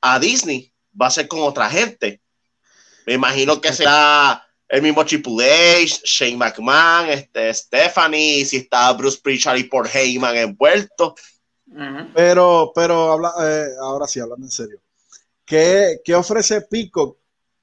a 0.00 0.18
Disney, 0.20 0.72
va 0.98 1.08
a 1.08 1.10
ser 1.10 1.26
con 1.26 1.40
otra 1.40 1.68
gente. 1.68 2.22
Me 3.04 3.14
imagino 3.14 3.60
que 3.60 3.72
será 3.72 4.46
el 4.68 4.80
mismo 4.80 5.04
Triple 5.04 5.82
H, 5.82 6.02
Shane 6.04 6.36
McMahon, 6.36 7.08
este, 7.08 7.52
Stephanie, 7.52 8.44
si 8.44 8.58
está 8.58 8.92
Bruce 8.92 9.18
Pritchard 9.20 9.58
y 9.58 9.64
Paul 9.64 9.88
Heyman 9.92 10.36
envuelto. 10.36 11.16
Pero, 12.14 12.70
pero 12.72 13.10
habla, 13.10 13.32
eh, 13.42 13.70
ahora 13.80 14.06
sí, 14.06 14.20
hablando 14.20 14.46
en 14.46 14.52
serio. 14.52 14.83
¿Qué, 15.44 16.00
qué 16.04 16.14
ofrece 16.14 16.62
Pico 16.62 17.18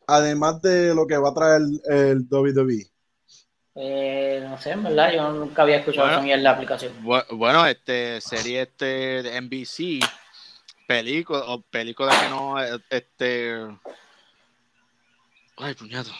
además 0.07 0.61
de 0.61 0.93
lo 0.93 1.07
que 1.07 1.17
va 1.17 1.29
a 1.29 1.33
traer 1.33 1.61
el, 1.61 1.81
el 1.93 2.27
WWE? 2.29 2.87
Eh, 3.75 4.45
no 4.47 4.59
sé, 4.59 4.71
en 4.71 4.83
verdad, 4.83 5.13
yo 5.13 5.31
nunca 5.31 5.61
había 5.61 5.77
escuchado 5.77 6.07
Bueno. 6.07 6.21
eso 6.23 6.33
en 6.33 6.43
la 6.43 6.51
aplicación. 6.51 6.93
Bu- 7.03 7.25
Bueno, 7.37 7.65
este 7.65 8.19
serie 8.19 8.63
este 8.63 9.23
de 9.23 9.37
NBC, 9.41 10.05
película 10.85 11.39
o 11.47 11.61
película 11.61 12.11
que 12.19 12.29
no 12.29 12.59
este 12.89 13.55
ay 15.57 15.73
puñado. 15.75 16.11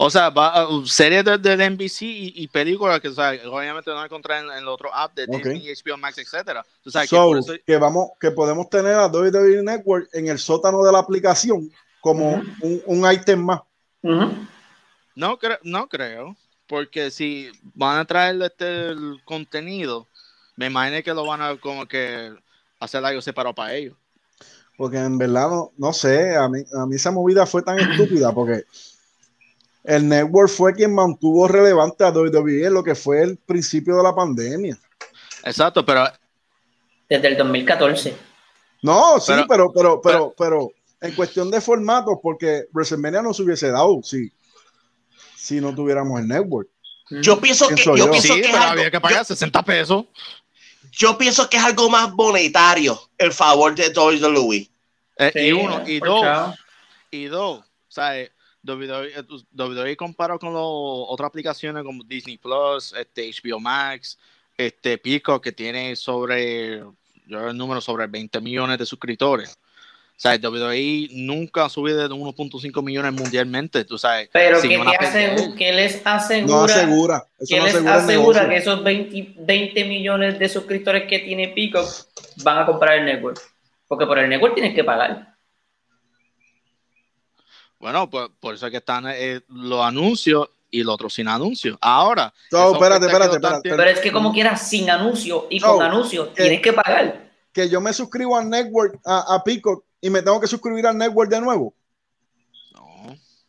O 0.00 0.10
sea, 0.10 0.30
va 0.30 0.68
uh, 0.68 0.86
serie 0.86 1.24
de, 1.24 1.38
de 1.38 1.70
NBC 1.70 2.02
y, 2.02 2.32
y 2.36 2.48
películas 2.48 3.00
que 3.00 3.08
o 3.08 3.14
sea, 3.14 3.30
obviamente 3.50 3.90
no 3.90 3.96
van 3.96 4.04
a 4.04 4.06
encontrar 4.06 4.44
en, 4.44 4.50
en 4.52 4.58
el 4.58 4.68
otro 4.68 4.94
app 4.94 5.12
de. 5.14 5.26
Disney, 5.26 5.68
HBO 5.72 5.96
Max, 5.98 6.18
etcétera. 6.18 6.64
O 6.86 6.90
sea, 6.90 7.02
que 7.02 7.08
So, 7.08 7.26
por 7.26 7.38
eso- 7.38 7.52
que 7.66 7.76
vamos, 7.78 8.10
que 8.20 8.30
podemos 8.30 8.70
tener 8.70 8.94
a 8.94 9.08
WWE 9.08 9.62
Network 9.62 10.08
en 10.12 10.28
el 10.28 10.38
sótano 10.38 10.84
de 10.84 10.92
la 10.92 11.00
aplicación 11.00 11.68
como 12.00 12.34
Ujú. 12.36 12.44
un, 12.86 13.04
un 13.04 13.12
ítem 13.12 13.40
más. 13.44 13.60
Ujú. 14.02 14.30
no 15.16 15.36
creo, 15.38 15.58
no 15.64 15.88
creo, 15.88 16.36
porque 16.68 17.10
si 17.10 17.50
van 17.74 17.98
a 17.98 18.04
traer 18.04 18.40
este 18.42 18.90
el 18.90 19.20
contenido, 19.24 20.06
me 20.56 20.66
imagino 20.66 21.02
que 21.02 21.12
lo 21.12 21.26
van 21.26 21.42
a 21.42 21.56
como 21.56 21.86
que 21.86 22.32
hacer 22.78 23.04
algo 23.04 23.20
separado 23.20 23.54
para 23.54 23.74
ellos. 23.74 23.96
Porque 24.76 24.98
en 24.98 25.18
verdad 25.18 25.48
no, 25.50 25.72
no 25.76 25.92
sé, 25.92 26.36
a 26.36 26.48
mí, 26.48 26.62
a 26.72 26.86
mí 26.86 26.94
esa 26.94 27.10
movida 27.10 27.46
fue 27.46 27.62
tan 27.62 27.80
estúpida 27.80 28.32
porque 28.32 28.62
el 29.88 30.06
network 30.06 30.50
fue 30.50 30.74
quien 30.74 30.94
mantuvo 30.94 31.48
relevante 31.48 32.04
a 32.04 32.10
WWE 32.10 32.66
en 32.66 32.74
lo 32.74 32.84
que 32.84 32.94
fue 32.94 33.22
el 33.22 33.38
principio 33.38 33.96
de 33.96 34.02
la 34.02 34.14
pandemia. 34.14 34.78
Exacto, 35.44 35.84
pero 35.84 36.04
Desde 37.08 37.28
el 37.28 37.36
2014. 37.38 38.14
No, 38.82 39.18
sí, 39.18 39.32
Pero- 39.32 39.46
pero, 39.48 39.72
pero, 39.72 40.00
pero, 40.02 40.34
pero, 40.36 40.72
en 41.00 41.14
cuestión 41.14 41.50
de 41.50 41.60
formatos, 41.62 42.18
porque 42.22 42.64
WrestleMania 42.72 43.22
no 43.22 43.32
se 43.32 43.42
hubiese 43.42 43.70
dado, 43.70 44.00
sí. 44.02 44.30
si 45.36 45.58
no 45.60 45.74
tuviéramos 45.74 46.20
el 46.20 46.28
network. 46.28 46.68
Yo 47.10 47.40
pienso 47.40 47.66
que, 47.68 47.76
yo 47.82 47.96
yo. 47.96 48.10
pienso 48.10 48.34
Sí, 48.34 48.40
que 48.42 48.46
es 48.48 48.52
pero 48.52 48.58
algo, 48.62 48.72
había 48.72 48.90
que 48.90 49.00
pagar 49.00 49.24
60 49.24 49.62
pesos. 49.64 50.04
yo, 50.92 51.16
pienso 51.16 51.48
que 51.48 51.56
es 51.56 51.64
algo 51.64 51.88
más 51.88 52.12
monetario 52.12 53.00
el 53.16 53.32
favor 53.32 53.74
de 53.74 53.88
WWE. 53.88 54.68
Eh, 55.16 55.30
Sí, 55.32 55.38
y 55.40 55.52
uno, 55.52 55.82
y 55.88 55.98
dos, 56.00 56.54
y 57.10 57.24
dos, 57.24 57.64
¿sabes? 57.88 58.30
WWE, 58.68 59.18
eh, 59.18 59.22
tú- 59.22 59.44
WWE 59.56 59.96
comparado 59.96 60.38
con 60.38 60.52
las 60.52 60.62
otras 60.62 61.28
aplicaciones 61.28 61.82
como 61.84 62.04
Disney 62.04 62.38
Plus, 62.38 62.92
este, 62.92 63.30
HBO 63.30 63.60
Max, 63.60 64.18
este 64.56 64.98
Pico, 64.98 65.40
que 65.40 65.52
tiene 65.52 65.96
sobre, 65.96 66.78
yo 67.26 67.48
el 67.48 67.56
número 67.56 67.80
sobre 67.80 68.06
20 68.06 68.40
millones 68.40 68.78
de 68.78 68.86
suscriptores. 68.86 69.58
O 70.18 70.20
sea, 70.20 70.36
WWE 70.36 71.10
nunca 71.12 71.66
ha 71.66 71.68
subido 71.68 72.08
de 72.08 72.12
1.5 72.12 72.82
millones 72.82 73.12
mundialmente, 73.12 73.84
tú 73.84 73.96
sabes. 73.96 74.28
Pero 74.32 74.60
sin 74.60 74.70
¿qué, 74.70 74.78
una 74.78 74.90
te 74.98 75.54
qué 75.56 75.72
les 75.72 76.04
asegura? 76.04 76.56
No 76.56 76.64
asegura. 76.64 77.26
Eso 77.38 77.54
¿Qué 77.54 77.58
no 77.60 77.66
les 77.66 77.86
asegura 77.86 78.42
el 78.42 78.48
que 78.48 78.56
esos 78.56 78.82
20, 78.82 79.34
20 79.38 79.84
millones 79.84 80.40
de 80.40 80.48
suscriptores 80.48 81.04
que 81.08 81.20
tiene 81.20 81.48
Peacock 81.48 81.88
van 82.42 82.58
a 82.58 82.66
comprar 82.66 82.98
el 82.98 83.04
network? 83.04 83.40
Porque 83.86 84.06
por 84.06 84.18
el 84.18 84.28
network 84.28 84.54
tienes 84.54 84.74
que 84.74 84.82
pagar. 84.82 85.37
Bueno, 87.78 88.10
pues 88.10 88.28
por 88.40 88.54
eso 88.54 88.66
es 88.66 88.70
que 88.72 88.78
están 88.78 89.04
eh, 89.08 89.40
los 89.48 89.80
anuncios 89.84 90.48
y 90.70 90.82
los 90.82 90.94
otros 90.94 91.14
sin 91.14 91.28
anuncios. 91.28 91.78
Ahora, 91.80 92.32
No, 92.50 92.72
espérate, 92.74 93.06
espérate, 93.06 93.34
espérate. 93.36 93.70
Pero 93.70 93.84
es 93.84 94.00
que 94.00 94.12
como 94.12 94.32
quieras, 94.32 94.68
sin 94.68 94.90
anuncio 94.90 95.46
y 95.48 95.60
No, 95.60 95.74
con 95.74 95.82
anuncio, 95.84 96.32
que- 96.34 96.42
tienes 96.42 96.60
que 96.60 96.72
pagar. 96.72 97.28
Que 97.52 97.68
yo 97.68 97.80
me 97.80 97.92
suscribo 97.92 98.36
al 98.36 98.48
network, 98.50 99.00
a, 99.04 99.34
a 99.34 99.42
Peacock, 99.44 99.84
y 100.00 100.10
me 100.10 100.22
tengo 100.22 100.40
que 100.40 100.46
suscribir 100.46 100.86
al 100.86 100.96
network 100.98 101.30
de 101.30 101.40
nuevo. 101.40 101.74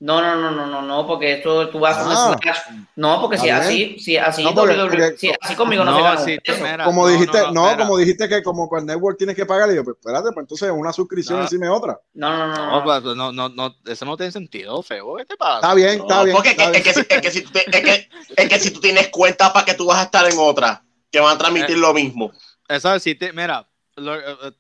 No. 0.02 0.22
No, 0.22 0.36
no, 0.36 0.52
no, 0.52 0.66
no, 0.66 0.82
no, 0.82 1.06
porque 1.06 1.34
esto 1.34 1.68
tú 1.70 1.80
vas 1.80 1.98
a 1.98 2.02
Ah. 2.02 2.30
un 2.32 2.40
slash. 2.42 2.58
No, 2.96 3.20
porque 3.20 3.38
si 3.38 3.50
Está 3.50 3.62
así, 3.62 4.00
si 4.00 4.16
así, 4.16 4.44
No, 4.44 4.54
porque- 4.56 4.76
WWE 4.76 4.90
porque- 4.90 5.18
si 5.18 5.32
así 5.42 5.56
conmigo 5.56 5.84
no, 5.84 5.92
No, 5.92 5.98
se 5.98 6.04
gana 6.04 6.18
sí, 6.22 6.84
Como 6.86 7.02
no, 7.06 7.08
dijiste, 7.12 7.38
no, 7.42 7.52
no, 7.52 7.72
no, 7.72 7.78
como 7.78 7.98
dijiste 7.98 8.30
que 8.30 8.42
como 8.42 8.70
con 8.70 8.80
el 8.80 8.86
network 8.86 9.18
tienes 9.18 9.36
que 9.36 9.46
pagar, 9.46 9.70
y 9.72 9.76
yo, 9.76 9.84
pues 9.84 9.98
espérate, 9.98 10.32
pues 10.34 10.44
entonces 10.46 10.72
una 10.74 10.94
suscripción 10.94 11.40
No. 11.40 11.44
encima 11.44 11.66
de 11.66 11.72
otra. 11.74 12.00
No, 12.14 12.30
no, 12.38 12.48
no. 12.48 12.56
No, 12.56 12.72
no. 12.78 12.84
pues, 12.86 13.04
no, 13.18 13.32
no, 13.34 13.50
no, 13.50 13.76
eso 13.86 14.06
no 14.06 14.16
tiene 14.16 14.32
sentido, 14.32 14.82
feo. 14.82 15.16
¿Qué 15.18 15.26
te 15.26 15.36
pasa? 15.36 15.56
Está 15.58 15.74
bien, 15.74 16.00
está 16.00 16.24
bien. 16.24 16.36
porque 16.36 16.50
está 16.52 16.72
es, 16.72 16.82
que, 16.82 16.90
es, 16.92 16.96
que, 16.96 17.04
bien. 17.04 17.06
si- 17.08 17.16
es, 17.16 17.22
que 17.22 17.32
si 17.32 17.42
tú 17.42 17.52
te- 17.52 17.66
es, 17.78 17.84
que, 17.84 18.10
es 18.44 18.50
que 18.50 18.60
si 18.60 18.72
tú 18.72 18.80
tienes 18.80 19.10
cuenta 19.10 19.52
para 19.52 19.66
que 19.66 19.74
tú 19.74 19.86
vas 19.86 19.98
a 20.00 20.04
estar 20.04 20.26
en 20.32 20.38
otra, 20.40 20.82
que 21.12 21.20
van 21.20 21.36
a 21.36 21.38
transmitir 21.38 21.76
Eh. 21.76 21.80
lo 21.80 21.94
mismo. 21.94 22.32
Eso 22.70 22.98
sí, 23.00 23.16
te- 23.16 23.34
mira, 23.34 23.68
lo- 23.98 24.16
eh, 24.16 24.38
eh, 24.44 24.52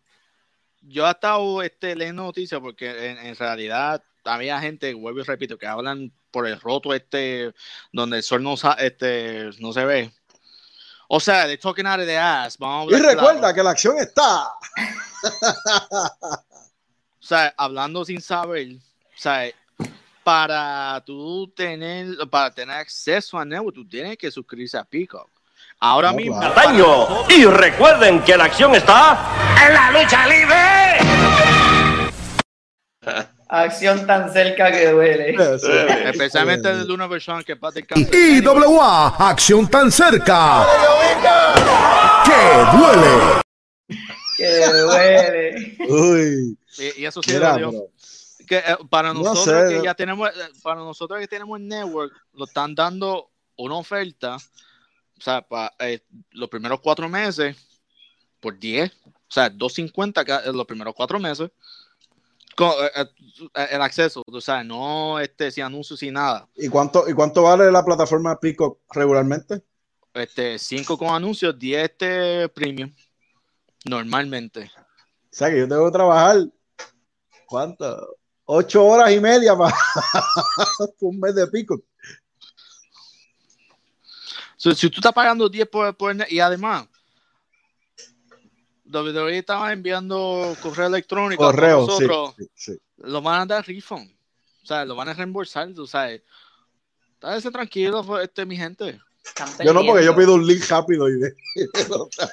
yo 0.82 1.08
he 1.08 1.12
estado 1.12 1.62
este, 1.62 1.96
leyendo 1.96 2.24
noticias 2.24 2.60
porque 2.60 3.12
en, 3.12 3.18
en 3.20 3.36
realidad 3.38 4.04
había 4.34 4.59
gente, 4.61 4.93
vuelvo 4.93 5.19
y 5.19 5.23
repito, 5.23 5.57
que 5.57 5.67
hablan 5.67 6.11
por 6.32 6.47
el 6.47 6.59
roto 6.59 6.93
este, 6.93 7.53
donde 7.91 8.17
el 8.17 8.23
sol 8.23 8.43
no, 8.43 8.55
sa- 8.57 8.73
este, 8.80 9.49
no 9.59 9.73
se 9.73 9.86
ve. 9.86 10.11
O 11.07 11.19
sea, 11.19 11.47
de 11.47 11.57
talking 11.57 11.88
out 11.88 11.99
of 11.99 12.05
the 12.05 12.17
ass, 12.17 12.57
vamos 12.57 12.93
a 12.93 12.97
Y 12.97 13.01
recuerda 13.01 13.39
claro. 13.39 13.55
que 13.55 13.63
la 13.63 13.69
acción 13.71 13.97
está. 13.97 14.49
O 17.19 17.25
sea, 17.30 17.53
hablando 17.57 18.05
sin 18.05 18.21
saber, 18.21 18.67
o 18.75 19.17
sea, 19.17 19.49
para 20.23 21.01
tú 21.05 21.51
tener, 21.55 22.15
para 22.30 22.51
tener 22.53 22.75
acceso 22.75 23.38
a 23.38 23.45
Network, 23.45 23.75
tú 23.75 23.88
tienes 23.88 24.17
que 24.17 24.32
suscribirse 24.32 24.77
a 24.77 24.84
Peacock. 24.84 25.30
Ahora 25.80 26.11
mismo, 26.11 26.39
Y 27.30 27.45
recuerden 27.45 28.21
que 28.23 28.36
la 28.38 28.45
acción 28.45 28.75
está 28.75 29.17
en 29.65 29.73
la 29.73 29.91
lucha 29.91 30.27
libre. 30.27 31.59
Acción 33.52 34.06
tan 34.06 34.32
cerca 34.32 34.72
que 34.72 34.89
duele. 34.91 35.36
Especialmente 36.10 36.74
de 36.86 36.93
una 36.93 37.10
persona 37.10 37.43
que 37.43 37.56
pasa 37.56 37.80
IWA, 37.80 39.08
acción 39.30 39.68
tan 39.68 39.91
cerca. 39.91 40.66
Que 42.26 42.78
duele. 42.78 43.41
Que 44.38 44.66
duele. 44.82 45.78
Uy, 45.89 46.58
Y, 46.78 47.02
y 47.02 47.06
eso 47.06 47.22
sí 47.24 47.34
mira, 47.34 47.54
dolió. 47.54 47.72
bro. 47.72 47.88
Que, 48.47 48.58
eh, 48.58 48.78
para 48.89 49.14
No 49.14 49.22
nosotros 49.24 49.70
sé. 49.70 49.76
que 49.78 49.84
ya 49.84 49.93
tenemos, 49.95 50.30
eh, 50.30 50.34
para 50.64 50.80
nosotros 50.82 51.20
que 51.20 51.28
tenemos 51.28 51.60
el 51.60 51.68
network, 51.68 52.14
lo 52.34 52.45
están 52.45 52.74
dando 52.76 53.30
una 53.58 53.76
oferta, 53.76 54.36
o 54.38 55.22
sea, 55.22 55.41
para 55.41 55.72
los 56.32 56.50
primeros 56.50 56.80
cuatro 56.82 57.10
meses 57.10 57.56
por 58.39 58.58
10, 58.58 58.91
o 59.06 59.12
sea, 59.28 59.50
250 59.50 60.24
ca- 60.26 60.41
eh, 60.45 60.52
los 60.54 60.66
primeros 60.66 60.93
cuatro 60.95 61.20
meses. 61.20 61.50
Con, 62.60 62.72
eh, 62.72 63.05
eh, 63.55 63.68
el 63.72 63.82
acceso, 63.82 64.22
o 64.26 64.41
sea, 64.41 64.66
no 64.66 65.18
este 65.18 65.49
sin 65.49 65.64
anuncios 65.64 65.97
sin 65.97 66.16
nada. 66.16 66.45
¿Y 66.57 66.68
cuánto, 66.68 67.07
¿Y 67.07 67.14
cuánto 67.14 67.43
vale 67.43 67.72
la 67.72 67.86
plataforma 67.86 68.38
Peacock 68.38 68.82
regularmente? 68.91 69.64
Este, 70.14 70.60
5 70.60 70.97
con 70.97 71.07
anuncios, 71.07 71.57
10 71.57 71.84
este 71.86 72.49
premium. 72.49 72.93
Normalmente. 73.86 74.70
O 74.76 75.28
sea 75.32 75.49
que 75.49 75.60
yo 75.60 75.70
tengo 75.70 75.86
que 75.86 75.93
trabajar. 75.93 76.36
¿Cuánto? 77.45 78.18
Ocho 78.43 78.86
horas 78.86 79.10
y 79.14 79.22
media 79.22 79.55
para 79.55 79.74
un 80.99 81.18
mes 81.18 81.36
de. 81.36 81.47
So, 84.57 84.76
si 84.76 84.89
tú 84.89 84.97
estás 84.97 85.14
pagando 85.14 85.47
10 85.47 85.66
por, 85.70 85.95
por 85.95 86.14
y 86.30 86.41
además 86.41 86.89
WWE 88.92 89.38
estaba 89.38 89.72
enviando 89.72 90.56
correo 90.62 90.88
electrónico 90.88 91.44
a 91.44 91.52
Correo, 91.52 91.82
sí, 91.82 91.88
nosotros, 91.88 92.36
sí, 92.38 92.50
sí. 92.56 92.80
lo 92.98 93.22
van 93.22 93.42
a 93.42 93.46
dar 93.46 93.68
refund. 93.68 94.12
O 94.64 94.66
sea, 94.66 94.84
lo 94.86 94.96
van 94.96 95.10
a 95.10 95.14
reembolsar, 95.14 95.74
tú 95.74 95.86
sabes. 95.86 96.22
Estáse 97.14 97.52
tranquilo, 97.52 98.22
este, 98.22 98.46
mi 98.46 98.56
gente. 98.58 99.00
Yo 99.63 99.73
no, 99.73 99.86
porque 99.86 100.05
yo 100.05 100.15
pido 100.15 100.34
un 100.34 100.45
link 100.45 100.63
rápido 100.69 101.09
y 101.09 101.13
de- 101.19 101.34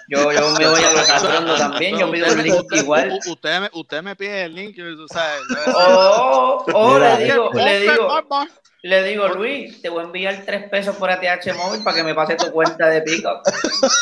Yo, 0.08 0.32
yo 0.32 0.50
me 0.58 0.68
voy 0.68 0.82
arrastrando 0.82 1.56
también. 1.56 1.98
Yo 1.98 2.10
pido 2.10 2.26
el 2.26 2.42
link 2.42 2.66
igual. 2.72 3.18
Usted 3.26 3.60
me, 3.60 3.70
usted 3.72 4.02
me 4.02 4.16
pide 4.16 4.44
el 4.44 4.54
link, 4.54 4.76
sabes. 5.08 5.42
Oh, 5.74 6.64
oh, 6.72 6.94
Mira. 6.94 7.18
le 7.18 7.24
digo, 7.24 7.50
le 7.54 7.80
digo, 7.80 8.08
le 8.82 9.02
digo, 9.02 9.28
Luis, 9.28 9.82
te 9.82 9.88
voy 9.88 10.02
a 10.02 10.04
enviar 10.04 10.42
tres 10.46 10.68
pesos 10.68 10.94
por 10.96 11.10
ATH 11.10 11.52
móvil 11.56 11.82
para 11.82 11.96
que 11.96 12.02
me 12.04 12.14
pase 12.14 12.36
tu 12.36 12.52
cuenta 12.52 12.88
de 12.88 13.02
Peacock. 13.02 13.48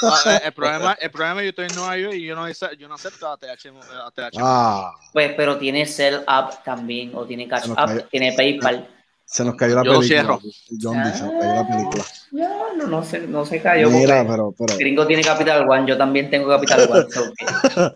Ah, 0.03 0.20
eh, 0.26 0.40
el, 0.45 0.53
problema, 0.53 0.92
el 1.01 1.11
problema 1.11 1.42
yo 1.42 1.49
estoy 1.51 1.66
en 1.66 1.74
Nueva 1.74 1.97
York 1.97 2.14
y 2.14 2.26
yo 2.26 2.36
no, 2.36 2.47
yo 2.51 2.88
no 2.88 2.95
acepto 2.95 3.28
ATH. 3.28 3.66
ATH. 4.07 4.36
Ah, 4.38 4.92
Pues, 5.12 5.32
pero 5.36 5.57
tiene 5.57 5.86
Cell 5.86 6.20
App 6.26 6.62
también, 6.64 7.12
o 7.14 7.24
tiene 7.24 7.49
Cash 7.49 7.66
nos 7.66 7.78
App, 7.78 8.09
tiene 8.11 8.32
PayPal. 8.34 8.86
Se 9.25 9.45
nos 9.45 9.55
cayó 9.57 9.75
la 9.77 9.85
Yo 9.85 9.99
película. 10.01 10.07
cierro. 10.07 10.41
John 10.81 11.03
D, 11.03 11.12
se 11.12 11.22
nos 11.25 11.33
cayó 11.41 11.55
la 11.55 11.68
película. 11.68 12.05
No, 12.33 12.75
no, 12.77 12.87
no 12.87 13.05
se, 13.05 13.20
no 13.27 13.45
se 13.47 13.61
cayó. 13.62 13.91
Mira, 13.91 14.25
pero, 14.29 14.55
pero. 14.57 14.77
Gringo 14.79 15.07
tiene 15.07 15.22
Capital 15.25 15.68
One, 15.68 15.87
yo 15.89 15.97
también 15.99 16.31
tengo 16.31 16.49
Capital 16.49 16.89
One. 16.91 17.07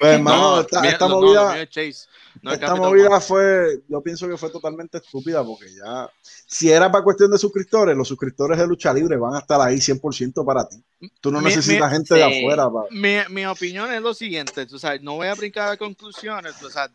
Pues, 0.00 0.12
hermano, 0.14 0.38
No, 0.56 0.60
esta, 0.60 0.80
mira, 0.80 0.92
esta 0.92 1.08
no, 1.08 1.20
movida. 1.20 1.66
Chase, 1.68 2.06
no 2.40 2.52
es 2.52 2.60
Esta 2.60 2.76
movida 2.76 3.08
One. 3.08 3.20
fue, 3.20 3.82
yo 3.88 4.00
pienso 4.00 4.28
que 4.28 4.36
fue 4.36 4.48
totalmente 4.48 4.98
estúpida 4.98 5.42
porque 5.42 5.66
ya, 5.74 6.08
si 6.46 6.70
era 6.70 6.88
para 6.92 7.02
cuestión 7.02 7.32
de 7.32 7.38
suscriptores, 7.38 7.96
los 7.96 8.06
suscriptores 8.06 8.56
de 8.58 8.66
lucha 8.68 8.92
libre 8.92 9.16
van 9.16 9.34
a 9.34 9.40
estar 9.40 9.60
ahí 9.60 9.78
100% 9.78 10.44
para 10.46 10.68
ti. 10.68 10.76
Tú 11.20 11.32
no 11.32 11.40
Mi- 11.40 11.46
necesitas 11.46 11.90
mi- 11.90 11.96
gente 11.96 12.14
de 12.14 12.24
sí. 12.32 12.38
afuera. 12.38 12.70
para- 12.70 12.86
Mi, 12.92 13.34
mi 13.34 13.44
opinión 13.44 13.92
es 13.92 14.00
lo 14.00 14.14
siguiente, 14.14 14.66
tú 14.66 14.78
sabes, 14.78 15.02
no 15.02 15.16
voy 15.16 15.26
a 15.26 15.34
brincar 15.34 15.68
a 15.70 15.76
conclusiones, 15.76 16.54
tú 16.60 16.70
sabes, 16.70 16.92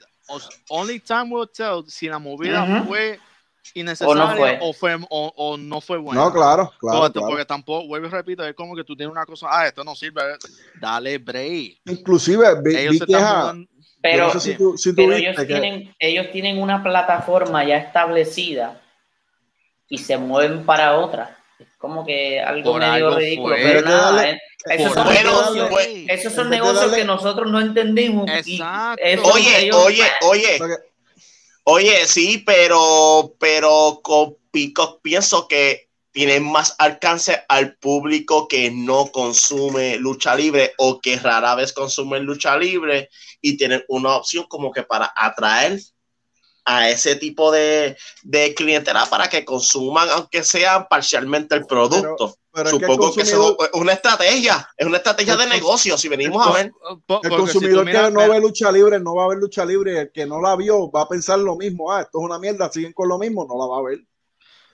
only 0.70 1.00
time 1.00 1.30
will 1.32 1.48
tell 1.50 1.84
si 1.88 2.08
la 2.08 2.20
movida 2.20 2.64
Ujú. 2.64 2.88
fue 2.88 3.20
innecesaria 3.76 4.14
O 4.24 4.28
no 4.28 4.36
fue. 4.36 4.58
o, 4.62 4.74
fue, 4.74 4.96
o, 5.10 5.34
o 5.36 5.58
no 5.58 5.80
fue 5.82 5.98
buena. 5.98 6.22
No, 6.22 6.32
claro, 6.34 6.72
claro. 6.80 7.00
porque, 7.00 7.14
claro. 7.14 7.28
porque 7.28 7.46
tampoco, 7.46 7.88
vuelvo 7.88 8.08
y 8.08 8.10
repito, 8.10 8.46
es 8.46 8.54
como 8.56 8.76
que 8.76 8.84
tú 8.84 8.96
tienes 8.96 9.12
una 9.12 9.26
cosa, 9.26 9.48
ah, 9.50 9.68
esto 9.68 9.84
no 9.84 9.96
sirve, 9.96 10.22
dale 10.80 11.18
break. 11.18 11.80
Inclusive 11.86 12.62
vi, 12.62 12.76
Ellos 12.76 12.92
vi 12.94 13.00
se 13.00 13.06
que 13.06 13.14
están 13.14 13.68
Pero, 14.02 14.26
no 14.28 14.34
sé 14.34 14.40
si 14.42 14.58
tú, 14.58 14.78
si 14.78 14.90
tú 14.92 14.96
pero 14.98 15.14
ellos, 15.14 15.36
que- 15.38 15.46
tienen, 15.46 15.96
ellos 16.00 16.28
tienen 16.32 16.62
una 16.62 16.84
plataforma 16.84 17.64
ya 17.64 17.78
establecida 17.78 18.82
y 19.88 19.98
se 19.98 20.18
mueven 20.18 20.66
para 20.66 20.98
otra. 20.98 21.38
Como 21.84 22.06
que 22.06 22.40
algo 22.40 22.72
Por 22.72 22.80
medio 22.80 22.94
algo 22.94 23.16
ridículo, 23.18 23.56
fue. 23.58 23.62
pero 23.66 23.82
nada, 23.82 24.30
eh, 24.30 24.40
esos 24.70 24.94
son 24.94 25.04
Bueno, 25.04 25.32
negocios, 25.34 25.68
pues, 25.70 25.88
esos 26.08 26.34
son 26.34 26.50
negocios 26.50 26.94
que 26.94 27.04
nosotros 27.04 27.52
no 27.52 27.60
Exacto. 27.60 29.04
eso 29.04 29.24
Oye, 29.26 29.66
ellos- 29.66 29.76
oye, 29.76 30.04
oye, 30.22 30.60
oye, 31.66 32.06
sí, 32.06 32.42
pero, 32.46 33.36
pero 33.38 34.00
con 34.02 34.38
Peacock 34.52 35.02
pienso 35.02 35.50
que 35.50 35.90
tienen 36.14 36.50
más 36.50 36.74
alcance 36.78 37.44
al 37.50 37.76
público 37.76 38.48
que 38.48 38.72
no 38.72 39.08
consume 39.08 39.98
lucha 39.98 40.36
libre 40.36 40.72
o 40.78 41.02
que 41.02 41.18
rara 41.18 41.54
vez 41.56 41.74
consume 41.74 42.22
lucha 42.22 42.56
libre 42.56 43.10
y 43.42 43.58
tienen 43.58 43.84
una 43.90 44.16
opción 44.16 44.46
como 44.48 44.72
que 44.72 44.84
para 44.84 45.12
atraer 45.18 45.82
a 46.66 46.90
ese 46.90 47.16
tipo 47.18 47.52
de, 47.52 47.98
de 48.24 48.54
clientela 48.56 49.06
para 49.06 49.30
que 49.30 49.44
consuman, 49.44 50.08
aunque 50.10 50.44
sea 50.44 50.88
parcialmente 50.88 51.56
el 51.56 51.66
producto. 51.66 52.38
pero 52.54 52.70
es 52.70 52.76
que 52.76 52.86
el 52.86 52.92
Supongo 52.92 53.14
que, 53.14 53.22
eso 53.22 53.38
consumidor, 53.38 53.70
es 53.74 53.82
una 53.82 53.94
estrategia, 53.94 54.70
es 54.78 54.88
una 54.88 54.98
estrategia 54.98 55.36
de 55.36 55.48
negocio. 55.48 55.98
Si 55.98 56.08
venimos 56.08 56.46
a 56.48 56.52
ver, 56.52 56.72
el 57.24 57.30
si 57.32 57.36
consumidor 57.36 57.86
miras- 57.86 58.08
que 58.08 58.14
no 58.14 58.30
ve 58.30 58.40
lucha 58.40 58.72
libre, 58.72 59.00
no 59.00 59.16
va 59.16 59.26
a 59.26 59.28
ver 59.30 59.40
lucha 59.40 59.66
libre. 59.66 60.00
El 60.02 60.12
que 60.12 60.26
no 60.26 60.40
la 60.42 60.56
vio 60.56 60.90
va 60.92 61.02
a 61.02 61.08
pensar 61.10 61.40
lo 61.40 61.56
mismo. 61.56 61.92
Ah, 61.92 62.02
esto 62.02 62.20
es 62.20 62.26
una 62.26 62.40
mierda, 62.40 62.72
siguen 62.72 62.94
con 62.94 63.10
lo 63.10 63.18
mismo, 63.18 63.46
no 63.46 63.58
la 63.58 63.66
va 63.68 63.80
a 63.80 63.82
ver. 63.82 64.00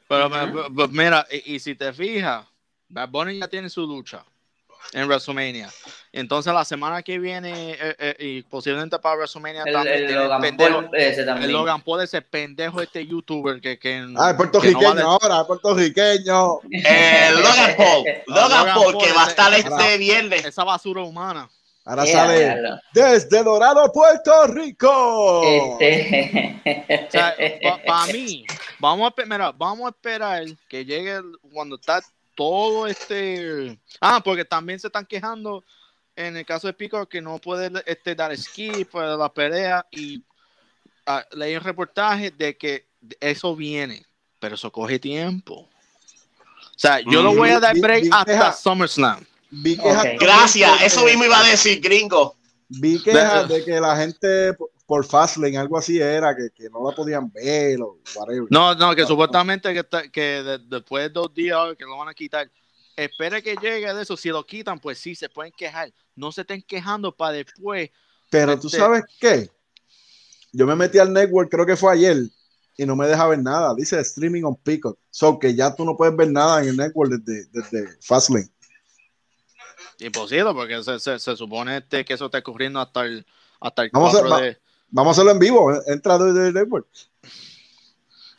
Pero 0.08 0.30
me- 0.30 0.70
pues 0.72 0.90
mira, 0.92 1.26
y, 1.32 1.56
y 1.56 1.60
si 1.60 1.76
te 1.76 1.94
fijas, 1.94 2.46
Bad 2.88 3.10
Bunny 3.10 3.40
ya 3.40 3.48
tiene 3.48 3.70
su 3.70 3.82
lucha 3.88 4.24
en 4.94 5.08
WrestleMania. 5.08 5.72
Entonces 6.12 6.52
la 6.54 6.66
semana 6.66 7.04
que 7.04 7.20
viene 7.20 7.74
eh, 7.74 7.96
eh, 8.00 8.16
y 8.20 8.42
posiblemente 8.42 8.98
para 8.98 9.16
WrestleMania 9.16 9.62
El, 9.66 9.74
también 9.74 9.96
el 10.06 10.16
Logan 10.16 10.42
pendejo- 10.42 10.74
Paul, 10.86 10.90
ese 10.94 11.24
también. 11.24 11.50
el 11.50 11.56
Logan 11.56 11.82
Paul 11.84 12.02
ese 12.02 12.22
pendejo 12.24 12.82
este 12.82 13.06
youtuber 13.06 13.62
que, 13.62 13.78
que 13.78 13.98
Ah, 13.98 14.02
es 14.02 14.08
que 14.08 14.16
no 14.32 14.38
puertorriqueño 14.38 14.88
vale- 14.90 15.02
ahora, 15.04 15.42
es 15.42 15.46
puertorriqueño. 15.48 16.60
Eh, 16.72 17.30
Logan 17.36 17.76
Paul. 17.78 18.04
Logan 18.28 18.50
Logan 18.50 18.74
Paul, 18.76 18.94
Paul, 18.94 19.06
que 19.06 19.12
va 19.14 19.26
a 19.26 19.30
estar 19.30 19.54
este 19.54 19.98
viernes. 20.00 20.46
esa 20.46 20.64
basura 20.64 21.02
humana. 21.04 21.48
Ahora 21.86 22.06
Ya, 22.06 22.12
sale 22.14 22.56
desde 22.94 23.44
Dorado, 23.44 23.92
Puerto 23.92 24.48
Rico. 24.48 25.42
Este... 25.44 26.60
O 27.08 27.12
sea, 27.12 27.36
para 27.86 28.12
mí, 28.14 28.46
vamos 28.80 29.12
a, 29.16 29.26
mira, 29.26 29.52
vamos 29.52 29.86
a 29.86 29.90
esperar 29.90 30.44
que 30.68 30.86
llegue 30.86 31.20
cuando 31.54 31.76
está 31.78 32.02
todo 32.36 32.86
este. 32.88 33.80
Ah, 34.02 34.22
porque 34.24 34.46
también 34.46 34.80
se 34.80 34.88
están 34.88 35.06
quejando 35.06 35.64
en 36.20 36.36
el 36.36 36.46
caso 36.46 36.68
de 36.68 36.74
Pico 36.74 37.08
que 37.08 37.22
no 37.22 37.40
puede 37.40 37.72
este, 37.86 38.14
dar 38.14 38.36
skip 38.38 38.92
para 38.92 39.16
la 39.16 39.32
pelea 39.34 39.86
y 39.90 40.22
ah, 41.06 41.26
leí 41.32 41.56
un 41.56 41.64
reportaje 41.64 42.30
de 42.32 42.58
que 42.58 42.88
eso 43.22 43.56
viene, 43.56 44.06
pero 44.38 44.56
eso 44.56 44.70
coge 44.72 45.00
tiempo. 45.00 45.62
O 45.62 46.78
sea, 46.82 47.00
yo 47.00 47.22
lo 47.24 47.34
voy 47.36 47.50
a 47.52 47.60
dar 47.60 47.74
Vi- 47.74 47.82
break 47.82 48.04
vi- 48.04 48.10
hasta 48.12 48.32
deja- 48.32 48.52
SummerSlam. 48.54 49.26
Vi 49.50 49.74
Ok. 49.76 49.84
quejas 49.84 49.96
también 50.04 50.18
Gracias, 50.20 50.82
eso 50.82 51.06
mismo 51.06 51.24
iba 51.26 51.40
a 51.40 51.44
decir, 51.50 51.80
gringo. 51.84 52.36
Vi 52.68 53.02
quejas 53.02 53.48
de 53.48 53.64
que 53.64 53.80
la 53.80 53.96
gente 53.96 54.54
por- 54.86 55.06
Fastlane, 55.06 55.58
algo 55.58 55.78
así 55.78 56.00
era, 56.02 56.36
que, 56.36 56.50
que 56.54 56.70
no 56.70 56.88
la 56.90 56.96
podían 56.96 57.32
ver 57.32 57.80
o 57.82 57.98
whatever. 58.16 58.48
No, 58.50 58.74
no, 58.76 58.94
que 58.96 59.06
supuestamente 59.06 59.74
que, 59.74 60.10
que 60.12 60.22
de- 60.44 60.58
después 60.60 61.04
de 61.06 61.10
dos 61.10 61.34
días 61.34 61.76
que 61.78 61.86
lo 61.86 61.98
van 61.98 62.10
a 62.10 62.14
quitar. 62.14 62.50
Espere 63.04 63.42
que 63.42 63.56
llegue 63.56 63.94
de 63.94 64.02
eso. 64.02 64.18
Si 64.18 64.30
lo 64.30 64.46
quitan, 64.46 64.80
pues 64.80 64.98
sí, 65.00 65.16
se 65.16 65.30
pueden 65.30 65.52
quejar. 65.58 65.92
No 66.16 66.32
se 66.32 66.42
estén 66.42 66.62
quejando 66.62 67.16
para 67.16 67.34
después. 67.34 67.90
Pero 68.30 68.60
tú 68.60 68.68
Este- 68.68 68.78
sabes 68.80 69.04
qué? 69.20 69.50
Yo 70.52 70.66
me 70.66 70.76
metí 70.76 70.98
al 71.00 71.14
network, 71.14 71.50
creo 71.50 71.66
que 71.66 71.76
fue 71.78 71.94
ayer, 71.94 72.18
y 72.78 72.86
no 72.86 72.96
me 72.96 73.08
deja 73.08 73.28
ver 73.28 73.40
nada. 73.40 73.74
Dice 73.76 74.00
streaming 74.00 74.44
on 74.44 74.56
Peacock. 74.56 74.98
So 75.12 75.38
que 75.40 75.54
ya 75.56 75.76
tú 75.76 75.86
no 75.86 75.96
puedes 75.96 76.16
ver 76.16 76.32
nada 76.32 76.62
en 76.62 76.70
el 76.70 76.78
network 76.78 77.12
desde, 77.12 77.46
desde 77.52 77.98
Fastlane. 78.02 78.50
Imposible, 80.00 80.54
porque 80.54 80.82
se, 80.84 81.00
se, 81.00 81.20
se 81.20 81.36
supone 81.36 81.78
este, 81.78 82.06
que 82.06 82.14
eso 82.14 82.26
está 82.26 82.40
ocurriendo 82.40 82.80
hasta 82.80 83.02
el, 83.04 83.26
hasta 83.60 83.84
el 83.84 83.90
Vamos 83.92 84.16
a- 84.16 84.20
4 84.20 84.30
va- 84.30 84.42
de. 84.42 84.58
Vamos 84.92 85.12
a 85.12 85.14
hacerlo 85.14 85.32
en 85.32 85.40
vivo. 85.40 85.72
Entra 85.88 86.18
desde 86.18 86.48
el 86.48 86.54
network. 86.54 86.88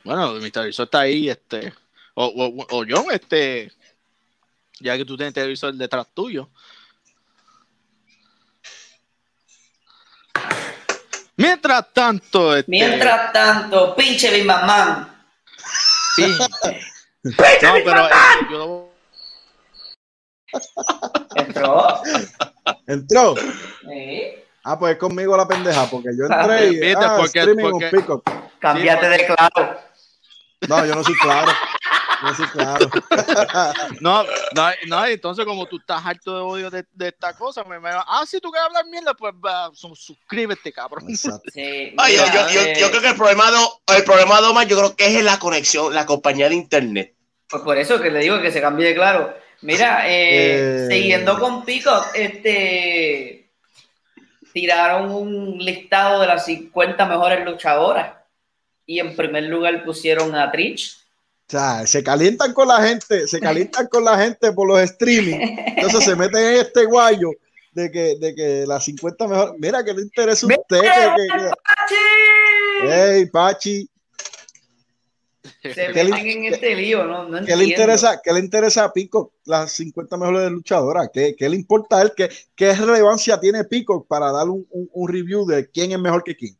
Bueno, 0.04 0.32
mi 0.34 0.50
televisor 0.50 0.84
está 0.84 1.00
ahí, 1.00 1.28
este. 1.28 1.72
O, 2.14 2.26
o, 2.26 2.66
o 2.78 2.84
yo, 2.84 3.04
este. 3.12 3.70
Ya 4.80 4.96
que 4.96 5.04
tú 5.04 5.16
tienes 5.16 5.34
televisor 5.34 5.74
detrás 5.74 6.06
tuyo. 6.14 6.48
Mientras 11.36 11.92
tanto, 11.92 12.54
este, 12.56 12.70
Mientras 12.70 13.32
tanto, 13.32 13.94
pinche 13.96 14.30
Big 14.30 14.44
Man. 14.44 15.08
pinche. 16.16 16.46
No, 17.22 17.74
pero 17.84 18.06
eh, 18.06 18.10
yo 18.50 18.58
lo- 18.58 18.90
Entró. 21.36 22.02
Entró. 22.86 23.34
Sí. 23.36 24.22
Ah, 24.64 24.78
pues 24.78 24.92
es 24.94 24.98
conmigo 24.98 25.36
la 25.36 25.46
pendeja, 25.46 25.86
porque 25.90 26.08
yo 26.18 26.24
entré 26.24 26.72
y 26.72 26.92
ah, 26.92 27.16
porque- 27.18 27.38
streaming. 27.40 28.20
Cambiate 28.58 29.08
de 29.08 29.26
claro. 29.26 29.80
No, 30.68 30.84
yo 30.86 30.94
no 30.94 31.04
soy 31.04 31.14
claro. 31.18 31.52
No 32.22 32.34
soy 32.34 32.46
claro. 32.46 32.90
No, 34.00 34.24
no, 34.54 34.70
no, 34.86 35.06
entonces 35.06 35.44
como 35.44 35.66
tú 35.66 35.78
estás 35.78 36.04
harto 36.04 36.34
de 36.34 36.42
odio 36.42 36.70
de, 36.70 36.84
de 36.92 37.08
esta 37.08 37.32
cosa, 37.34 37.64
me, 37.64 37.78
me 37.78 37.90
ah, 37.92 38.24
si 38.26 38.40
tú 38.40 38.50
quieres 38.50 38.66
hablar 38.68 38.86
mierda, 38.86 39.14
pues 39.14 39.34
suscríbete, 39.94 40.72
cabrón. 40.72 41.04
Exacto. 41.08 41.50
Sí, 41.52 41.94
Ay, 41.96 42.16
yo, 42.16 42.22
mira, 42.24 42.48
yo, 42.52 42.60
yo, 42.60 42.80
yo 42.80 42.90
creo 42.90 43.02
que 43.02 43.08
el 43.08 43.16
problema, 43.16 43.50
de, 43.50 43.58
el 43.96 44.04
problema 44.04 44.40
de 44.40 44.46
Omar, 44.48 44.66
yo 44.66 44.76
creo 44.76 44.96
que 44.96 45.06
es 45.06 45.16
en 45.16 45.24
la 45.24 45.38
conexión, 45.38 45.94
la 45.94 46.06
compañía 46.06 46.48
de 46.48 46.54
internet. 46.54 47.14
Pues 47.48 47.62
por 47.62 47.76
eso 47.78 48.00
que 48.00 48.10
le 48.10 48.20
digo 48.20 48.40
que 48.40 48.52
se 48.52 48.60
cambie 48.60 48.86
de 48.88 48.94
claro. 48.94 49.34
Mira, 49.62 50.08
eh, 50.08 50.86
Eh. 50.86 50.88
siguiendo 50.90 51.38
con 51.38 51.64
Peacock, 51.64 52.06
este 52.14 53.50
tiraron 54.52 55.10
un 55.10 55.58
listado 55.58 56.20
de 56.20 56.26
las 56.26 56.44
50 56.46 57.06
mejores 57.06 57.44
luchadoras. 57.44 58.14
Y 58.86 58.98
en 58.98 59.14
primer 59.14 59.44
lugar 59.44 59.84
pusieron 59.84 60.34
a 60.34 60.50
Trish. 60.50 60.99
O 61.50 61.52
sea, 61.52 61.84
se 61.84 62.04
calientan 62.04 62.52
con 62.54 62.68
la 62.68 62.80
gente, 62.80 63.26
se 63.26 63.40
calientan 63.40 63.88
con 63.88 64.04
la 64.04 64.16
gente 64.16 64.52
por 64.52 64.68
los 64.68 64.78
streaming. 64.82 65.36
Entonces 65.76 66.04
se 66.04 66.14
meten 66.14 66.44
en 66.44 66.54
este 66.60 66.84
guayo 66.84 67.30
de 67.72 67.90
que, 67.90 68.14
de 68.20 68.34
que 68.36 68.64
las 68.68 68.84
50 68.84 69.26
mejor. 69.26 69.56
Mira, 69.58 69.82
que 69.82 69.92
le 69.92 70.02
interesa 70.02 70.46
a 70.46 70.48
usted. 70.48 70.80
Que, 70.80 70.86
que- 70.86 71.50
¡Pachi! 71.66 71.94
que- 72.82 73.16
Ey, 73.16 73.26
Pachi, 73.26 73.88
Se 75.60 75.72
¿Qué 75.92 76.04
le- 76.04 76.10
meten 76.10 76.26
en 76.28 76.44
este 76.54 76.74
lío, 76.76 77.04
no, 77.04 77.28
no 77.28 77.44
¿qué 77.44 77.56
le 77.56 77.64
interesa, 77.64 78.20
qué 78.22 78.32
le 78.32 78.38
interesa 78.38 78.84
a 78.84 78.92
Pico 78.92 79.32
las 79.44 79.72
50 79.72 80.16
mejores 80.16 80.50
luchadoras? 80.52 81.10
¿Qué, 81.12 81.34
qué 81.36 81.48
le 81.48 81.56
importa 81.56 81.98
a 81.98 82.02
él? 82.02 82.12
¿Qué, 82.16 82.28
qué 82.54 82.74
relevancia 82.76 83.40
tiene 83.40 83.64
Pico 83.64 84.04
para 84.04 84.30
dar 84.30 84.48
un, 84.48 84.64
un- 84.70 84.88
un 84.92 85.08
review 85.12 85.44
de 85.46 85.68
quién 85.68 85.90
es 85.90 85.98
mejor 85.98 86.22
que 86.22 86.36
quién? 86.36 86.56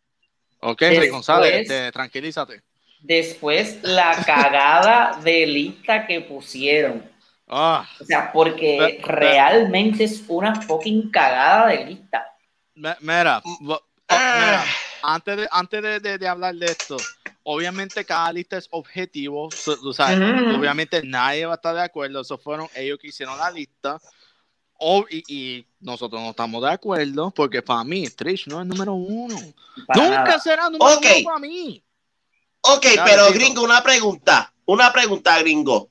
Ok, 0.62 0.80
Rey 0.80 1.08
González, 1.10 1.62
este, 1.62 1.92
tranquilízate. 1.92 2.62
Después, 3.02 3.78
la 3.82 4.14
cagada 4.24 5.18
de 5.22 5.46
lista 5.46 6.06
que 6.06 6.20
pusieron. 6.20 7.08
Ah, 7.48 7.88
O 8.00 8.04
sea, 8.04 8.30
porque 8.32 8.78
ve- 8.78 9.00
realmente 9.04 10.04
es 10.04 10.22
una 10.28 10.60
fucking 10.62 11.10
cagada 11.10 11.68
de 11.68 11.84
lista. 11.86 12.26
me- 12.74 12.96
mira, 13.00 13.42
vo- 13.60 13.82
Ah. 14.08 14.38
mira, 14.40 14.64
antes, 15.02 15.36
de, 15.36 15.48
antes 15.50 15.82
de, 15.82 16.00
de- 16.00 16.18
de 16.18 16.28
hablar 16.28 16.54
de 16.54 16.66
esto, 16.66 16.96
obviamente 17.42 18.04
cada 18.04 18.32
lista 18.32 18.56
es 18.58 18.68
objetivo, 18.70 19.50
so- 19.50 19.76
o 19.82 19.92
sea, 19.92 20.06
Ujú. 20.16 20.56
obviamente 20.60 21.02
nadie 21.04 21.44
va 21.46 21.54
a 21.54 21.56
estar 21.56 21.74
de 21.74 21.82
acuerdo, 21.82 22.20
eso 22.20 22.38
fueron 22.38 22.68
ellos 22.76 22.98
que 23.00 23.08
hicieron 23.08 23.36
la 23.38 23.50
lista, 23.50 23.98
O- 24.82 25.04
y, 25.10 25.22
y 25.28 25.66
nosotros 25.80 26.22
no 26.22 26.30
estamos 26.30 26.62
de 26.62 26.70
acuerdo, 26.70 27.30
porque 27.32 27.60
para 27.60 27.84
mí 27.84 28.08
Trish 28.08 28.46
no 28.48 28.62
es 28.62 28.66
número 28.66 28.94
uno. 28.94 29.36
Para 29.86 30.02
Nunca 30.02 30.24
nada. 30.24 30.38
será 30.38 30.70
número 30.70 30.96
Ok. 30.96 31.04
uno 31.16 31.24
para 31.24 31.38
mí. 31.38 31.82
Ok, 32.62 32.84
Dale, 32.84 33.02
pero 33.04 33.32
gringo, 33.32 33.62
una 33.62 33.82
pregunta. 33.82 34.52
Una 34.66 34.92
pregunta, 34.92 35.38
gringo. 35.38 35.90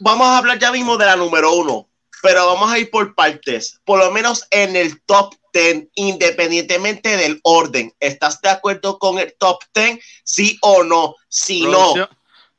Vamos 0.00 0.28
a 0.28 0.38
hablar 0.38 0.58
ya 0.58 0.72
mismo 0.72 0.96
de 0.96 1.06
la 1.06 1.16
número 1.16 1.52
uno, 1.52 1.88
pero 2.22 2.46
vamos 2.46 2.70
a 2.70 2.78
ir 2.78 2.90
por 2.90 3.14
partes. 3.14 3.80
Por 3.84 3.98
lo 3.98 4.10
menos 4.10 4.46
en 4.50 4.76
el 4.76 5.02
top 5.02 5.34
10, 5.52 5.88
independientemente 5.94 7.16
del 7.16 7.40
orden. 7.42 7.92
¿Estás 8.00 8.40
de 8.40 8.48
acuerdo 8.48 8.98
con 8.98 9.18
el 9.18 9.34
top 9.38 9.62
10? 9.74 9.98
¿Sí 10.24 10.58
o 10.62 10.84
no? 10.84 11.16
Si 11.28 11.62
Producción- 11.62 12.08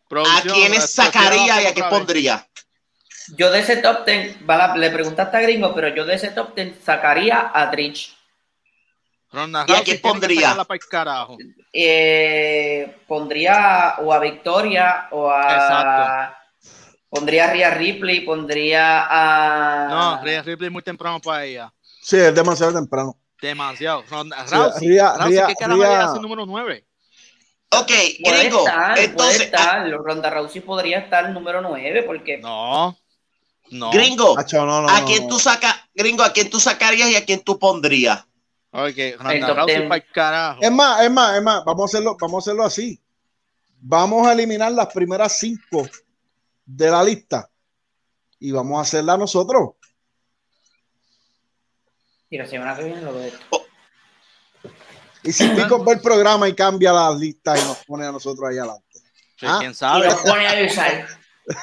no, 0.09 0.23
¿a 0.25 0.41
quiénes 0.41 0.89
sacaría 0.91 1.61
y 1.61 1.65
a 1.67 1.73
qué 1.73 1.83
pondría? 1.83 2.47
Yo 3.37 3.51
de 3.51 3.59
ese 3.59 3.77
top 3.77 4.05
10, 4.05 4.37
va, 4.49 4.75
le 4.75 4.89
preguntaste 4.89 5.37
a 5.37 5.41
Gringo, 5.41 5.73
pero 5.75 5.93
yo 5.93 6.03
de 6.05 6.15
ese 6.15 6.29
top 6.29 6.55
10 6.55 6.83
sacaría 6.83 7.51
a 7.53 7.69
Trish. 7.69 8.15
Ronda 9.31 9.59
¿Y 9.67 9.71
a 9.71 9.75
Rousey 9.75 9.83
quién 9.85 10.01
pondría? 10.01 10.57
Eh, 11.71 12.97
pondría 13.07 13.95
o 13.99 14.11
a 14.11 14.19
Victoria 14.19 15.07
o 15.11 15.29
a. 15.29 15.41
Exacto. 15.53 16.35
Pondría 17.09 17.45
a 17.45 17.53
Rhea 17.53 17.69
Ripley, 17.71 18.21
pondría 18.21 19.05
a. 19.09 19.87
No, 19.89 20.23
Rhea 20.23 20.41
Ripley 20.43 20.67
es 20.67 20.73
muy 20.73 20.83
temprano 20.83 21.19
para 21.19 21.45
ella. 21.45 21.73
Sí, 22.01 22.17
es 22.17 22.33
demasiado 22.33 22.73
temprano. 22.73 23.17
Demasiado. 23.41 24.03
Ronda 24.09 24.45
Sí, 24.47 24.55
Rousey, 24.55 24.87
Rhea- 24.89 25.13
Rousey, 25.17 25.33
Rhea- 25.37 25.47
¿qué 25.47 25.55
carajo 25.55 25.81
Rhea- 25.81 26.05
hace 26.05 26.19
número 26.19 26.45
9? 26.45 26.85
Ok, 27.71 27.91
Puede 28.23 28.39
gringo. 28.39 28.59
estar, 28.59 28.93
puede 28.93 29.05
Entonces, 29.05 29.41
estar. 29.41 29.89
Ronda 29.91 30.29
Rousey 30.31 30.61
podría 30.61 30.99
estar 30.99 31.29
número 31.29 31.61
9 31.61 32.03
porque. 32.03 32.37
No. 32.39 32.97
No. 33.71 33.91
gringo, 33.91 34.33
Macho, 34.35 34.65
no, 34.65 34.81
no, 34.81 34.89
¿a 34.89 35.01
no, 35.01 35.05
quién 35.05 35.21
no. 35.23 35.29
tú 35.29 35.37
sacas, 35.39 35.75
gringo, 35.93 36.23
a 36.23 36.33
quién 36.33 36.49
tú 36.49 36.59
sacarías 36.59 37.09
y 37.09 37.15
a 37.15 37.23
quién 37.23 37.43
tú 37.43 37.59
pondrías? 37.59 38.25
Ok, 38.71 38.97
El 38.97 39.17
Ronda 39.19 39.47
top 39.47 39.57
Rousey 39.57 39.75
ten. 39.79 39.89
para 39.89 40.03
el 40.03 40.11
carajo. 40.11 40.59
Es 40.61 40.71
más, 40.71 41.01
es 41.01 41.11
más, 41.11 41.37
es 41.37 41.43
más, 41.43 41.65
vamos 41.65 41.81
a 41.81 41.85
hacerlo, 41.85 42.17
vamos 42.19 42.35
a 42.35 42.43
hacerlo 42.49 42.63
así. 42.65 43.01
Vamos 43.81 44.27
a 44.27 44.33
eliminar 44.33 44.71
las 44.71 44.87
primeras 44.93 45.37
cinco 45.39 45.87
de 46.65 46.91
la 46.91 47.03
lista 47.03 47.49
y 48.39 48.51
vamos 48.51 48.77
a 48.77 48.81
hacerla 48.81 49.17
nosotros. 49.17 49.71
Y 52.29 52.37
la 52.37 52.45
semana 52.45 52.75
que 52.75 52.83
viene 52.83 53.01
lo 53.01 53.13
de 53.13 53.29
esto. 53.29 53.65
Y 55.23 55.31
si 55.33 55.47
Pico 55.49 55.83
ve 55.83 55.93
el 55.93 56.01
programa 56.01 56.47
y 56.47 56.53
cambia 56.53 56.93
la 56.93 57.11
lista 57.13 57.57
y 57.57 57.61
nos 57.63 57.83
pone 57.85 58.05
a 58.05 58.11
nosotros 58.11 58.47
ahí 58.49 58.57
adelante. 58.57 58.85
Sí, 59.35 59.45
Ah, 59.47 59.57
¿Quién 59.59 59.71
Y 59.71 59.75
sabe? 59.75 60.07
lo 60.07 60.21
pone 60.23 60.47
a 60.47 60.65
usar. 60.65 61.07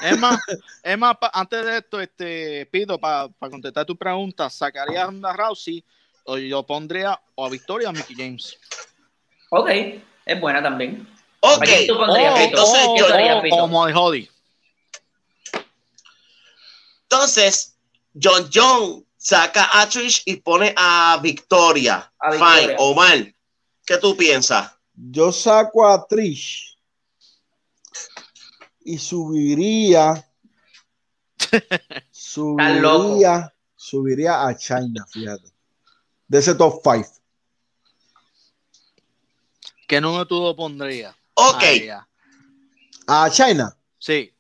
Es 0.02 0.18
más, 0.18 0.40
es 0.82 0.98
más 0.98 1.16
pa- 1.18 1.30
antes 1.32 1.64
de 1.64 1.78
esto, 1.78 2.00
este, 2.00 2.66
pido 2.66 2.98
para 2.98 3.28
contestar 3.38 3.86
tu 3.86 3.96
pregunta, 3.96 4.50
¿sacaría 4.50 5.02
a 5.02 5.07
Ronda 5.07 5.32
Rousey 5.32 5.84
o 6.27 6.39
yo 6.39 6.64
pondría 6.66 7.20
o 7.35 7.47
a 7.47 7.49
Victoria 7.51 7.89
o 7.89 7.91
a 7.91 7.93
Mickey 7.95 8.16
James? 8.16 8.57
Ok, 9.51 9.68
es 10.27 10.41
buena 10.41 10.62
también. 10.62 11.09
Ok, 11.41 11.62
¿A 11.62 11.64
quién 11.64 11.87
tú 11.87 11.97
pondrías, 11.97 12.33
O- 12.33 12.37
Pito? 12.37 12.47
entonces 12.49 12.81
o- 12.87 12.95
¿Quién 12.95 13.05
yo- 13.05 13.09
pondrías, 13.09 13.37
o- 13.39 13.43
Pito? 13.43 13.57
o 13.57 13.66
Molly 13.68 13.93
Holly. 13.95 14.31
entonces 17.03 17.79
John 18.20 18.49
John 18.53 19.07
saca 19.16 19.68
a 19.72 19.89
Trish 19.89 20.22
y 20.27 20.37
pone 20.37 20.74
a 20.77 21.18
Victoria. 21.22 22.12
A 22.18 22.31
Victoria. 22.31 22.61
Fine, 22.62 22.74
Omar, 22.79 23.35
¿qué 23.87 23.99
tú 23.99 24.16
piensas? 24.16 24.72
Yo 24.95 25.31
saco 25.33 25.87
a 25.87 26.07
Trish 26.07 26.77
y 28.81 28.99
subiría. 28.99 30.24
subiría, 32.11 33.53
subiría 33.77 34.47
a 34.47 34.57
China, 34.57 35.07
fíjate. 35.09 35.49
De 36.29 36.39
ese 36.39 36.55
top 36.55 36.81
5. 36.83 37.09
¿Qué 39.87 40.01
número 40.01 40.27
tú 40.27 40.43
lo 40.43 40.57
pondrías? 40.57 41.14
Ok. 41.35 41.62
A 43.07 43.31
China, 43.31 43.77
Sí. 43.99 44.35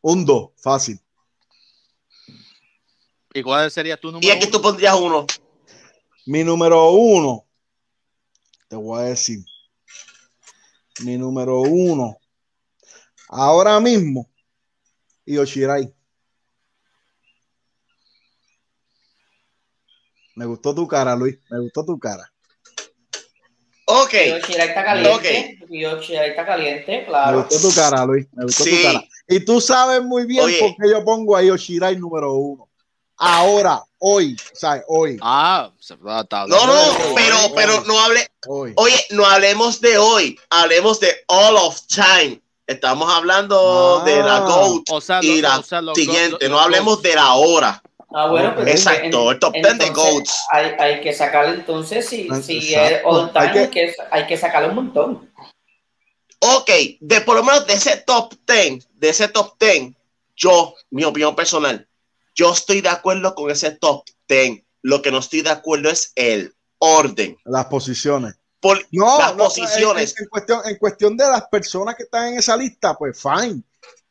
un 0.00 0.24
2, 0.24 0.50
fácil. 0.56 0.98
¿Y 3.34 3.42
cuál 3.42 3.70
sería 3.70 3.98
tu 4.00 4.08
y 4.08 4.12
número? 4.12 4.32
aquí 4.32 4.44
uno? 4.44 4.50
tú 4.50 4.62
pondrías 4.62 4.94
uno. 4.98 5.26
Mi 6.24 6.42
número 6.42 6.90
uno, 6.92 7.44
te 8.68 8.76
voy 8.76 9.00
a 9.00 9.04
decir. 9.04 9.44
Mi 11.00 11.18
número 11.18 11.60
uno, 11.60 12.16
ahora 13.28 13.78
mismo, 13.80 14.28
Yoshirai. 15.26 15.94
Me 20.38 20.46
gustó 20.46 20.72
tu 20.72 20.86
cara, 20.86 21.16
Luis. 21.16 21.36
Me 21.50 21.58
gustó 21.58 21.84
tu 21.84 21.98
cara. 21.98 22.30
Ok, 23.86 24.12
Yoshirai 24.12 24.68
está 24.68 24.84
caliente. 24.84 25.58
Yoshirai 25.68 26.30
está 26.30 26.46
caliente, 26.46 26.98
Me 26.98 27.06
claro. 27.06 27.38
gustó 27.48 27.68
tu 27.68 27.74
cara, 27.74 28.04
Luis. 28.06 28.26
Me 28.34 28.44
gustó 28.44 28.62
Sí. 28.62 28.70
tu 28.76 28.82
cara. 28.84 29.04
Y 29.26 29.40
tú 29.40 29.60
sabes 29.60 30.00
muy 30.02 30.26
bien 30.26 30.44
Oye. 30.44 30.58
por 30.60 30.76
qué 30.76 30.92
yo 30.92 31.04
pongo 31.04 31.36
a 31.36 31.42
Yoshirai 31.42 31.96
número 31.96 32.34
uno. 32.34 32.68
Ahora, 33.16 33.82
hoy, 33.98 34.36
¿sabes? 34.52 34.84
Hoy, 34.86 35.18
Ah, 35.20 35.72
se 35.80 35.94
está 35.94 36.20
está 36.20 36.46
no, 36.46 36.66
no, 36.66 37.14
pero, 37.16 37.36
pero 37.56 37.80
no 37.84 37.98
hable, 37.98 38.28
hoy. 38.46 38.72
oye, 38.76 39.04
no 39.10 39.26
hablemos 39.26 39.80
de 39.80 39.98
hoy, 39.98 40.38
hablemos 40.50 41.00
de 41.00 41.16
all 41.26 41.56
of 41.56 41.80
time. 41.88 42.40
Estamos 42.64 43.12
hablando 43.12 44.00
Ah. 44.00 44.04
de 44.04 44.22
la 44.22 44.38
GOAT 44.40 44.82
O 44.92 45.00
sea, 45.00 45.18
y 45.20 45.40
lo- 45.40 45.48
la 45.48 45.58
o 45.58 45.62
sea, 45.64 45.80
siguiente, 45.96 46.48
no 46.48 46.60
hablemos 46.60 47.02
de 47.02 47.14
la 47.16 47.34
hora. 47.34 47.82
Ah, 48.10 48.26
bueno, 48.28 48.54
pues 48.54 48.68
Exacto, 48.68 49.30
el 49.32 49.38
top 49.38 49.52
10 49.52 49.78
de 49.78 49.90
GOATs. 49.90 50.46
Hay, 50.50 50.66
hay 50.78 51.00
que 51.02 51.12
sacarle 51.12 51.56
entonces, 51.56 52.08
si, 52.08 52.28
si 52.42 52.74
es 52.74 53.02
all 53.04 53.30
time, 53.32 53.44
Hay 53.46 53.52
que- 53.52 53.58
hay 53.60 53.68
que, 53.68 53.94
hay 54.10 54.26
que 54.26 54.36
sacarle 54.38 54.68
un 54.70 54.74
montón. 54.76 55.30
Ok, 56.40 56.70
de 57.00 57.20
por 57.22 57.36
lo 57.36 57.42
menos 57.44 57.66
de 57.66 57.74
ese 57.74 57.96
top 57.98 58.32
10, 58.46 58.88
de 58.94 59.08
ese 59.08 59.28
top 59.28 59.54
10, 59.58 59.92
yo, 60.36 60.74
mi 60.90 61.04
opinión 61.04 61.34
personal, 61.34 61.86
yo 62.34 62.52
estoy 62.52 62.80
de 62.80 62.88
acuerdo 62.88 63.34
con 63.34 63.50
ese 63.50 63.72
top 63.72 64.04
10. 64.28 64.62
Lo 64.82 65.02
que 65.02 65.10
no 65.10 65.18
estoy 65.18 65.42
de 65.42 65.50
acuerdo 65.50 65.90
es 65.90 66.12
el 66.14 66.54
orden. 66.78 67.36
Las 67.44 67.66
posiciones. 67.66 68.36
Por 68.60 68.80
No, 68.92 69.18
las 69.18 69.32
no, 69.36 69.44
posiciones. 69.44 70.14
En, 70.16 70.22
en 70.24 70.28
cuestión, 70.28 70.60
en 70.64 70.76
cuestión 70.76 71.16
de 71.16 71.26
las 71.26 71.46
personas 71.48 71.96
que 71.96 72.04
están 72.04 72.28
en 72.28 72.38
esa 72.38 72.56
lista, 72.56 72.94
pues 72.96 73.20
fine. 73.20 73.62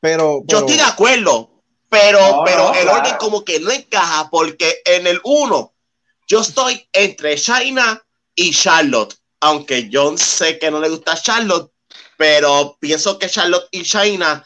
Pero, 0.01 0.41
Yo 0.45 0.59
estoy 0.59 0.75
de 0.75 0.81
acuerdo, 0.83 1.56
pero, 1.89 2.19
No, 2.19 2.43
pero 2.45 2.57
no, 2.69 2.73
el 2.75 2.81
claro. 2.83 2.99
orden 2.99 3.15
como 3.17 3.43
que 3.45 3.59
no 3.59 3.71
encaja 3.71 4.29
porque 4.29 4.81
en 4.85 5.07
el 5.07 5.19
1 5.23 5.73
yo 6.27 6.41
estoy 6.41 6.87
entre 6.93 7.35
China 7.35 8.03
y 8.35 8.51
Charlotte, 8.51 9.15
aunque 9.39 9.89
yo 9.89 10.17
sé 10.17 10.59
que 10.59 10.69
no 10.71 10.79
le 10.79 10.89
gusta 10.89 11.15
Charlotte, 11.15 11.71
pero 12.17 12.77
pienso 12.79 13.17
que 13.17 13.29
Charlotte 13.29 13.67
y 13.71 13.83
China 13.83 14.43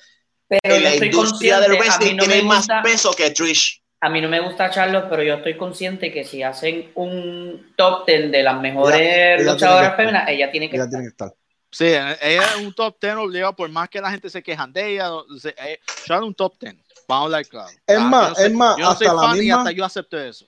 Pero 0.47 0.75
en 0.75 0.83
la 0.83 0.95
industria 0.95 1.59
del 1.59 1.71
a 1.71 1.73
mí 1.75 1.79
wrestling 1.79 2.15
no 2.17 2.23
me 2.23 2.27
tienen 2.27 2.47
más 2.47 2.59
gusta, 2.59 2.81
peso 2.83 3.13
que 3.13 3.31
Trish. 3.31 3.81
a 4.01 4.09
mí 4.09 4.19
no 4.21 4.27
me 4.29 4.39
gusta 4.41 4.69
Charlos, 4.69 5.05
pero 5.09 5.23
yo 5.23 5.35
estoy 5.35 5.57
consciente 5.57 6.11
que 6.11 6.23
si 6.23 6.43
hacen 6.43 6.91
un 6.95 7.73
top 7.77 8.05
10 8.05 8.31
de 8.31 8.43
las 8.43 8.59
mejores 8.61 8.99
Ella- 8.99 9.07
ella 9.33 9.35
tiene 9.37 9.51
luchadoras 9.53 9.95
féminas, 9.95 10.29
ella 10.29 10.51
tiene 10.51 10.69
que 10.69 10.75
ella 10.75 10.83
estar. 10.85 10.89
tiene 10.99 11.03
que 11.05 11.09
estar. 11.11 11.33
Sí, 11.71 11.85
ella 11.85 12.17
es 12.21 12.55
un 12.57 12.73
top 12.73 12.97
10 13.01 13.15
obligado, 13.15 13.55
por 13.55 13.69
más 13.69 13.87
que 13.89 14.01
la 14.01 14.11
gente 14.11 14.29
se 14.29 14.43
quejan 14.43 14.73
de 14.73 14.93
ella. 14.95 15.07
no- 15.07 15.23
eh, 15.43 15.79
ya 16.07 16.15
es 16.17 16.21
un 16.21 16.35
top 16.35 16.53
10. 16.59 16.75
Vamos 17.07 17.21
a 17.21 17.25
hablar 17.25 17.45
claro. 17.47 17.69
Es 17.87 17.97
Ah, 17.97 17.99
más, 18.01 18.27
yo 18.29 18.33
no 18.41 18.45
es 18.45 18.53
más, 18.53 18.77
yo 18.77 18.83
no 18.85 18.95
soy 18.95 19.07
hasta 19.07 19.13
la 19.15 19.21
fan 19.27 19.35
y 19.37 19.39
misma- 19.39 19.57
hasta 19.57 19.71
yo 19.71 19.85
acepto 19.85 20.19
eso. 20.19 20.45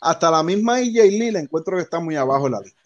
Hasta 0.00 0.30
la 0.30 0.42
misma 0.42 0.80
EJ 0.80 1.02
Lee 1.10 1.30
la 1.30 1.38
encuentro 1.40 1.76
que 1.76 1.82
está 1.82 2.00
muy 2.00 2.16
abajo 2.16 2.46
en 2.46 2.52
la 2.52 2.60
lista. 2.60 2.80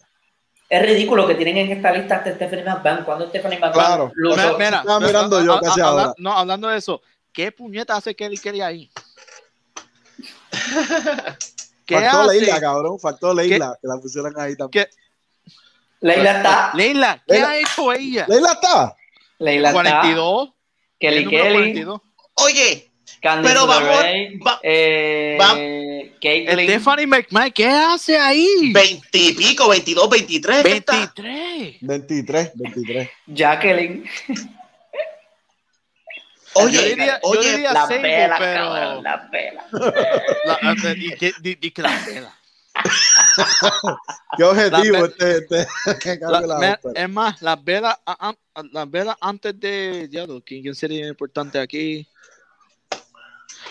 Es 0.69 0.81
ridículo 0.81 1.25
que 1.25 1.35
tienen 1.35 1.57
en 1.57 1.71
esta 1.77 1.91
lista 1.93 2.17
hasta 2.17 2.35
Stephanie 2.35 2.65
McMahon. 2.65 3.05
Cuando 3.05 3.27
Stephanie 3.29 3.57
McMahon 3.57 3.73
Claro. 3.73 4.11
Mira, 4.15 4.53
mira, 4.57 4.77
estaba 4.79 4.99
mira, 4.99 5.07
mirando 5.11 5.43
yo 5.43 5.53
a- 5.53 5.57
a- 5.57 5.61
casi 5.61 5.79
habla- 5.81 6.01
ahora. 6.01 6.13
No, 6.17 6.33
hablando 6.33 6.67
de 6.67 6.77
eso, 6.77 7.01
¿qué 7.31 7.51
puñeta 7.53 7.95
hace 7.95 8.13
Kelly 8.15 8.37
Kelly 8.37 8.61
ahí? 8.61 8.91
¿Qué 11.85 11.95
Faltó 11.95 12.17
hace? 12.21 12.39
Leila, 12.41 12.59
cabrón. 12.59 12.99
Faltó 12.99 13.33
Leila, 13.33 13.77
que 13.81 13.87
la 13.87 13.97
pusieran 13.97 14.33
ahí 14.37 14.55
también. 14.57 14.85
¿Qué? 14.85 14.89
Leila 16.01 16.31
está. 16.37 16.71
Leila, 16.73 17.23
¿qué 17.27 17.33
Leila- 17.33 17.49
ha 17.49 17.57
hecho 17.57 17.93
ella? 17.93 18.25
Leila 18.27 18.51
está. 18.53 18.95
Leila 19.39 19.69
está. 19.69 19.81
42. 19.81 20.49
Kelly 20.99 21.25
Kelly. 21.27 21.53
42. 21.53 22.01
Oye, 22.35 22.83
Candice 23.21 23.51
Pero 23.53 23.65
vamos- 23.65 23.89
va- 23.89 24.59
eh, 24.63 25.37
va-. 25.41 25.55
Stephanie 26.63 27.07
McMahon, 27.07 27.51
¿qué 27.51 27.65
hace 27.67 28.17
ahí? 28.17 28.71
veintipico, 28.71 29.67
22, 29.69 30.07
23. 30.09 30.63
¿qué 30.63 30.71
está? 30.73 30.93
23. 30.93 31.77
23, 31.81 32.51
23. 32.55 33.09
Jacqueline. 33.27 34.03
Oye, 36.53 36.73
Yo 36.73 36.81
diría- 36.81 37.19
yo 37.21 37.29
oye, 37.29 37.51
diría- 37.51 37.73
La 37.73 37.81
Sable, 37.87 38.01
pela, 38.01 38.37
pero- 38.39 38.63
cabrón, 38.73 39.03
la 39.03 39.29
pela. 39.29 39.65
La- 39.71 40.59
la- 40.63 40.93
di- 40.95 41.13
di- 41.19 41.33
di- 41.39 41.55
di 41.55 41.71
que 41.71 41.81
la 41.83 42.01
pela. 42.05 42.36
Qué 44.37 44.43
objetivo 44.43 45.05
este. 45.05 45.37
este 45.37 45.67
que 46.01 46.17
La- 46.21 46.57
me- 46.59 46.79
es 47.01 47.09
más, 47.09 47.41
las 47.41 47.63
velas, 47.63 47.97
a- 48.05 48.29
a- 48.29 48.63
las 48.71 48.89
velas 48.91 49.15
antes 49.21 49.59
de. 49.59 50.07
Ya, 50.11 50.25
¿quién, 50.45 50.61
quién 50.61 50.75
sería 50.75 51.07
importante 51.07 51.59
aquí? 51.59 52.07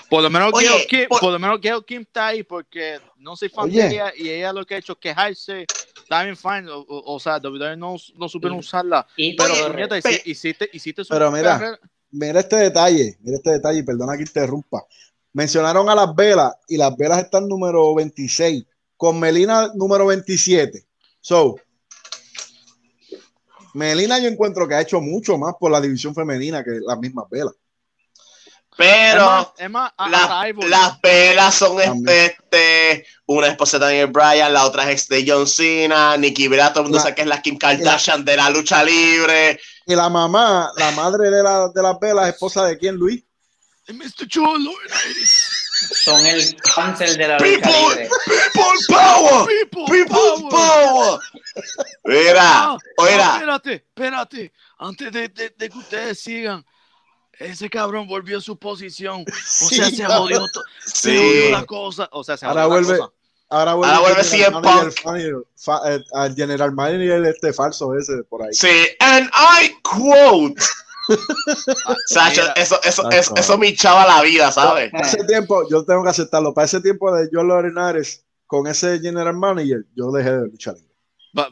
Por 0.08 0.22
lo 0.22 0.30
menos 0.30 0.52
Oye, 0.52 0.68
Gail 0.68 0.86
Kim, 0.86 1.08
por- 1.08 1.20
por 1.20 1.32
lo 1.32 1.38
menos 1.38 1.60
Gail 1.60 1.84
Kim 1.84 2.02
está 2.02 2.28
ahí 2.28 2.42
porque 2.42 3.00
no 3.18 3.34
soy 3.36 3.48
fan 3.48 3.64
Oye. 3.64 3.82
de 3.82 3.88
ella 3.88 4.12
y 4.16 4.28
ella 4.28 4.52
lo 4.52 4.64
que 4.64 4.76
ha 4.76 4.78
hecho 4.78 4.92
es 4.92 4.98
quejarse. 4.98 5.66
Está 5.96 6.22
bien, 6.22 6.36
fine. 6.36 6.70
O, 6.70 6.78
o- 6.80 7.14
o 7.14 7.20
sea, 7.20 7.38
WWE 7.38 7.76
no, 7.76 7.96
no 8.16 8.28
supieron 8.28 8.58
usarla. 8.58 9.06
Y 9.16 9.34
Pero, 9.36 9.54
hici- 9.54 10.22
hiciste, 10.24 10.70
hiciste 10.72 11.04
su 11.04 11.12
Pero 11.12 11.30
mira, 11.32 11.58
carrera- 11.58 11.78
Mira 12.12 12.40
este 12.40 12.56
detalle, 12.56 13.16
mira 13.20 13.36
este 13.36 13.50
detalle, 13.50 13.82
perdona 13.82 14.16
que 14.16 14.22
interrumpa. 14.22 14.84
Mencionaron 15.32 15.90
a 15.90 15.94
las 15.94 16.14
velas 16.14 16.54
y 16.68 16.76
las 16.76 16.96
velas 16.96 17.18
están 17.18 17.48
número 17.48 17.94
26, 17.96 18.64
con 18.96 19.18
Melina 19.20 19.70
número 19.74 20.06
27. 20.06 20.84
So, 21.20 21.56
Melina 23.74 24.18
yo 24.18 24.28
encuentro 24.28 24.66
que 24.66 24.74
ha 24.74 24.80
hecho 24.80 25.00
mucho 25.00 25.36
más 25.36 25.54
por 25.60 25.70
la 25.70 25.80
división 25.80 26.14
femenina 26.14 26.64
que 26.64 26.78
las 26.86 26.98
mismas 26.98 27.26
velas. 27.30 27.54
Pero 28.78 29.24
más, 29.24 29.46
es 29.56 29.70
más, 29.70 29.92
a- 29.96 30.08
las, 30.62 31.00
velas 31.00 31.54
son 31.54 31.78
También. 31.78 32.26
este, 32.30 33.06
una 33.24 33.46
esposa 33.48 33.78
de 33.78 33.86
Daniel 33.86 34.08
Bryan, 34.08 34.52
la 34.52 34.66
otra 34.66 34.84
es 34.84 34.90
ex 34.90 35.08
de 35.08 35.24
John 35.26 35.46
Cena, 35.46 36.14
Nikki 36.18 36.46
Bella, 36.48 36.70
todo 36.72 36.80
el 36.80 36.84
mundo 36.84 36.96
La- 36.98 37.02
sabe 37.02 37.14
que 37.14 37.22
es 37.22 37.26
la 37.28 37.40
Kim 37.40 37.56
Kardashian 37.56 38.22
de 38.24 38.36
la 38.36 38.50
lucha 38.50 38.84
libre. 38.84 39.58
Y 39.86 39.94
la 39.94 40.10
mamá, 40.10 40.70
la 40.76 40.90
madre 40.90 41.30
de, 41.30 41.42
la, 41.42 41.68
de 41.74 41.82
las 41.82 41.98
velas, 41.98 42.28
esposa 42.28 42.66
de 42.66 42.76
quién, 42.76 42.96
Luis? 42.96 43.24
Mr. 43.88 44.26
Joe. 44.30 44.58
Son 46.04 46.24
el 46.26 46.56
cáncer 46.74 47.16
de 47.16 47.28
la 47.28 47.38
lucha 47.38 47.44
People, 47.44 47.72
libre. 47.90 48.08
people 48.26 48.62
power, 48.88 49.46
People, 49.46 49.84
people 49.86 50.48
power. 50.48 50.50
power. 50.50 51.20
Mira, 52.04 52.76
oiga, 52.98 53.34
espérate, 53.34 53.72
espérate. 53.74 54.52
Antes 54.78 55.12
de, 55.12 55.28
de- 55.28 55.54
de 55.56 55.68
que 55.70 55.78
ustedes 55.78 56.20
sigan, 56.20 56.64
ese 57.38 57.68
cabrón 57.68 58.06
volvió 58.08 58.38
a 58.38 58.40
su 58.40 58.58
posición. 58.58 59.22
O 59.22 59.32
sea, 59.68 59.86
Sí, 59.90 59.96
se 59.96 60.04
jodió, 60.06 60.44
se 60.84 61.10
Sí. 61.10 61.16
jodió 61.16 61.50
la 61.50 61.64
cosa. 61.66 62.08
O 62.12 62.24
sea, 62.24 62.36
se 62.36 62.46
Ahora 62.46 62.66
vuelve- 62.66 62.98
cosa. 62.98 63.12
Ahora 63.48 63.74
vuelve, 63.74 63.94
Ahora 63.94 64.08
vuelve 64.14 64.24
general 64.24 64.52
manager 64.62 64.94
Punk. 64.94 65.04
Manager, 65.06 65.34
fa- 65.56 65.80
eh, 65.94 66.04
al 66.14 66.34
general 66.34 66.72
manager 66.72 67.24
este 67.26 67.52
falso 67.52 67.94
ese 67.96 68.22
por 68.24 68.42
ahí. 68.42 68.48
sí, 68.52 68.88
and 68.98 69.30
I 69.34 69.72
quote. 69.82 70.60
Eso, 72.56 72.80
eso, 72.82 73.08
eso, 73.10 73.34
eso 73.36 73.58
me 73.58 73.68
hinchaba 73.68 74.06
la 74.06 74.22
vida, 74.22 74.50
¿sabes? 74.50 74.90
Para 74.90 75.06
ese 75.06 75.24
tiempo, 75.24 75.68
yo 75.70 75.84
tengo 75.84 76.02
que 76.02 76.10
aceptarlo. 76.10 76.52
Para 76.54 76.64
ese 76.64 76.80
tiempo 76.80 77.14
de 77.14 77.28
John 77.32 77.48
Lorinares 77.48 78.24
con 78.46 78.66
ese 78.66 78.98
general 79.00 79.36
manager, 79.36 79.84
yo 79.94 80.10
dejé 80.10 80.32
de 80.32 80.46
luchar 80.48 80.74
libre. 80.74 80.94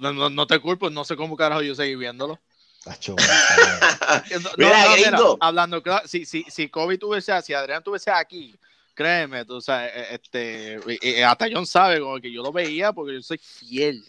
no, 0.00 0.12
no- 0.12 0.30
no 0.30 0.46
te 0.46 0.59
culpo, 0.61 0.90
no 0.90 1.05
sé 1.05 1.16
cómo 1.16 1.36
carajo 1.36 1.62
yo 1.62 1.74
seguí 1.74 1.94
viéndolo. 1.96 2.40
Tacho, 2.84 3.16
No, 4.42 4.50
Mira, 4.59 4.84
no, 4.84 4.96
mira, 4.96 5.18
hablando 5.40 5.82
claro, 5.82 6.07
si, 6.07 6.24
si, 6.24 6.44
si 6.48 6.68
Kobe 6.68 6.98
tuviese, 6.98 7.40
si 7.42 7.55
Adrián 7.55 7.82
tuviese 7.82 8.11
aquí, 8.11 8.55
créeme, 8.94 9.44
tú 9.44 9.61
sabes, 9.61 9.92
eh, 9.94 10.78
este, 10.82 11.24
hasta 11.24 11.46
John 11.50 11.66
sabe 11.66 12.00
como 12.00 12.20
que 12.20 12.30
yo 12.32 12.42
lo 12.42 12.52
veía 12.52 12.92
porque 12.92 13.14
yo 13.14 13.22
soy 13.22 13.38
fiel. 13.38 14.05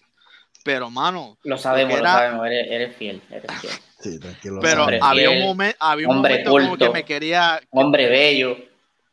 Pero, 0.65 0.89
mano, 0.89 1.37
Lo 1.43 1.59
sabemos, 1.59 1.91
Porque 1.91 2.01
lo 2.03 2.09
era- 2.09 2.17
sabemos, 2.17 2.45
eres, 2.47 2.67
eres 2.71 2.95
fiel, 2.95 3.21
eres 3.29 3.51
fiel. 3.61 3.73
Sí, 4.01 4.19
tranquilo. 4.19 4.59
pero 4.63 4.81
Hombre 4.81 4.99
había 4.99 5.29
un 5.29 5.35
fiel, 5.35 5.45
momento, 5.45 5.77
había 5.79 6.07
un 6.07 6.15
hombre 6.15 6.31
momento 6.31 6.49
como 6.51 6.67
culto. 6.69 6.85
que 6.87 6.91
me 6.91 7.05
quería. 7.05 7.61
Hombre 7.69 8.09
bello, 8.09 8.57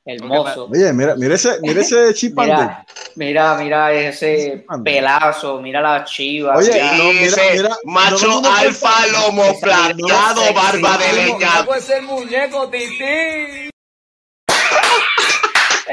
hermoso. 0.07 0.68
Oye, 0.72 0.90
mira, 0.94 1.14
mira 1.14 1.34
ese, 1.34 1.61
mira 1.61 1.82
ese 1.82 2.14
chimpancé. 2.14 2.53
Mira, 2.53 2.84
mira, 3.16 3.55
mira 3.57 3.92
ese 3.92 4.64
pelazo, 4.82 5.61
mira 5.61 5.82
la 5.82 6.05
chiva. 6.05 6.57
Oye, 6.57 6.72
mira- 6.72 6.92
no, 6.96 7.12
mira, 7.12 7.36
mira, 7.53 7.76
macho 7.84 8.40
no, 8.40 8.50
alfa, 8.50 9.07
lomo 9.09 9.61
plateado, 9.61 10.55
barba 10.55 10.96
de 10.96 11.12
leña. 11.12 11.66
es 11.76 11.90
el 11.90 12.03
muñeco, 12.03 12.70
Titi. 12.70 13.71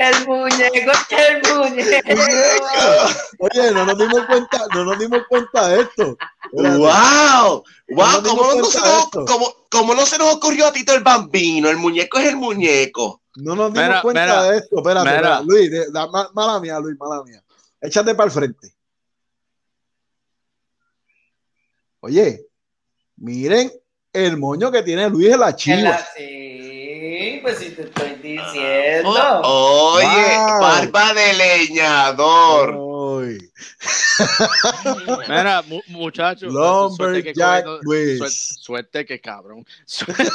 El 0.01 0.27
muñeco, 0.27 0.91
el 1.09 1.41
muñeco. 1.57 2.09
Oye, 3.39 3.71
no 3.73 3.85
nos 3.85 3.97
dimos 3.97 4.25
cuenta, 4.27 4.65
no 4.73 4.85
nos 4.85 4.97
dimos 4.97 5.19
cuenta 5.27 5.67
de 5.67 5.81
esto. 5.81 6.17
Espérate. 6.53 6.77
¡Wow! 6.77 7.63
¡Wow! 7.89 8.05
No 8.07 8.21
nos 8.21 8.29
¿Cómo 8.29 8.43
no, 8.55 8.65
se 8.65 8.79
nos, 8.79 9.03
esto. 9.03 9.25
cómo- 9.25 9.53
cómo 9.69 9.93
no 9.95 10.05
se 10.05 10.17
nos 10.17 10.33
ocurrió 10.35 10.67
a 10.67 10.71
Tito 10.71 10.93
el 10.93 11.03
Bambino? 11.03 11.69
El 11.69 11.75
muñeco 11.77 12.17
es 12.17 12.27
el 12.29 12.37
muñeco. 12.37 13.23
No 13.35 13.55
nos 13.55 13.73
dimos 13.73 13.87
Mira, 13.89 14.01
cuenta 14.01 14.21
mira, 14.25 14.43
de 14.43 14.57
esto. 14.59 14.77
Espérate, 14.77 15.09
mira. 15.17 15.41
Luis, 15.41 15.69
de- 15.69 15.91
da- 15.91 16.07
ma- 16.07 16.29
mala 16.33 16.59
mía, 16.61 16.79
Luis, 16.79 16.97
mala 16.97 17.21
mía. 17.23 17.43
Échate 17.81 18.15
para 18.15 18.27
el 18.27 18.31
frente. 18.31 18.73
Oye, 22.01 22.45
miren 23.17 23.69
el 24.13 24.37
moño 24.37 24.71
que 24.71 24.81
tiene 24.83 25.09
Luis 25.09 25.33
en 25.33 25.39
la 25.41 25.49
En 25.49 25.55
chiva. 25.57 25.81
la- 25.81 26.07
Sí, 26.15 26.38
pues 27.41 27.57
si 27.59 27.69
te 27.71 27.83
estoy 27.83 28.09
diciendo. 28.21 29.41
Oh, 29.43 29.93
Oye, 29.95 30.05
Wow. 30.05 30.59
barba 30.61 31.13
de 31.13 31.33
leñador. 31.33 32.77
Mira, 35.27 35.61
mu- 35.63 35.81
muchachos. 35.87 36.51
Lumberjack 36.53 36.97
suerte 36.97 37.23
que 37.23 37.33
Luis. 37.83 38.17
suerte, 38.17 38.35
suerte 38.61 39.05
que 39.05 39.19
cabrón. 39.21 39.65
Suerte 39.85 40.23
que 40.23 40.31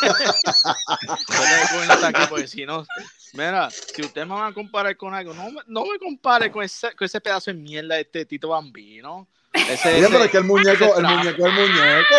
aquí, 2.06 2.22
porque 2.28 2.46
si 2.48 2.64
no. 2.66 2.86
Mira, 3.34 3.68
si 3.70 4.02
usted 4.02 4.24
me 4.26 4.34
va 4.34 4.46
a 4.48 4.52
comparar 4.54 4.96
con 4.96 5.14
algo, 5.14 5.34
no, 5.34 5.50
me- 5.50 5.62
no 5.66 5.84
me 5.84 5.98
compare 5.98 6.50
con 6.50 6.62
ese, 6.62 6.92
con 6.94 7.04
ese 7.06 7.20
pedazo 7.20 7.50
de 7.50 7.58
mierda 7.58 7.96
de 7.96 8.02
este 8.02 8.24
Tito 8.24 8.48
Bambino. 8.48 9.26
Ese, 9.52 9.96
Oye, 9.96 10.06
pero 10.10 10.24
es 10.24 10.30
que 10.30 10.38
el 10.38 10.44
muñeco, 10.44 10.96
el 10.96 11.04
muñeco, 11.04 11.46
el 11.46 11.52
muñeco, 11.52 12.14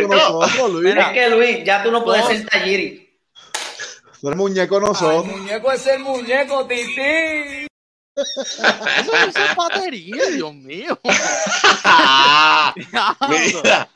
el 0.00 0.08
nosotros, 0.08 0.72
Luis. 0.72 0.84
Mira. 0.94 1.06
Es 1.06 1.12
que 1.12 1.28
Luis, 1.30 1.58
ya 1.64 1.82
tú 1.84 1.90
no 1.92 2.02
puedes 2.04 2.24
ser 2.26 2.44
Tajiri. 2.46 3.03
Tú 4.24 4.28
eres 4.30 4.32
el 4.32 4.36
muñeco 4.38 4.74
de 4.76 4.78
El 4.80 4.86
nosotros. 4.86 5.26
muñeco 5.26 5.72
es 5.72 5.86
el 5.86 5.98
muñeco, 6.00 6.66
Titi. 6.66 7.66
Eso, 8.16 9.12
es 9.26 9.56
batería, 9.56 10.24
Dios 10.32 10.54
mío. 10.54 10.98
Mira, 13.28 13.88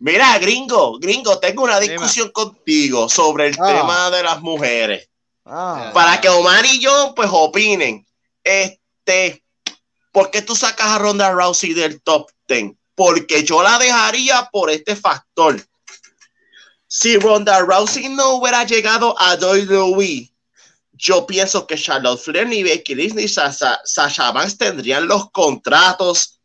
mira, 0.00 0.38
gringo, 0.40 0.98
gringo, 0.98 1.38
tengo 1.38 1.62
una 1.62 1.78
Dime. 1.78 1.92
discusión 1.92 2.30
contigo 2.30 3.08
sobre 3.08 3.48
el 3.48 3.56
Ah. 3.60 3.66
tema 3.68 4.10
de 4.10 4.22
las 4.24 4.40
mujeres. 4.40 5.08
Ah, 5.44 5.90
Para 5.94 6.20
que 6.20 6.28
Omar 6.28 6.64
y 6.66 6.80
yo, 6.80 7.12
pues, 7.14 7.28
opinen. 7.32 8.04
Este, 8.42 9.44
¿por 10.10 10.30
qué 10.32 10.42
tú 10.42 10.56
sacas 10.56 10.88
a 10.88 10.98
Ronda 10.98 11.30
Rousey 11.30 11.72
del 11.72 12.02
top 12.02 12.28
10? 12.48 12.72
Porque 12.96 13.44
yo 13.44 13.62
la 13.62 13.78
dejaría 13.78 14.48
por 14.52 14.70
este 14.70 14.96
factor. 14.96 15.62
Si 16.94 17.16
Ronda 17.16 17.60
Rousey 17.60 18.10
no 18.10 18.34
hubiera 18.34 18.64
llegado 18.64 19.14
a 19.18 19.34
WWE, 19.36 20.30
yo 20.92 21.26
pienso 21.26 21.66
que 21.66 21.74
Charlotte 21.74 22.20
Flair, 22.20 22.46
ni 22.46 22.62
Becky 22.62 22.94
Lynch, 22.94 23.14
ni 23.14 23.26
Sasha, 23.28 23.80
Sasha 23.82 24.30
Banks 24.30 24.58
tendrían 24.58 25.08
los 25.08 25.30
contratos 25.30 26.38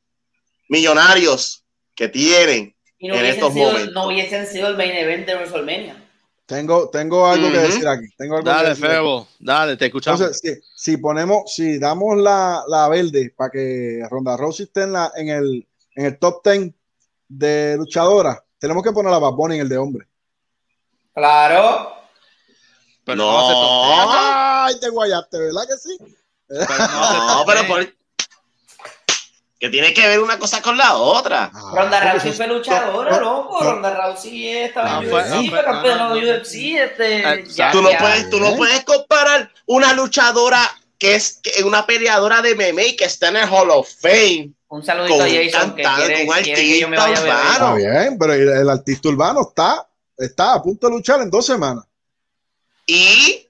millonarios 0.70 1.66
que 1.94 2.08
tienen. 2.08 2.74
Y 2.98 3.10
no 3.10 3.16
En 3.16 3.20
hubiesen, 3.20 3.40
estos 3.40 3.54
sido, 3.54 3.66
momentos. 3.72 3.94
no 3.94 4.08
hubiesen 4.08 4.48
sido 4.48 4.70
el 4.70 4.78
main 4.78 4.92
event 4.92 5.28
de 5.28 5.36
WrestleMania. 5.36 6.10
tengo, 6.46 6.90
tengo 6.92 7.28
algo 7.28 7.52
que 7.52 7.58
decir 7.58 7.86
aquí. 7.86 8.06
Tengo 8.18 8.36
algo 8.38 8.46
que 8.46 8.50
Dale, 8.50 8.70
decir 8.70 8.86
aquí. 8.86 8.94
Febo, 8.96 9.28
dale, 9.40 9.76
te 9.76 9.86
escuchamos. 9.88 10.22
Entonces, 10.22 10.62
si, 10.76 10.92
si 10.94 10.96
ponemos, 10.98 11.54
si 11.54 11.78
damos 11.78 12.16
la, 12.16 12.64
la 12.70 12.88
verde 12.88 13.34
para 13.36 13.50
que 13.52 14.00
Ronda 14.10 14.38
Rousey 14.38 14.68
esté 14.68 14.84
en, 14.84 14.94
la, 14.94 15.12
en, 15.14 15.28
el, 15.28 15.68
en 15.94 16.06
el 16.06 16.18
top 16.18 16.42
10 16.42 16.72
de 17.28 17.76
luchadoras, 17.78 18.40
tenemos 18.58 18.82
que 18.82 18.94
poner 18.94 19.14
a 19.14 19.20
Bad 19.20 19.34
Bunny 19.34 19.56
en 19.56 19.62
el 19.64 19.70
de 19.70 19.78
hombre. 19.78 20.08
Claro. 21.18 21.94
pero 23.04 23.16
no. 23.18 23.32
no, 23.32 23.40
hace 23.40 23.54
top 23.54 24.12
ten. 24.12 24.20
Ay, 24.20 24.80
te 24.80 24.90
guayaste, 24.90 25.40
¿verdad 25.40 25.62
que 25.68 25.78
sí? 25.78 25.98
Pero 26.48 26.66
no 26.68 27.04
hace 27.04 27.18
No, 27.18 27.44
pero 27.48 27.68
por... 27.68 27.88
que 29.60 29.70
tiene 29.70 29.94
que 29.96 30.08
ver 30.08 30.20
una 30.20 30.38
cosa 30.38 30.62
con 30.62 30.78
la 30.78 30.96
otra. 30.96 31.50
Ah, 31.52 31.72
Ronda 31.74 32.00
Rousey 32.14 32.32
fue 32.34 32.48
luchadora, 32.48 33.12
no, 33.12 33.20
loco. 33.20 33.64
no. 33.64 33.72
Ronda 33.72 33.96
Rousey 33.96 34.48
estaba 34.58 34.90
No, 34.92 35.02
en 35.02 35.10
fue- 35.10 35.22
UFC, 35.24 35.30
no, 35.46 35.50
fue 35.50 35.64
campeona 35.64 35.98
no, 36.04 36.10
no, 36.10 36.16
de. 36.16 36.32
UFC. 36.38 36.54
Este, 36.78 37.34
Eh, 37.34 37.44
ya- 37.48 37.72
Tú 37.72 37.82
no, 37.82 37.90
ya. 37.92 37.98
puedes, 37.98 38.30
tú 38.30 38.40
no 38.40 38.56
puedes 38.56 38.84
comparar 38.86 39.50
una 39.66 39.94
luchadora 39.94 40.62
que 41.00 41.16
es 41.16 41.40
que- 41.42 41.64
una 41.64 41.86
peleadora 41.88 42.42
de 42.44 42.52
MMA 42.56 42.96
que 42.98 43.06
está 43.06 43.30
en 43.30 43.38
el 43.38 43.50
Hall 43.50 43.72
of 43.72 43.90
Fame 44.02 44.52
Un 44.68 44.84
saludito 44.86 45.16
con 45.18 45.26
a 45.26 45.30
un 45.30 45.50
Jason 45.50 45.76
que 45.76 45.84
quiere, 45.84 46.26
con 46.28 46.38
un 46.38 46.44
quiere 46.44 46.62
que 46.62 46.80
yo 46.80 46.90
me 46.90 46.98
artista 46.98 47.02
vaya 47.08 47.18
a 47.18 47.24
beber. 47.24 47.36
urbano. 47.36 47.78
Está 47.78 48.00
bien, 48.02 48.18
pero 48.20 48.34
el, 48.34 48.50
el 48.50 48.70
artista 48.70 49.10
urbano 49.10 49.42
está, 49.50 49.87
está 50.18 50.54
a 50.54 50.62
punto 50.62 50.88
de 50.88 50.94
luchar 50.94 51.22
en 51.22 51.30
dos 51.30 51.46
semanas. 51.46 51.86
y 52.86 53.44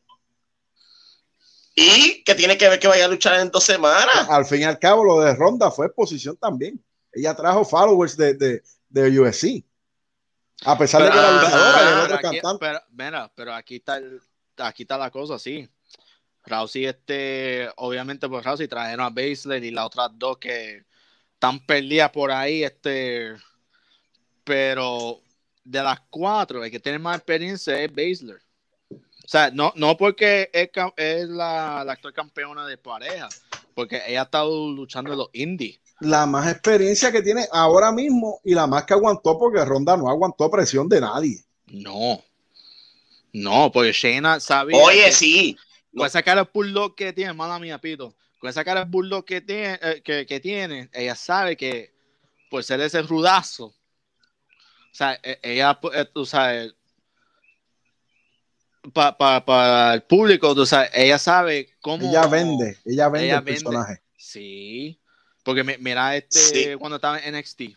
y 1.80 2.24
que 2.24 2.34
tiene 2.34 2.58
que 2.58 2.68
ver 2.70 2.80
que 2.80 2.88
vaya 2.88 3.06
a 3.06 3.08
luchar 3.08 3.40
en 3.40 3.52
dos 3.52 3.64
semanas. 3.64 4.28
Al 4.30 4.46
fin 4.46 4.62
y 4.62 4.64
al 4.64 4.80
cabo, 4.80 5.04
lo 5.04 5.20
de 5.20 5.36
Ronda 5.36 5.70
fue 5.70 5.86
exposición 5.86 6.36
también. 6.36 6.84
Ella 7.14 7.36
trajo 7.36 7.64
followers 7.64 8.18
de, 8.18 8.34
de, 8.34 8.64
de 8.90 9.20
UFC. 9.20 9.64
A 10.66 10.76
pesar 10.76 11.04
de 11.04 11.12
que 11.12 11.18
era 11.18 11.28
Pero- 11.28 11.42
luchadora 11.42 11.78
y 11.78 11.86
el 11.88 11.94
pero 11.94 12.04
otro 12.04 12.16
aquí- 12.16 12.40
cantante. 12.42 12.66
pero, 12.66 12.80
mira, 12.92 13.32
pero 13.36 13.54
aquí 13.54 13.76
está 13.76 13.98
el, 13.98 14.20
aquí 14.58 14.84
está 14.84 14.98
la 14.98 15.12
cosa, 15.12 15.38
sí. 15.38 15.70
Rousey, 16.46 16.86
este, 16.86 17.70
obviamente, 17.76 18.28
pues 18.28 18.44
Rousey 18.44 18.68
trajeron 18.68 19.06
a 19.06 19.10
Baszler 19.12 19.64
y 19.64 19.70
las 19.70 19.86
otras 19.86 20.10
dos 20.14 20.40
que 20.40 20.84
están 21.34 21.64
perdidas 21.64 22.10
por 22.10 22.32
ahí, 22.32 22.64
este, 22.64 23.36
pero 24.44 25.22
de 25.68 25.84
las 25.84 26.00
cuatro, 26.10 26.64
el 26.64 26.72
que 26.72 26.80
tiene 26.80 27.00
más 27.00 27.18
experiencia 27.18 27.80
es 27.80 27.90
Baszler. 27.94 28.42
O 28.90 29.30
sea, 29.30 29.52
no, 29.52 29.74
no 29.76 29.98
porque 29.98 30.50
es, 30.54 31.28
la, 31.28 31.84
la 31.86 31.92
actual 31.92 32.14
campeona 32.14 32.66
de 32.66 32.78
pareja, 32.78 33.28
porque 33.76 34.02
ella 34.08 34.22
ha 34.22 34.24
estado 34.24 34.72
luchando 34.72 35.12
en 35.12 35.18
los 35.18 35.30
indies. 35.34 35.80
La 36.00 36.26
más 36.26 36.50
experiencia 36.50 37.12
que 37.12 37.22
tiene 37.22 37.46
ahora 37.52 37.92
mismo 37.92 38.40
y 38.46 38.54
la 38.54 38.68
más 38.68 38.86
que 38.86 38.94
aguantó 38.94 39.38
porque 39.38 39.66
Ronda 39.66 39.98
no 39.98 40.10
aguantó 40.10 40.50
presión 40.50 40.88
de 40.88 41.02
nadie. 41.02 41.44
No. 41.66 42.24
No, 43.34 43.72
porque 43.72 43.92
Shayna 43.92 44.40
sabía. 44.40 44.78
Oye, 44.78 45.06
que- 45.06 45.12
sí. 45.12 45.58
Con 45.96 46.06
esa 46.08 46.22
cara 46.24 46.44
de 46.44 46.50
bulldog 46.54 46.96
que 46.96 47.12
tiene, 47.12 47.34
mala 47.34 47.60
mía, 47.60 47.80
Pito. 47.80 48.16
Con 48.40 48.50
esa 48.50 48.64
cara 48.64 48.86
de 48.86 48.92
bulldog 48.92 49.26
que 49.26 49.42
tiene, 49.42 49.80
eh, 49.82 50.02
que, 50.04 50.26
que 50.26 50.40
tiene, 50.40 50.90
ella 50.94 51.16
sabe 51.16 51.58
que 51.58 51.92
por 52.50 52.64
ser 52.64 52.80
ese 52.82 53.02
rudazo, 53.02 53.74
sea, 54.98 55.20
e- 55.24 55.40
ella, 55.44 55.80
eh, 55.94 56.06
tú 56.14 56.26
sabes, 56.26 56.74
para 58.94 59.94
el 59.94 60.04
público, 60.04 60.56
tú 60.56 60.66
sabes, 60.66 60.90
ella 60.94 61.20
sabe 61.20 61.70
cómo. 61.82 62.08
Ella 62.10 62.26
vende, 62.28 62.78
ella 62.86 63.10
vende 63.10 63.28
Ella 63.28 63.38
el 63.40 63.44
vende. 63.44 63.62
personaje. 63.62 64.02
Sí. 64.18 65.00
Porque 65.44 65.64
mi- 65.64 65.78
mira 65.80 66.16
este 66.16 66.40
Sí. 66.40 66.76
cuando 66.78 66.96
estaba 66.98 67.20
en 67.20 67.36
NXT. 67.36 67.76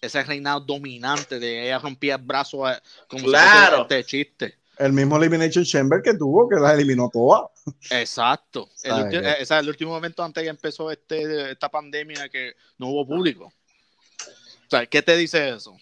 Ese 0.00 0.22
reinado 0.22 0.60
dominante 0.60 1.40
de 1.40 1.64
ella 1.66 1.78
rompía 1.80 2.14
el 2.16 2.22
brazo 2.22 2.68
eh, 2.70 2.78
como 3.08 3.24
Claro. 3.24 3.78
si 3.78 3.82
fuese 3.88 3.98
este 4.00 4.04
chiste. 4.04 4.58
El 4.78 4.92
mismo 4.92 5.16
Elimination 5.16 5.64
Chamber 5.64 6.00
que 6.02 6.14
tuvo, 6.14 6.48
que 6.48 6.54
las 6.54 6.74
eliminó 6.74 7.10
todas. 7.12 7.50
Exacto. 7.90 8.68
El, 8.84 9.08
que- 9.08 9.16
eh, 9.16 9.36
o 9.42 9.44
sea, 9.44 9.58
el 9.58 9.68
último 9.68 9.90
momento 9.90 10.22
antes 10.22 10.42
que 10.44 10.48
empezó 10.50 10.90
este, 10.92 11.50
esta 11.50 11.68
pandemia 11.68 12.28
que 12.28 12.54
no 12.78 12.88
hubo 12.88 13.04
público. 13.06 13.46
O 13.46 14.70
sea, 14.70 14.86
¿qué 14.86 15.02
te 15.02 15.16
dice 15.16 15.48
eso? 15.48 15.76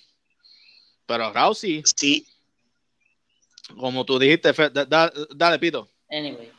Pero 1.07 1.33
Rousey, 1.33 1.83
Sí. 1.85 2.27
como 3.79 4.05
tú 4.05 4.19
dijiste, 4.19 4.53
Fe- 4.55 4.71
da- 4.71 4.85
da- 4.85 5.13
dale, 5.35 5.59
Pito. 5.59 5.89
Anyway. 6.11 6.53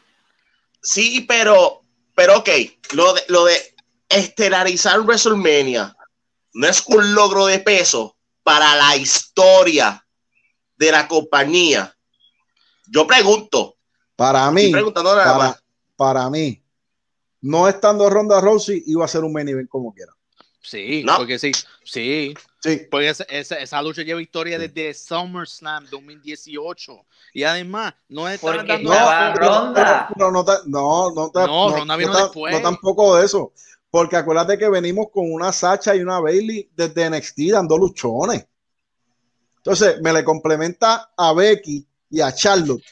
Sí, 0.81 1.21
pero, 1.27 1.83
pero 2.15 2.37
ok, 2.39 2.49
lo 2.93 3.13
de, 3.13 3.21
lo 3.27 3.45
de 3.45 3.75
estelarizar 4.09 4.99
WrestleMania 5.01 5.95
no 6.53 6.67
es 6.67 6.83
un 6.87 7.13
logro 7.13 7.45
de 7.45 7.59
peso 7.59 8.17
para 8.43 8.75
la 8.75 8.95
historia 8.95 10.05
de 10.77 10.91
la 10.91 11.07
compañía. 11.07 11.93
Yo 12.87 13.05
pregunto, 13.05 13.75
Para 14.15 14.49
mí, 14.51 14.61
estoy 14.61 14.73
preguntando 14.73 15.15
nada 15.15 15.33
para, 15.33 15.37
más. 15.49 15.63
para 15.97 16.29
mí, 16.29 16.63
no 17.41 17.67
estando 17.67 18.09
Ronda 18.09 18.39
Rousey, 18.39 18.83
iba 18.87 19.03
a 19.03 19.07
ser 19.09 19.23
un 19.23 19.33
main 19.33 19.47
event 19.49 19.69
como 19.69 19.93
quiera. 19.93 20.13
Sí, 20.61 21.03
No. 21.05 21.17
porque 21.17 21.37
sí, 21.39 21.51
sí. 21.83 22.33
Sí, 22.67 22.87
Porque 22.91 23.09
esa, 23.09 23.23
esa, 23.29 23.55
esa 23.55 23.81
lucha 23.81 24.01
lleva 24.01 24.21
historia 24.21 24.59
desde 24.59 24.93
SummerSlam 24.93 25.85
2018. 25.89 27.05
Y 27.33 27.43
además, 27.43 27.93
no 28.09 28.27
es 28.27 28.39
Porque 28.39 28.57
dando- 28.67 28.89
no, 28.93 29.33
Ronda. 29.35 30.09
pero 30.13 30.31
no, 30.31 30.43
no, 30.43 31.11
no, 31.15 31.31
No, 31.47 31.69
Ronda 31.77 31.95
vino 31.95 32.11
ta- 32.11 32.23
después. 32.23 32.53
no 32.53 32.61
tampoco 32.61 33.15
de 33.15 33.25
eso. 33.25 33.53
Porque 33.89 34.17
acuérdate 34.17 34.57
que 34.57 34.67
venimos 34.69 35.07
con 35.13 35.31
una 35.31 35.51
Sacha 35.53 35.95
y 35.95 36.01
una 36.01 36.19
Bailey 36.19 36.69
desde 36.75 37.05
NXT 37.09 37.51
dando 37.51 37.77
luchones. 37.77 38.45
Entonces, 39.57 40.01
me 40.01 40.11
le 40.11 40.23
complementa 40.25 41.11
a 41.15 41.33
Becky 41.33 41.87
y 42.09 42.21
a 42.21 42.33
Charlotte. 42.33 42.83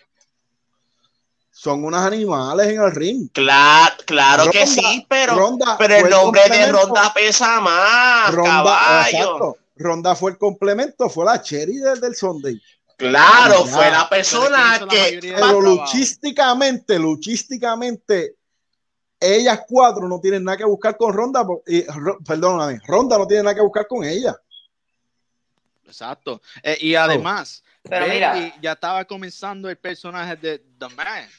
Son 1.51 1.83
unos 1.83 2.01
animales 2.01 2.67
en 2.67 2.81
el 2.81 2.91
ring. 2.91 3.29
Claro, 3.31 3.95
claro 4.05 4.51
que 4.51 4.67
sí, 4.67 5.05
pero, 5.09 5.35
Ronda 5.35 5.77
pero 5.77 5.95
el 5.95 6.09
nombre 6.09 6.41
de. 6.49 6.71
Ronda 6.71 7.13
pesa 7.13 7.59
más, 7.61 8.33
Ronda, 8.33 8.51
caballo. 8.51 9.07
exacto. 9.17 9.57
Ronda 9.75 10.15
fue 10.15 10.31
el 10.31 10.37
complemento, 10.37 11.09
fue 11.09 11.25
la 11.25 11.41
cherry 11.41 11.77
del, 11.77 11.99
del 11.99 12.15
Sunday. 12.15 12.61
Claro, 12.97 13.65
fue 13.65 13.91
la 13.91 14.07
Pero 14.07 14.09
persona 14.09 14.87
¿quién 14.87 15.17
hizo 15.19 15.27
la 15.27 15.31
que. 15.31 15.33
Pero 15.47 15.61
luchísticamente, 15.61 16.97
luchísticamente, 16.97 18.35
ellas 19.19 19.61
cuatro 19.67 20.07
no 20.07 20.19
tienen 20.21 20.43
nada 20.45 20.57
que 20.57 20.65
buscar 20.65 20.95
con 20.95 21.13
Ronda. 21.13 21.45
perdóname, 22.25 22.79
Ronda 22.87 23.17
no 23.17 23.27
tiene 23.27 23.43
nada 23.43 23.55
que 23.55 23.61
buscar 23.61 23.85
con 23.87 24.03
ella. 24.05 24.35
Exacto. 25.85 26.41
Eh, 26.63 26.77
y 26.81 26.95
además, 26.95 27.63
Pero 27.83 28.07
mira. 28.07 28.55
ya 28.61 28.71
estaba 28.73 29.05
comenzando 29.05 29.69
el 29.69 29.77
personaje 29.77 30.35
de 30.35 30.59
The 30.79 30.87
Man. 30.95 31.29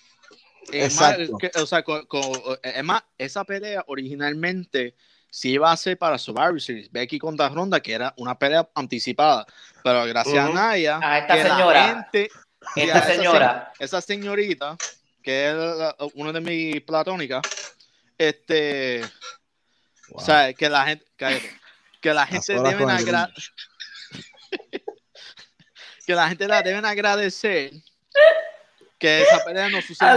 Es 0.70 0.93
Exacto. 0.95 1.32
más, 1.32 1.41
que- 1.41 1.61
o 1.61 1.66
sea, 1.66 1.82
con- 1.82 2.07
con- 2.07 2.22
es 2.62 2.84
más, 2.84 3.03
esa 3.18 3.45
pelea 3.45 3.84
originalmente 3.89 4.95
sí 5.30 5.52
iba 5.52 5.70
a 5.70 5.76
ser 5.76 5.98
para 5.98 6.18
Survivor 6.18 6.60
Series, 6.60 6.90
Becky 6.90 7.18
contra 7.18 7.48
Ronda, 7.48 7.80
que 7.80 7.92
era 7.92 8.12
una 8.16 8.38
pelea 8.38 8.68
anticipada. 8.74 9.46
Pero 9.84 10.04
gracias 10.06 10.44
a 10.44 10.48
Naya, 10.48 10.98
A 11.02 11.18
esta 11.18 11.34
que 11.36 11.44
la 11.44 11.56
señora. 11.56 11.88
gente- 11.88 12.30
sí, 12.74 12.80
Esta 12.80 12.94
a 12.94 12.98
esa 13.00 13.06
señora. 13.12 13.72
se- 13.78 13.84
esa 13.84 14.00
señorita, 14.00 14.76
que 15.22 15.48
es 15.50 15.54
la- 15.54 15.96
una 16.14 16.32
de 16.32 16.40
mis 16.40 16.80
platónicas, 16.82 17.42
este, 18.18 19.02
o 20.12 20.20
sea, 20.20 20.52
que 20.54 20.68
la 20.70 20.86
gente, 20.86 21.04
cállate, 21.16 21.60
que 22.00 22.14
la 22.14 22.26
gente 22.26 22.56
solas 22.56 22.72
deben 22.72 22.86
con 22.88 22.96
el 22.96 23.02
agra- 23.04 23.30
que 26.06 26.14
la 26.14 26.28
gente 26.28 26.48
la 26.48 26.62
deben 26.62 26.84
agradecer 26.84 27.72
que 28.98 29.22
esa 29.22 29.44
pelea 29.44 29.68
no 29.68 29.82
suceda. 29.82 30.14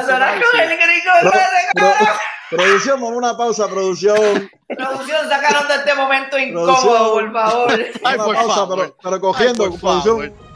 Producción, 2.50 3.00
vamos 3.02 3.14
a 3.14 3.18
una 3.18 3.38
pausa, 3.38 3.68
producción. 3.68 4.50
Producción, 4.68 5.30
sacaron 5.30 5.68
de 5.68 5.76
este 5.76 5.96
momento 5.96 6.38
incómodo, 6.38 7.14
por 7.14 7.32
favor. 7.34 7.72
Ay, 8.04 8.16
una 8.16 8.26
pausa, 8.26 8.56
favor. 8.56 8.78
pero, 8.80 8.96
pero 9.02 9.22
cogiendo, 9.22 9.64
Ay, 9.66 9.70
por 9.72 9.80
producción. 9.80 10.18
favor. 10.18 10.50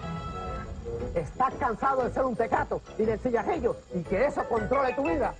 Estás 1.15 1.53
cansado 1.59 2.03
de 2.03 2.11
ser 2.13 2.23
un 2.23 2.35
tecato 2.35 2.81
y 2.97 3.03
del 3.03 3.19
cillajillo 3.19 3.75
y 3.93 4.01
que 4.01 4.25
eso 4.25 4.43
controle 4.49 4.93
tu 4.93 5.03
vida. 5.03 5.33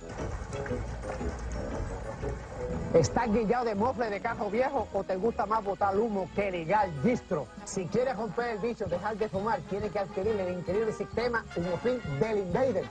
¿Estás 2.94 3.32
guillado 3.32 3.64
de 3.64 3.74
mofle 3.74 4.08
de 4.08 4.20
cajo 4.20 4.48
viejo 4.50 4.86
o 4.92 5.02
te 5.02 5.16
gusta 5.16 5.46
más 5.46 5.64
botar 5.64 5.96
humo 5.96 6.28
que 6.36 6.48
ligar 6.52 6.88
distro? 7.02 7.48
Si 7.64 7.86
quieres 7.86 8.16
romper 8.16 8.50
el 8.50 8.58
bicho, 8.58 8.84
dejar 8.84 9.16
de 9.16 9.28
fumar, 9.28 9.58
tienes 9.68 9.90
que 9.90 9.98
adquirir 9.98 10.38
el 10.38 10.58
increíble 10.60 10.92
sistema 10.92 11.44
Humofin 11.56 12.00
del 12.20 12.38
Invader. 12.38 12.84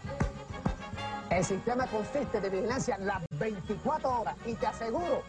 El 1.34 1.44
sistema 1.44 1.88
consiste 1.88 2.40
de 2.40 2.48
vigilancia 2.48 2.96
las 3.00 3.24
24 3.32 4.22
horas 4.22 4.36
y 4.46 4.54
te 4.54 4.68
aseguro 4.68 5.24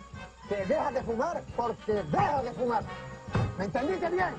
que 0.50 0.56
dejas 0.66 0.92
de 0.92 1.02
fumar 1.02 1.42
porque 1.56 1.94
dejas 1.94 2.44
de 2.44 2.52
fumar. 2.52 2.82
¿Me 3.56 3.64
entendiste 3.64 4.10
bien? 4.10 4.34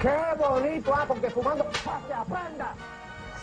¡Qué 0.00 0.18
bonito! 0.38 0.94
Ah, 0.94 1.04
porque 1.08 1.30
fumando 1.30 1.64
¡pa' 1.84 2.00
que 2.06 2.14
aprenda. 2.14 2.74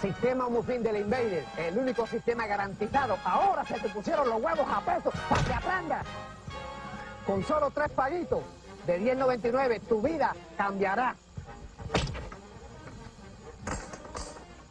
Sistema 0.01 0.47
Mufin 0.47 0.81
del 0.81 0.95
Invader, 0.95 1.43
el 1.57 1.77
único 1.77 2.07
sistema 2.07 2.47
garantizado. 2.47 3.17
Ahora 3.25 3.65
se 3.65 3.77
te 3.77 3.89
pusieron 3.89 4.29
los 4.29 4.41
huevos 4.41 4.67
a 4.69 4.79
peso 4.79 5.11
para 5.27 5.43
que 5.43 5.53
aprenda. 5.53 6.03
Con 7.25 7.43
solo 7.43 7.69
tres 7.71 7.89
paguitos 7.89 8.39
de 8.85 8.97
10.99, 9.13 9.81
tu 9.81 10.01
vida 10.01 10.33
cambiará. 10.55 11.15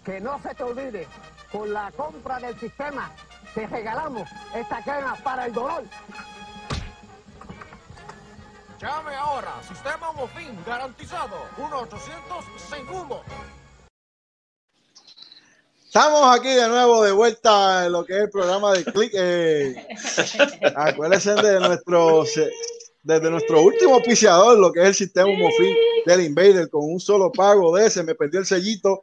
Que 0.07 0.21
no 0.21 0.41
se 0.41 0.55
te 0.55 0.63
olvide, 0.63 1.09
con 1.51 1.73
la 1.73 1.91
compra 1.91 2.39
del 2.39 2.57
sistema 2.61 3.13
te 3.57 3.67
regalamos 3.67 4.29
esta 4.55 4.81
crema 4.85 5.17
para 5.25 5.47
el 5.47 5.53
dolor. 5.53 5.83
Llame 8.81 9.17
ahora, 9.17 9.53
sistema 9.67 10.13
Mofin 10.13 10.57
garantizado, 10.65 11.37
1-800 11.59 11.99
segundos. 12.71 13.21
Estamos 15.85 16.39
aquí 16.39 16.51
de 16.51 16.69
nuevo 16.69 17.03
de 17.03 17.11
vuelta 17.11 17.87
en 17.87 17.93
lo 17.93 18.05
que 18.05 18.13
es 18.13 18.23
el 18.25 18.31
programa 18.31 18.75
de 18.75 18.85
Click. 18.85 19.13
Eh, 19.13 19.89
acuérdense 20.77 21.35
de 21.35 21.59
nuestro, 21.59 22.25
desde 23.07 23.31
nuestro 23.31 23.63
último 23.63 23.95
auspiciador, 23.95 24.59
lo 24.59 24.73
que 24.73 24.81
es 24.81 24.87
el 24.89 24.95
sistema 24.95 25.29
Mofin 25.29 25.75
del 26.05 26.23
Invader, 26.23 26.69
con 26.69 26.83
un 26.85 26.99
solo 26.99 27.31
pago 27.31 27.77
de 27.77 27.87
ese, 27.87 28.03
me 28.03 28.15
perdió 28.17 28.41
el 28.41 28.47
sellito 28.47 29.03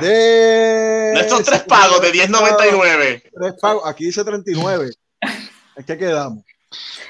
de. 0.00 1.10
Nuestros 1.12 1.44
tres 1.44 1.62
pagos 1.64 2.00
de 2.00 2.10
10.99. 2.12 3.22
Tres 3.38 3.54
pagos, 3.60 3.82
aquí 3.86 4.06
dice 4.06 4.24
39. 4.24 4.90
¿En 5.76 5.84
qué 5.84 5.98
quedamos? 5.98 6.44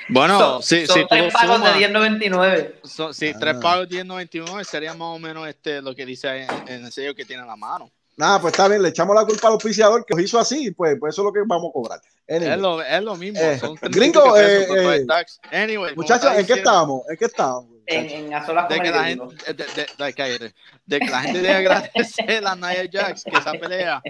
Bueno, 0.09 0.39
Son, 0.39 0.63
sí, 0.63 0.87
son 0.87 0.97
sí, 0.99 1.07
tres 1.09 1.33
pagos 1.33 1.57
sumas- 1.61 1.79
de 1.79 1.89
10.99. 1.89 2.75
son- 2.85 3.15
sí, 3.15 3.31
Ah. 3.35 3.39
tres 3.41 3.57
pagos 3.57 3.89
10.99 3.89 4.65
sería 4.65 4.93
más 4.95 5.09
o 5.17 5.19
menos 5.19 5.47
este 5.49 5.81
lo 5.81 5.95
que 5.95 6.05
dice 6.05 6.43
en, 6.43 6.49
en 6.69 6.85
el 6.87 6.93
sello 6.93 7.15
que 7.15 7.25
tiene 7.25 7.43
en 7.43 7.49
la 7.49 7.57
mano. 7.57 7.91
Nada, 8.17 8.41
pues 8.41 8.53
está 8.53 8.69
bien, 8.69 8.81
le 8.83 8.91
echamos 8.91 9.15
la 9.17 9.25
culpa 9.25 9.49
al 9.49 9.55
auspiciador 9.55 10.05
que 10.07 10.15
os 10.15 10.21
hizo 10.21 10.39
así, 10.39 10.71
pues, 10.71 10.97
pues 11.01 11.15
eso 11.15 11.23
es 11.23 11.27
lo 11.27 11.33
que 11.33 11.41
vamos 11.47 11.71
a 11.71 11.73
cobrar. 11.73 12.01
Anyway, 12.29 12.53
Es 12.53 12.59
lo, 12.59 12.83
es 12.83 13.03
lo 13.03 13.17
mismo. 13.17 13.41
Eh, 13.41 13.59
son 13.59 13.75
gringo, 13.91 14.33
35 14.33 14.35
pesos 14.35 14.77
eh, 14.77 15.07
eh. 15.53 15.57
Anyway, 15.57 15.95
muchachos, 15.97 16.33
¿en 16.37 16.47
qué 16.47 16.53
estábamos? 16.55 17.03
¿En 17.11 17.17
qué 17.17 17.25
estábamos? 17.27 17.71
En, 17.87 18.09
en 18.11 18.31
De 18.31 18.81
que, 18.81 18.91
la 18.91 19.05
gente, 19.05 19.53
de, 19.53 19.53
de- 19.65 20.55
de- 20.87 20.99
que 21.01 21.11
la 21.11 21.21
gente 21.21 21.43
debe 21.43 21.55
agradecer 21.55 22.47
a 22.47 22.57
Nia 22.57 22.89
Jax 22.91 23.25
que 23.25 23.37
esa 23.37 23.53
pelea 23.53 24.03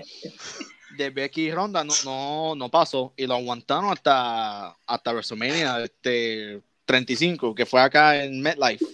de 0.97 1.11
Becky 1.11 1.47
y 1.49 1.51
Ronda 1.53 1.83
no, 1.83 1.93
no, 2.05 2.55
no 2.55 2.71
pasó 2.71 3.13
y 3.17 3.27
lo 3.27 3.35
aguantaron 3.35 3.91
hasta, 3.91 4.77
hasta 4.87 5.11
WrestleMania 5.13 5.83
este, 5.83 6.61
35, 6.85 7.53
que 7.55 7.67
fue 7.67 7.81
acá 7.81 8.23
en 8.23 8.41
MetLife 8.43 8.85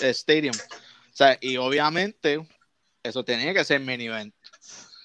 Stadium. 0.00 0.56
O 0.56 1.16
sea, 1.16 1.38
y 1.40 1.56
obviamente 1.58 2.44
eso 3.04 3.24
tenía 3.24 3.54
que 3.54 3.62
ser 3.64 3.78
main 3.80 4.00
event. 4.00 4.34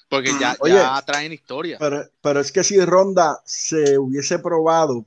Porque 0.09 0.31
ya, 0.39 0.57
Oye. 0.59 0.73
ya 0.73 1.01
traen 1.05 1.31
historia. 1.31 1.77
Pero, 1.79 2.03
pero 2.21 2.39
es 2.39 2.51
que 2.51 2.63
si 2.63 2.79
Ronda 2.83 3.41
se 3.45 3.97
hubiese 3.97 4.39
probado, 4.39 5.05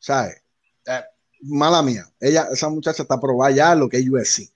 ¿sabes? 0.00 0.42
Eh, 0.86 1.04
mala 1.42 1.82
mía, 1.82 2.10
ella, 2.18 2.48
esa 2.50 2.70
muchacha 2.70 3.02
está 3.02 3.20
probada 3.20 3.50
ya 3.50 3.74
lo 3.74 3.88
que 3.88 3.98
es 3.98 4.08
UFC. 4.08 4.50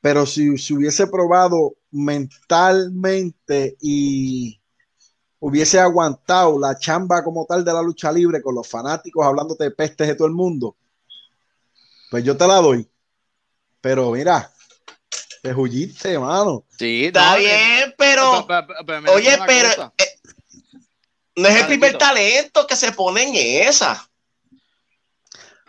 Pero 0.00 0.24
si 0.24 0.56
se 0.56 0.74
hubiese 0.74 1.06
probado 1.06 1.74
mentalmente 1.90 3.76
y 3.80 4.58
hubiese 5.38 5.78
aguantado 5.78 6.58
la 6.58 6.78
chamba 6.78 7.22
como 7.22 7.44
tal 7.44 7.64
de 7.64 7.72
la 7.72 7.82
lucha 7.82 8.10
libre 8.10 8.40
con 8.40 8.54
los 8.54 8.68
fanáticos 8.68 9.26
hablándote 9.26 9.64
de 9.64 9.70
pestes 9.72 10.08
de 10.08 10.14
todo 10.14 10.26
el 10.26 10.34
mundo, 10.34 10.74
pues 12.10 12.24
yo 12.24 12.36
te 12.36 12.46
la 12.46 12.56
doy. 12.56 12.88
Pero 13.80 14.10
mira, 14.12 14.50
te 15.42 15.52
julliste, 15.52 16.18
mano. 16.18 16.64
Sí, 16.78 17.06
Está 17.06 17.32
no, 17.32 17.38
bien, 17.38 17.94
pero. 17.98 18.46
pero- 18.86 19.12
Oye, 19.12 19.36
pero. 19.46 19.92
eh, 19.98 20.06
no 21.36 21.48
es 21.48 21.56
el 21.60 21.66
primer 21.66 21.98
talento 21.98 22.66
que 22.66 22.76
se 22.76 22.92
pone 22.92 23.22
en 23.24 23.34
esa. 23.68 24.08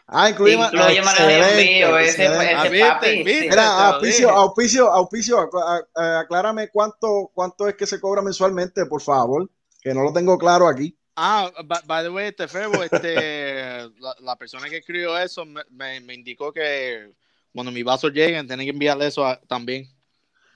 Ah, 0.06 0.30
incluimos. 0.30 0.72
Incluye 0.72 1.02
Manuel 1.02 1.44
Envío, 1.44 1.98
ese, 1.98 2.28
Ah, 2.28 2.68
papi. 3.00 3.08
sí. 3.10 3.24
Mira, 3.24 3.88
auspicio, 3.88 4.30
auspicio, 4.30 4.92
auspicio, 4.92 5.50
aclárame 5.96 6.68
cuánto, 6.70 7.32
cuánto 7.34 7.68
es 7.68 7.76
que 7.76 7.88
se 7.88 8.00
cobra 8.00 8.22
mensualmente, 8.22 8.86
por 8.86 9.02
favor, 9.02 9.50
que 9.82 9.94
no 9.94 10.04
lo 10.04 10.14
tengo 10.14 10.38
claro 10.38 10.68
aquí. 10.68 10.96
Ah, 11.16 11.50
by, 11.66 11.80
by 11.86 12.04
the 12.04 12.10
way, 12.10 12.28
este 12.28 12.48
Febo, 12.48 12.84
este, 12.84 13.90
la, 14.00 14.16
la 14.20 14.36
persona 14.36 14.70
que 14.70 14.78
escribió 14.78 15.18
eso 15.18 15.46
me, 15.46 15.62
me- 15.72 16.00
me 16.02 16.14
indicó 16.14 16.52
que 16.52 17.12
cuando 17.54 17.72
mis 17.72 17.84
vasos 17.84 18.12
lleguen, 18.12 18.48
tienen 18.48 18.66
que 18.66 18.72
enviarle 18.72 19.08
eso 19.08 19.26
a- 19.26 19.40
también. 19.48 19.88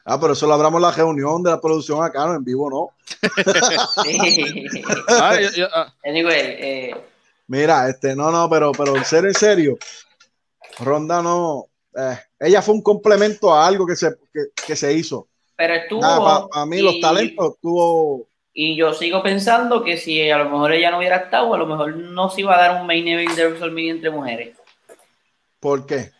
Ah, 0.04 0.20
pero 0.20 0.34
eso 0.34 0.48
lo 0.48 0.54
hablamos 0.54 0.78
en 0.78 0.84
la 0.84 0.92
reunión 0.92 1.44
de 1.44 1.52
la 1.52 1.60
producción 1.60 2.02
acá, 2.04 2.26
no 2.26 2.36
en 2.36 2.44
vivo, 2.44 2.70
¿no? 2.70 2.92
Sí. 4.04 4.18
Ah, 5.10 5.38
yo- 5.40 5.50
yo- 5.52 5.68
ah, 5.74 5.94
Anyway, 6.06 6.36
eh, 6.40 6.96
Mira, 7.48 7.90
este, 7.90 8.16
no, 8.16 8.32
no, 8.32 8.50
pero, 8.50 8.72
pero 8.74 8.96
en 8.98 9.06
serio, 9.06 9.30
en 9.30 9.34
serio, 9.36 9.78
Ronda 10.80 11.22
no, 11.22 11.66
eh, 11.96 12.18
ella 12.40 12.62
fue 12.62 12.76
un 12.76 12.82
complemento 12.82 13.54
a 13.54 13.66
algo 13.68 13.86
que 13.86 13.96
se, 13.96 14.10
que, 14.34 14.46
que 14.66 14.76
se 14.76 14.94
hizo. 14.94 15.28
pero 15.56 15.74
estuvo. 15.76 16.02
Para 16.50 16.66
mí 16.66 16.78
y- 16.78 16.82
los 16.82 17.00
talentos 17.02 17.56
tuvo, 17.62 18.28
Y 18.54 18.76
yo 18.76 18.94
sigo 18.94 19.22
pensando 19.24 19.84
que 19.84 19.98
si 19.98 20.30
a 20.30 20.38
lo 20.40 20.46
mejor 20.50 20.72
ella 20.74 20.92
no 20.92 20.98
hubiera 21.00 21.18
estado, 21.18 21.54
a 21.54 21.58
lo 21.58 21.66
mejor 21.66 21.96
no 21.96 22.30
se 22.30 22.42
iba 22.42 22.56
a 22.56 22.58
dar 22.62 22.82
un 22.82 22.88
main 22.88 23.08
event 23.08 23.32
de 23.36 23.48
WrestleMania 23.48 23.92
entre 23.92 24.10
mujeres. 24.10 24.58
¿por 25.60 25.86
qué? 25.86 26.12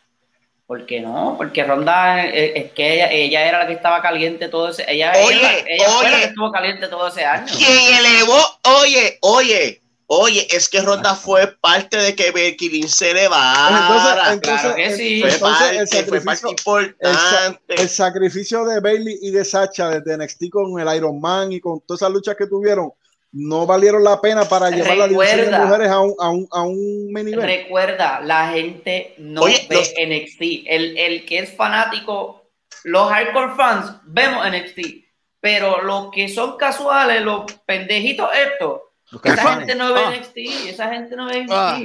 ¿Por 0.68 0.86
qué 0.86 1.00
no? 1.00 1.36
Porque 1.38 1.64
Ronda 1.64 2.26
eh, 2.26 2.52
es 2.60 2.72
que 2.74 2.96
ella, 2.96 3.10
ella 3.10 3.48
era 3.48 3.60
la 3.60 3.68
que 3.68 3.74
estaba 3.74 4.02
caliente 4.02 4.50
todo 4.50 4.68
ese 4.70 4.84
ella, 4.88 5.14
Oye, 5.26 5.36
ella, 5.38 5.52
ella 5.66 5.90
fue 5.90 6.04
la 6.04 6.10
oye. 6.10 6.20
que 6.20 6.28
estuvo 6.28 6.52
caliente 6.52 6.88
todo 6.90 7.08
ese 7.08 7.24
año. 7.24 7.46
Quien 7.56 7.96
elevó, 8.06 8.38
oye, 8.82 9.18
oye, 9.22 9.82
Oye, 10.10 10.48
es 10.52 10.70
que 10.70 10.80
Ronda 10.82 11.16
fue 11.16 11.48
parte 11.60 11.98
de 11.98 12.16
que 12.16 12.32
Becky 12.32 12.70
Lynch 12.70 12.88
se 12.92 13.12
elevara. 13.12 14.32
Entonces, 14.32 14.34
entonces, 14.34 14.62
Claro 14.62 14.76
que 14.78 14.96
sí. 14.96 15.20
fue, 15.22 15.32
entonces 15.34 15.72
el 15.72 15.90
parte, 15.90 16.04
fue 16.08 16.22
parte 16.22 16.40
sacrificio, 16.40 16.78
el, 17.02 17.14
sa- 17.14 17.46
importante. 17.48 17.82
el 17.82 17.90
sacrificio 17.90 18.66
de 18.66 18.80
Bailey 18.80 19.20
y 19.22 19.32
de 19.32 19.44
Sacha 19.44 19.90
desde 19.90 20.18
NXT 20.18 20.50
con 20.50 20.80
el 20.80 20.96
Iron 20.96 21.20
Man 21.20 21.52
y 21.52 21.60
con 21.60 21.82
todas 21.82 22.02
esas 22.04 22.14
luchas 22.14 22.38
que 22.38 22.48
tuvieron 22.48 22.94
no 23.32 23.66
valieron 23.66 24.04
la 24.04 24.20
pena 24.22 24.46
para 24.46 24.70
llevar 24.70 24.98
la 24.98 25.08
división 25.08 25.52
de 25.52 25.60
mujeres 25.60 25.90
a 25.90 26.00
un, 26.00 26.16
a 26.20 26.30
un, 26.30 26.48
a 26.52 26.62
un 26.64 27.12
event. 27.18 27.44
Recuerda, 27.44 28.20
la 28.22 28.50
gente 28.52 29.14
no 29.18 29.42
Oye, 29.42 29.66
ve 29.70 29.76
los- 29.76 29.94
NXT. 29.98 30.42
El, 30.68 30.98
el 30.98 31.26
que 31.26 31.40
es 31.40 31.56
fanático, 31.56 32.50
los 32.84 33.10
hardcore 33.10 33.56
fans, 33.56 33.92
vemos 34.06 34.46
NXT. 34.50 35.06
Pero 35.40 35.82
los 35.84 36.10
que 36.12 36.30
son 36.30 36.58
casuales, 36.58 37.22
los 37.22 37.44
pendejitos 37.66 38.30
estos, 38.36 38.82
Los 39.12 39.22
que 39.22 39.30
esa 39.30 39.56
gente 39.56 39.76
no 39.76 39.94
ve 39.94 40.02
Ah. 40.04 40.12
NXT. 40.12 40.38
Esa 40.70 40.90
gente 40.90 41.16
no 41.16 41.28
ve 41.28 41.44
NXT. 41.44 41.54
Ah, 41.54 41.80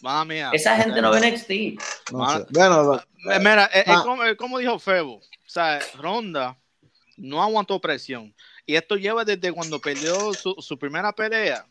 Mamma 0.00 0.24
mía. 0.24 0.50
Esa 0.52 0.76
gente 0.76 1.00
no 1.02 1.10
ve 1.10 1.20
NXT. 1.20 2.12
No 2.12 2.28
sé. 2.30 2.46
Bueno, 2.50 2.94
Eh, 3.30 3.38
Mira, 3.38 3.64
eh, 3.72 3.80
eh, 3.80 3.84
Ah. 3.86 4.02
como, 4.04 4.22
como 4.36 4.58
dijo 4.58 4.78
Febo, 4.78 5.14
o 5.16 5.20
sea, 5.46 5.78
Ronda 5.98 6.56
no 7.16 7.42
aguantó 7.42 7.80
presión. 7.80 8.34
Y 8.66 8.76
esto 8.76 8.96
lleva 8.96 9.24
desde 9.24 9.52
cuando 9.52 9.78
perdió 9.78 10.32
su, 10.34 10.54
su 10.58 10.78
primera 10.78 11.12
pelea. 11.12 11.66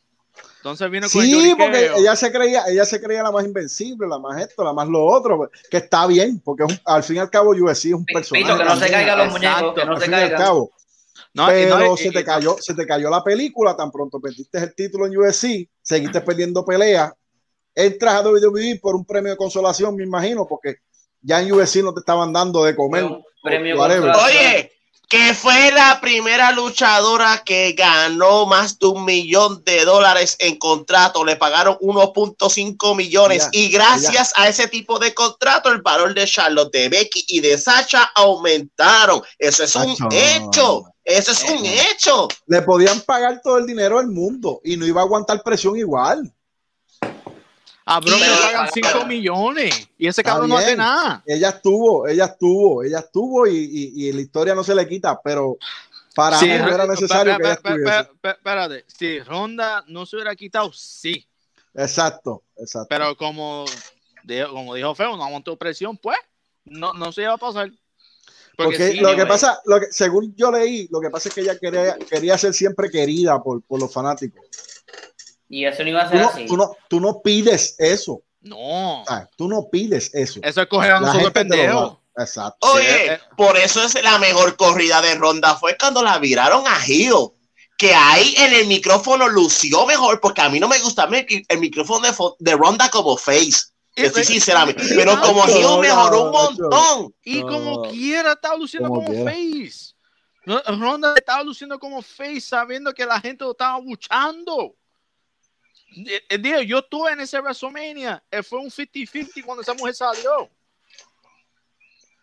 Entonces 0.57 0.89
vino 0.89 1.07
con 1.09 1.21
el 1.21 1.29
sí, 1.29 1.55
porque 1.57 1.91
ella 1.97 2.15
se 2.15 2.31
creía, 2.31 2.63
ella 2.67 2.85
se 2.85 3.01
creía 3.01 3.21
la 3.21 3.31
más 3.31 3.45
invencible, 3.45 4.07
la 4.07 4.17
más 4.17 4.41
esto, 4.41 4.63
la 4.63 4.73
más 4.73 4.87
lo 4.87 5.03
otro, 5.05 5.49
que 5.69 5.77
está 5.77 6.07
bien, 6.07 6.39
porque 6.39 6.63
es 6.63 6.71
un- 6.71 6.79
al 6.85 7.03
fin 7.03 7.17
y 7.17 7.19
al 7.19 7.29
cabo 7.29 7.51
USC 7.51 7.89
es 7.89 7.93
un 7.93 8.05
personaje. 8.05 8.45
Pito, 8.45 8.57
que 8.57 8.63
no 8.65 8.75
se 8.77 8.89
caigan 8.89 9.17
los 9.17 9.27
Exacto, 9.35 9.65
muñecos, 9.65 9.79
que 9.79 9.85
no 9.85 9.91
al 9.93 9.99
se 9.99 10.05
fin 10.05 10.11
y 10.11 10.15
al 10.15 10.21
caigan. 10.21 10.41
cabo. 10.41 10.71
No, 11.35 11.47
pero 11.47 11.77
no, 11.79 11.93
y- 11.93 11.97
se 11.97 12.11
te 12.11 12.19
y- 12.19 12.23
cayó, 12.23 12.55
se 12.59 12.73
te 12.75 12.85
cayó 12.87 13.09
la 13.09 13.23
película, 13.23 13.75
tan 13.75 13.91
pronto 13.91 14.19
perdiste 14.19 14.57
el 14.59 14.73
título 14.73 15.05
en 15.07 15.17
UFC, 15.17 15.69
seguiste 15.81 16.21
perdiendo 16.21 16.63
peleas, 16.65 17.11
entras 17.75 18.13
a 18.15 18.21
WWE 18.21 18.79
por 18.81 18.95
un 18.95 19.05
premio 19.05 19.31
de 19.31 19.37
consolación, 19.37 19.95
me 19.95 20.03
imagino, 20.03 20.47
porque 20.47 20.77
ya 21.21 21.41
en 21.41 21.51
UFC 21.51 21.81
no 21.83 21.93
te 21.93 21.99
estaban 21.99 22.31
dando 22.33 22.63
de 22.63 22.75
comer. 22.75 23.03
Un 23.03 23.23
premio. 23.43 23.79
Oye, 23.81 24.71
que 25.13 25.35
fue 25.35 25.71
la 25.71 26.01
primera 26.01 26.51
luchadora 26.51 27.43
que 27.45 27.73
ganó 27.73 28.47
más 28.47 28.79
de 28.79 28.87
un 28.87 29.05
millón 29.05 29.63
de 29.63 29.85
dólares 29.85 30.35
en 30.39 30.57
contrato. 30.57 31.23
Le 31.23 31.35
pagaron 31.35 31.77
1.5 31.81 32.95
millones. 32.95 33.47
Y 33.51 33.69
gracias 33.69 34.33
a 34.35 34.47
ese 34.47 34.67
tipo 34.67 34.97
de 34.97 35.13
contrato, 35.13 35.69
el 35.69 35.83
valor 35.83 36.15
de 36.15 36.25
Charlotte, 36.25 36.73
de 36.73 36.89
Becky 36.89 37.25
y 37.27 37.41
de 37.41 37.59
Sacha 37.59 38.09
aumentaron. 38.15 39.21
Eso 39.37 39.65
es 39.65 39.75
un 39.75 39.95
hecho. 40.11 40.85
Eso 41.03 41.31
es 41.31 41.43
un 41.43 41.63
hecho. 41.63 42.27
Le 42.47 42.63
podían 42.63 42.99
pagar 43.01 43.39
todo 43.43 43.59
el 43.59 43.67
dinero 43.67 43.99
del 43.99 44.07
mundo 44.07 44.61
y 44.63 44.77
no 44.77 44.87
iba 44.87 45.01
a 45.01 45.03
aguantar 45.03 45.43
presión 45.43 45.77
igual. 45.77 46.33
A 47.85 47.99
Brock 47.99 48.19
le 48.19 48.27
pagan 48.27 48.69
5 48.73 49.05
millones. 49.05 49.89
Y 49.97 50.07
ese 50.07 50.23
cabrón 50.23 50.49
no 50.49 50.57
hace 50.57 50.75
nada. 50.75 51.23
Ella 51.25 51.49
estuvo, 51.49 52.07
ella 52.07 52.25
estuvo, 52.25 52.83
ella 52.83 52.99
estuvo 52.99 53.45
y, 53.47 53.55
y- 53.55 54.07
y 54.07 54.13
la 54.13 54.21
historia 54.21 54.55
no 54.55 54.63
se 54.63 54.73
le 54.73 54.87
quita, 54.87 55.19
pero 55.21 55.57
para 56.15 56.39
Sí, 56.39 56.47
mí 56.47 56.57
no 56.59 56.73
era 56.73 56.85
necesario 56.85 57.35
que 57.37 57.43
ella 57.43 57.53
estuviese. 57.53 58.09
Espérate, 58.23 58.85
si 58.87 59.19
Ronda 59.19 59.83
no 59.87 60.05
se 60.05 60.15
hubiera 60.15 60.35
quitado, 60.35 60.71
sí. 60.71 61.27
Exacto, 61.73 62.43
exacto. 62.55 62.87
Pero 62.89 63.17
como 63.17 63.65
dijo, 64.23 64.49
como 64.51 64.75
dijo 64.75 64.95
Feo, 64.95 65.17
no 65.17 65.23
aguantó 65.25 65.57
presión, 65.57 65.97
pues 65.97 66.17
no, 66.65 66.93
no 66.93 67.11
se 67.11 67.23
iba 67.23 67.33
a 67.33 67.37
pasar. 67.37 67.71
Porque 68.55 68.91
sí, 68.91 68.99
lo 68.99 69.15
que 69.15 69.25
pasa, 69.25 69.59
lo 69.65 69.79
que, 69.79 69.87
según 69.91 70.35
yo 70.35 70.51
leí, 70.51 70.87
lo 70.91 71.01
que 71.01 71.09
pasa 71.09 71.29
es 71.29 71.35
que 71.35 71.41
ella 71.41 71.57
quería, 71.57 71.97
quería 71.97 72.37
ser 72.37 72.53
siempre 72.53 72.89
querida 72.89 73.41
por, 73.41 73.63
por 73.63 73.79
los 73.79 73.91
fanáticos. 73.91 74.45
Y 75.53 75.65
eso 75.65 75.83
no 75.83 75.89
iba 75.89 76.01
a 76.01 76.09
Tú 76.09 76.11
ser 76.13 76.21
no, 76.21 76.29
así. 76.29 76.45
tú, 76.47 76.57
no, 76.57 76.75
tú 76.89 76.99
no 76.99 77.21
pides 77.21 77.75
eso. 77.77 78.23
No, 78.41 79.03
Ah, 79.07 79.29
tú 79.37 79.47
no 79.47 79.69
pides 79.69 80.09
eso. 80.11 80.39
eso 80.41 80.61
es 80.61 80.67
coger 80.67 80.93
a 80.93 80.99
nosotros 80.99 81.31
pendejos. 81.31 81.97
Exacto. 82.17 82.71
Oye, 82.73 83.13
eh. 83.13 83.19
por 83.37 83.55
eso 83.55 83.83
es 83.83 84.01
la 84.03 84.17
mejor 84.17 84.55
corrida 84.55 84.99
de 85.03 85.13
Ronda 85.13 85.55
fue 85.55 85.77
cuando 85.77 86.01
la 86.01 86.17
viraron 86.17 86.65
a 86.65 86.75
Gio. 86.77 87.35
Que 87.77 87.93
ahí 87.93 88.33
en 88.37 88.53
el 88.53 88.65
micrófono 88.65 89.27
lució 89.27 89.85
mejor, 89.85 90.19
porque 90.19 90.41
a 90.41 90.49
mí 90.49 90.59
no 90.59 90.67
me 90.67 90.79
gusta 90.79 91.07
el, 91.47 91.59
micrófono 91.59 92.07
de, 92.39 92.55
Ronda 92.55 92.89
como 92.89 93.15
face. 93.15 93.67
Estoy 93.95 94.23
sinceramente. 94.23 94.83
Pero 94.95 95.21
como 95.21 95.43
Gio 95.43 95.77
mejoró 95.77 96.23
un 96.23 96.31
montón. 96.31 97.13
Y 97.23 97.41
como 97.41 97.83
quiera, 97.89 98.31
estaba 98.31 98.57
luciendo 98.57 98.89
Como 98.89 99.05
como, 99.05 99.23
face. 99.23 99.93
Ronda 100.45 101.13
estaba 101.15 101.43
luciendo 101.43 101.77
como 101.77 102.01
face, 102.01 102.41
sabiendo 102.41 102.91
que 102.91 103.05
la 103.05 103.21
gente 103.21 103.45
lo 103.45 103.51
estaba 103.51 103.79
buchando. 103.79 104.75
Eh, 105.95 106.23
eh, 106.29 106.37
digo, 106.37 106.61
yo 106.61 106.79
estuve 106.79 107.11
en 107.11 107.19
ese 107.21 107.39
WrestleMania. 107.39 108.23
eh, 108.31 108.41
fue 108.43 108.59
un 108.59 108.69
50-50 108.71 109.43
cuando 109.45 109.61
esa 109.61 109.73
mujer 109.73 109.93
salió. 109.95 110.41
O 110.43 110.49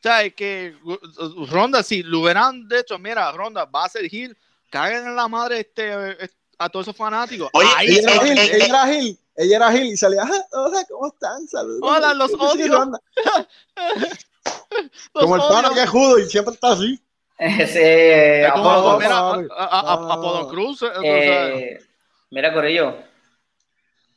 sea, 0.03 0.23
es 0.23 0.35
que 0.35 0.75
uh, 0.83 1.47
Ronda, 1.47 1.83
si 1.83 2.03
lo 2.03 2.21
hubieran 2.21 2.67
dicho, 2.69 2.99
mira, 2.99 3.31
Ronda, 3.33 3.67
va 3.67 3.85
a 3.85 3.89
ser 3.89 4.09
Gil, 4.09 4.37
caguen 4.71 5.07
en 5.07 5.15
la 5.15 5.29
madre 5.29 5.61
este, 5.61 5.93
a 6.59 6.69
todos 6.71 6.87
esos 6.87 6.97
fanáticos. 6.97 7.51
Oye, 7.53 7.69
Ahí 7.77 7.89
Ella 7.99 8.13
era 8.15 8.23
Gil, 8.25 8.39
eh, 8.39 8.51
ella 8.55 8.65
era 8.67 8.87
Gil, 8.87 9.19
ella 9.37 9.57
era 9.57 9.73
Gil 9.73 9.87
y 9.87 9.97
salía, 9.99 10.23
"Ah, 10.23 10.47
hola, 10.53 10.85
¿cómo 10.89 11.07
están? 11.09 11.47
Saludos. 11.49 11.81
Hola, 11.83 12.15
los 12.15 12.33
odio. 12.33 12.73
Ronda". 12.73 12.99
los 15.15 15.23
Como 15.25 15.37
el 15.37 15.43
pana 15.43 15.71
que 15.75 15.83
es 15.83 15.91
judo 15.91 16.19
y 16.19 16.27
siempre 16.31 16.55
está 16.55 16.73
así. 16.73 16.99
Ese 17.39 18.43
Es 18.45 18.53
como, 18.53 18.71
Apolo- 18.71 18.99
mira, 18.99 19.19
a, 19.19 19.33
papi. 19.33 19.47
a, 19.51 19.65
a- 19.81 19.83
No, 19.97 20.01
no, 20.07 20.13
Apollo 20.13 20.41
no. 20.41 20.49
Cruz. 20.49 20.85
mira, 22.31 22.53
Corillo. 22.55 23.10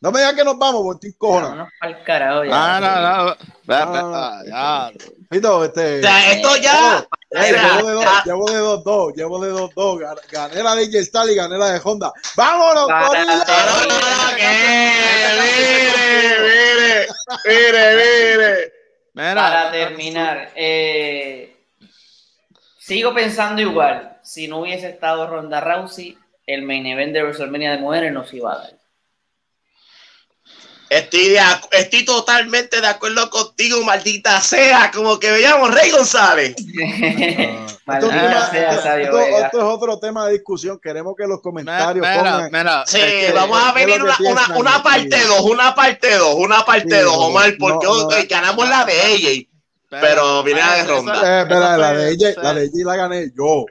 No 0.04 0.12
me 0.12 0.20
digas 0.20 0.34
que 0.36 0.44
nos 0.44 0.58
vamos, 0.60 0.82
porque 0.84 1.08
estoy 1.08 1.18
cojonado. 1.18 1.66
Al 1.80 2.04
carajo 2.04 2.44
ya. 2.44 2.52
Ah, 2.54 2.80
no, 2.82 2.88
no. 3.26 3.38
Ah, 3.74 4.42
ah, 4.46 4.92
ya. 4.92 5.00
Pito, 5.30 5.64
este, 5.64 6.00
O 6.00 6.02
sea, 6.02 6.32
esto 6.34 6.58
ya. 6.58 7.08
eh, 7.32 7.54
llevo 7.54 7.88
de 7.88 7.94
dos, 7.94 8.06
ah, 8.06 8.22
llevo 8.26 8.52
de 8.52 8.58
dos, 8.58 8.84
dos, 8.84 9.14
llevo 9.16 9.40
de 9.40 9.50
dos, 9.52 9.74
dos. 9.74 10.00
Gan- 10.00 10.20
Gané 10.30 10.62
la 10.62 10.76
de 10.76 10.86
J-Star 10.88 11.30
y 11.30 11.36
gané 11.36 11.58
la 11.58 11.72
de 11.72 11.80
Honda. 11.82 12.12
¡Vámonos, 12.36 12.90
Mire, 16.04 17.08
mire, 17.46 17.96
mire, 17.96 18.72
mire. 19.14 19.36
Para 19.36 19.72
terminar, 19.72 20.50
eh, 20.56 21.66
sigo 22.78 23.14
pensando 23.14 23.62
igual. 23.62 24.18
Si 24.22 24.48
no 24.48 24.60
hubiese 24.60 24.90
estado 24.90 25.28
Ronda 25.28 25.62
Rousey, 25.62 26.18
el 26.46 26.64
main 26.64 26.86
event 26.88 27.14
de 27.14 27.24
WrestleMania 27.24 27.72
de 27.72 27.78
mujeres 27.78 28.12
no 28.12 28.26
se 28.26 28.38
iba 28.38 28.54
a 28.54 28.58
dar. 28.58 28.74
Estoy, 30.94 31.30
de 31.30 31.40
acu- 31.40 31.68
estoy 31.72 32.06
totalmente 32.06 32.80
de 32.82 32.88
acuerdo 32.88 33.30
contigo, 33.30 33.82
maldita 33.84 34.40
sea. 34.42 34.92
Como 34.94 35.20
que 35.20 35.32
veíamos 35.32 35.74
Rey 35.74 35.90
González. 35.92 36.56
Esto, 37.86 38.10
es 38.12 38.50
sea, 38.50 38.70
esto- 38.72 38.82
Sabio 38.84 39.06
esto- 39.06 39.18
Vega. 39.18 39.46
esto 39.46 39.58
es 39.58 39.64
otro 39.66 40.00
tema 40.00 40.26
de 40.28 40.34
discusión. 40.34 40.80
Queremos 40.82 41.16
que 41.18 41.28
los 41.28 41.42
comentarios 41.42 42.06
mira, 42.08 42.18
pongan. 42.18 42.50
mira, 42.52 42.84
Sí, 42.88 42.98
es 43.02 43.26
que- 43.28 43.32
vamos 43.34 43.62
a 43.62 43.74
¿qué 43.74 43.86
venir 43.86 44.02
una, 44.04 44.82
parte 44.84 45.20
2, 45.26 45.42
una 45.42 45.76
parte 45.76 46.16
2, 46.16 46.36
una 46.36 46.66
parte 46.66 46.98
Sí, 47.00 47.04
2, 47.04 47.14
Omar, 47.18 47.54
porque 47.60 47.86
no, 47.86 47.92
hoy 47.92 48.04
no. 48.04 48.28
ganamos 48.30 48.70
la 48.70 48.86
de 48.86 49.14
ella. 49.14 49.48
Pero 49.90 50.44
viene 50.44 50.62
la 50.62 50.76
de 50.76 50.84
Ronda. 50.86 51.14
Eh, 51.16 51.42
espera, 51.42 51.78
la 51.78 51.94
de 51.94 52.12
ella, 52.12 52.30
la 52.42 52.54
de 52.54 52.64
ella 52.66 52.86
la 52.86 52.96
gané 52.96 53.32
yo. 53.38 53.66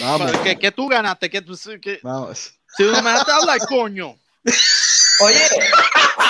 Vamos. 0.00 0.32
que, 0.44 0.58
que 0.58 0.70
tú 0.72 0.86
ganaste, 0.88 1.30
que, 1.30 1.40
tú- 1.42 1.56
que, 1.80 1.98
vamos. 2.02 2.52
si 2.76 2.84
tú 2.84 2.90
me 2.90 3.10
dejaste 3.10 3.32
hablar, 3.32 3.58
coño. 3.68 4.14
Oye, 5.20 5.40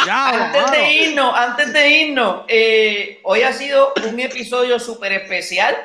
Ya, 0.06 0.46
antes 0.46 0.70
de 0.70 0.92
irnos, 0.92 1.34
antes 1.34 1.72
de 1.72 1.88
irnos, 1.88 2.44
eh, 2.48 3.20
hoy 3.24 3.42
ha 3.42 3.52
sido 3.52 3.92
un 4.08 4.20
episodio 4.20 4.78
súper 4.78 5.12
especial 5.12 5.76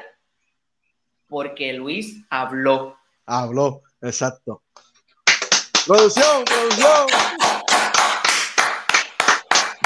porque 1.27 1.73
Luis 1.73 2.17
habló. 2.29 2.97
Habló, 3.25 3.81
exacto. 4.01 4.61
Producción, 5.87 6.45
producción. 6.45 7.07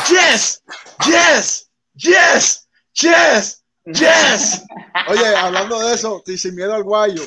Yes, 0.09 0.61
yes, 1.05 1.69
yes, 1.93 2.67
yes, 2.93 3.63
yes. 3.85 4.61
Oye, 5.07 5.35
hablando 5.35 5.79
de 5.79 5.95
eso, 5.95 6.17
estoy 6.17 6.37
sin 6.37 6.55
miedo 6.55 6.73
al 6.73 6.83
guayo. 6.83 7.23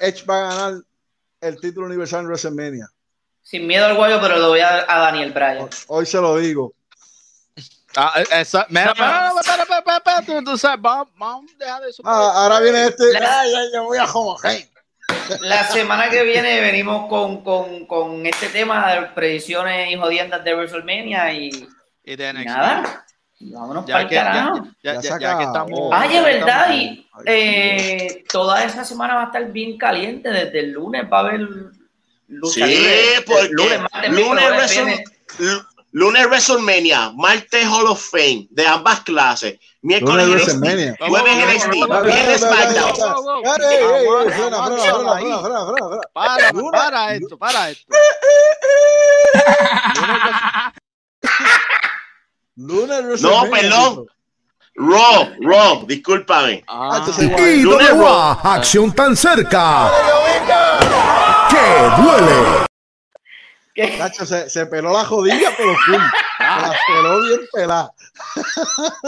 Edge 0.00 0.24
va 0.24 0.38
a 0.38 0.54
ganar 0.54 0.82
el 1.40 1.60
título 1.60 1.86
universal 1.86 2.20
en 2.20 2.26
WrestleMania. 2.26 2.88
Sin 3.42 3.66
miedo 3.66 3.86
al 3.86 3.94
guayo, 3.96 4.20
pero 4.20 4.38
lo 4.38 4.48
voy 4.48 4.60
a, 4.60 4.84
a 4.88 4.98
Daniel 5.00 5.32
Bryan. 5.32 5.68
Hoy 5.88 6.06
se 6.06 6.20
lo 6.20 6.36
digo. 6.38 6.72
Ah, 7.96 8.12
eh, 8.16 8.24
esa- 8.40 8.66
mira. 8.70 8.94
Ah, 12.04 12.32
ahora 12.44 12.60
viene 12.60 12.84
este. 12.86 13.12
La- 13.12 13.40
Ay, 13.40 13.54
ay, 13.54 13.66
yo 13.74 13.84
voy 13.84 13.98
a 13.98 14.06
joder. 14.06 14.68
La 15.40 15.64
semana 15.64 16.08
que 16.08 16.22
viene 16.22 16.60
venimos 16.60 17.08
con, 17.08 17.42
con, 17.44 17.86
con 17.86 18.24
este 18.26 18.48
tema 18.48 18.92
de 18.94 19.02
predicciones 19.08 19.90
y 19.90 19.96
jodiendas 19.96 20.42
de 20.42 20.54
WrestleMania 20.54 21.32
y, 21.32 21.68
Y 22.04 22.16
de 22.16 22.32
NXT. 22.32 22.46
nada. 22.46 23.04
Vámonos 23.40 23.84
Ya 23.86 23.92
para 23.94 24.02
el 24.04 24.08
que, 24.08 24.14
ya, 24.14 24.24
carajo. 24.24 24.56
ya, 24.82 24.94
Ya 24.94 25.00
ya, 25.00 25.02
se 25.16 25.20
ya 25.22 25.38
que 25.38 25.44
estamos. 25.44 25.90
Ay, 25.92 26.12
ya 26.12 26.18
es 26.18 26.24
verdad. 26.24 26.70
estamos- 26.70 26.76
Y 26.76 27.06
eh, 27.26 28.24
toda 28.32 28.64
esa 28.64 28.84
semana 28.84 29.14
va 29.16 29.22
a 29.22 29.26
estar 29.26 29.44
bien 29.52 29.76
caliente. 29.76 30.30
Desde 30.30 30.60
el 30.60 30.70
lunes 30.72 31.04
va 31.12 31.18
a 31.18 31.20
haber 31.20 31.40
lucha 32.32 32.66
Sí, 32.66 32.74
libre. 32.74 33.22
porque 33.26 33.48
lunes, 33.50 33.80
martes, 33.80 34.10
lunes, 34.10 34.44
Wrestle- 35.92 36.28
WrestleMania, 36.28 37.12
martes 37.14 37.66
Hall 37.66 37.86
of 37.86 38.00
Fame 38.10 38.46
de 38.50 38.66
ambas 38.66 39.00
clases, 39.00 39.58
miércoles 39.82 40.26
Lunes 40.26 40.48
NXT, 40.48 40.60
WrestleMania. 40.60 40.96
jueves 41.08 41.36
NXT, 41.36 41.74
viernes 42.04 42.40
SmackDown. 42.40 42.92
Para, 46.12 46.52
para 46.72 47.14
esto, 47.14 47.38
para 47.38 47.70
esto. 47.70 47.94
Lunes 52.56 53.22
No, 53.22 53.50
perdón. 53.50 54.06
Raw, 54.74 55.28
Raw, 55.40 55.86
discúlpame. 55.86 56.64
Ah, 56.66 57.04
Ah, 57.06 58.54
acción 58.54 58.90
tan 58.94 59.14
cerca. 59.16 59.90
Que 61.62 62.02
duele. 62.02 62.66
¿Qué? 63.74 63.96
Nacho, 63.98 64.26
se, 64.26 64.50
se 64.50 64.66
peló 64.66 64.92
la 64.92 65.04
jodilla, 65.04 65.50
pero. 65.56 65.74
Se 65.86 65.92
la 66.44 66.76
peló 66.88 67.20
bien 67.22 67.40
pelada. 67.52 67.92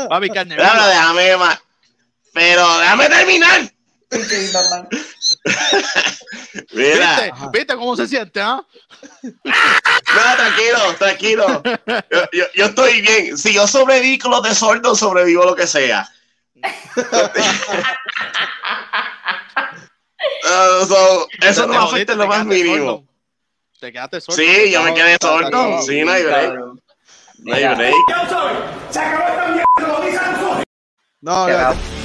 papi, 0.08 0.30
carne 0.30 0.56
déjame 0.56 1.36
ma- 1.36 1.60
Pero 2.32 2.78
déjame 2.78 3.08
terminar. 3.08 3.60
Mira, 6.72 7.16
¿Viste? 7.16 7.32
¿Viste 7.52 7.74
cómo 7.76 7.96
se 7.96 8.06
siente, 8.06 8.40
ah? 8.40 8.62
no, 9.22 9.32
tranquilo, 10.36 10.94
tranquilo. 10.98 11.62
Yo, 12.10 12.20
yo- 12.32 12.44
yo 12.54 12.64
estoy 12.66 13.00
bien. 13.02 13.36
Si 13.36 13.52
yo 13.52 13.66
sobreviví 13.66 14.18
con 14.18 14.30
los 14.30 14.42
de 14.44 14.54
sordo, 14.54 14.94
sobrevivo 14.94 15.44
lo 15.44 15.54
que 15.56 15.66
sea. 15.66 16.08
Uh, 20.44 20.84
so, 20.86 21.28
eso 21.40 21.66
Te 21.66 21.72
no 21.72 21.82
afecta 21.82 22.14
lo 22.14 22.26
más 22.26 22.44
mínimo. 22.44 23.06
Te 23.80 23.92
quedaste 23.92 24.20
sordo. 24.20 24.36
Sí, 24.36 24.70
yo 24.72 24.82
me 24.82 24.94
quedé 24.94 25.16
sordo. 25.20 25.82
Sí, 25.82 26.04
no 26.04 26.12
hay 26.12 26.22
break. 26.22 26.54
No 27.38 27.54
hay 27.54 27.74
break. 27.74 27.94
No, 31.20 31.44
acabó. 31.44 32.03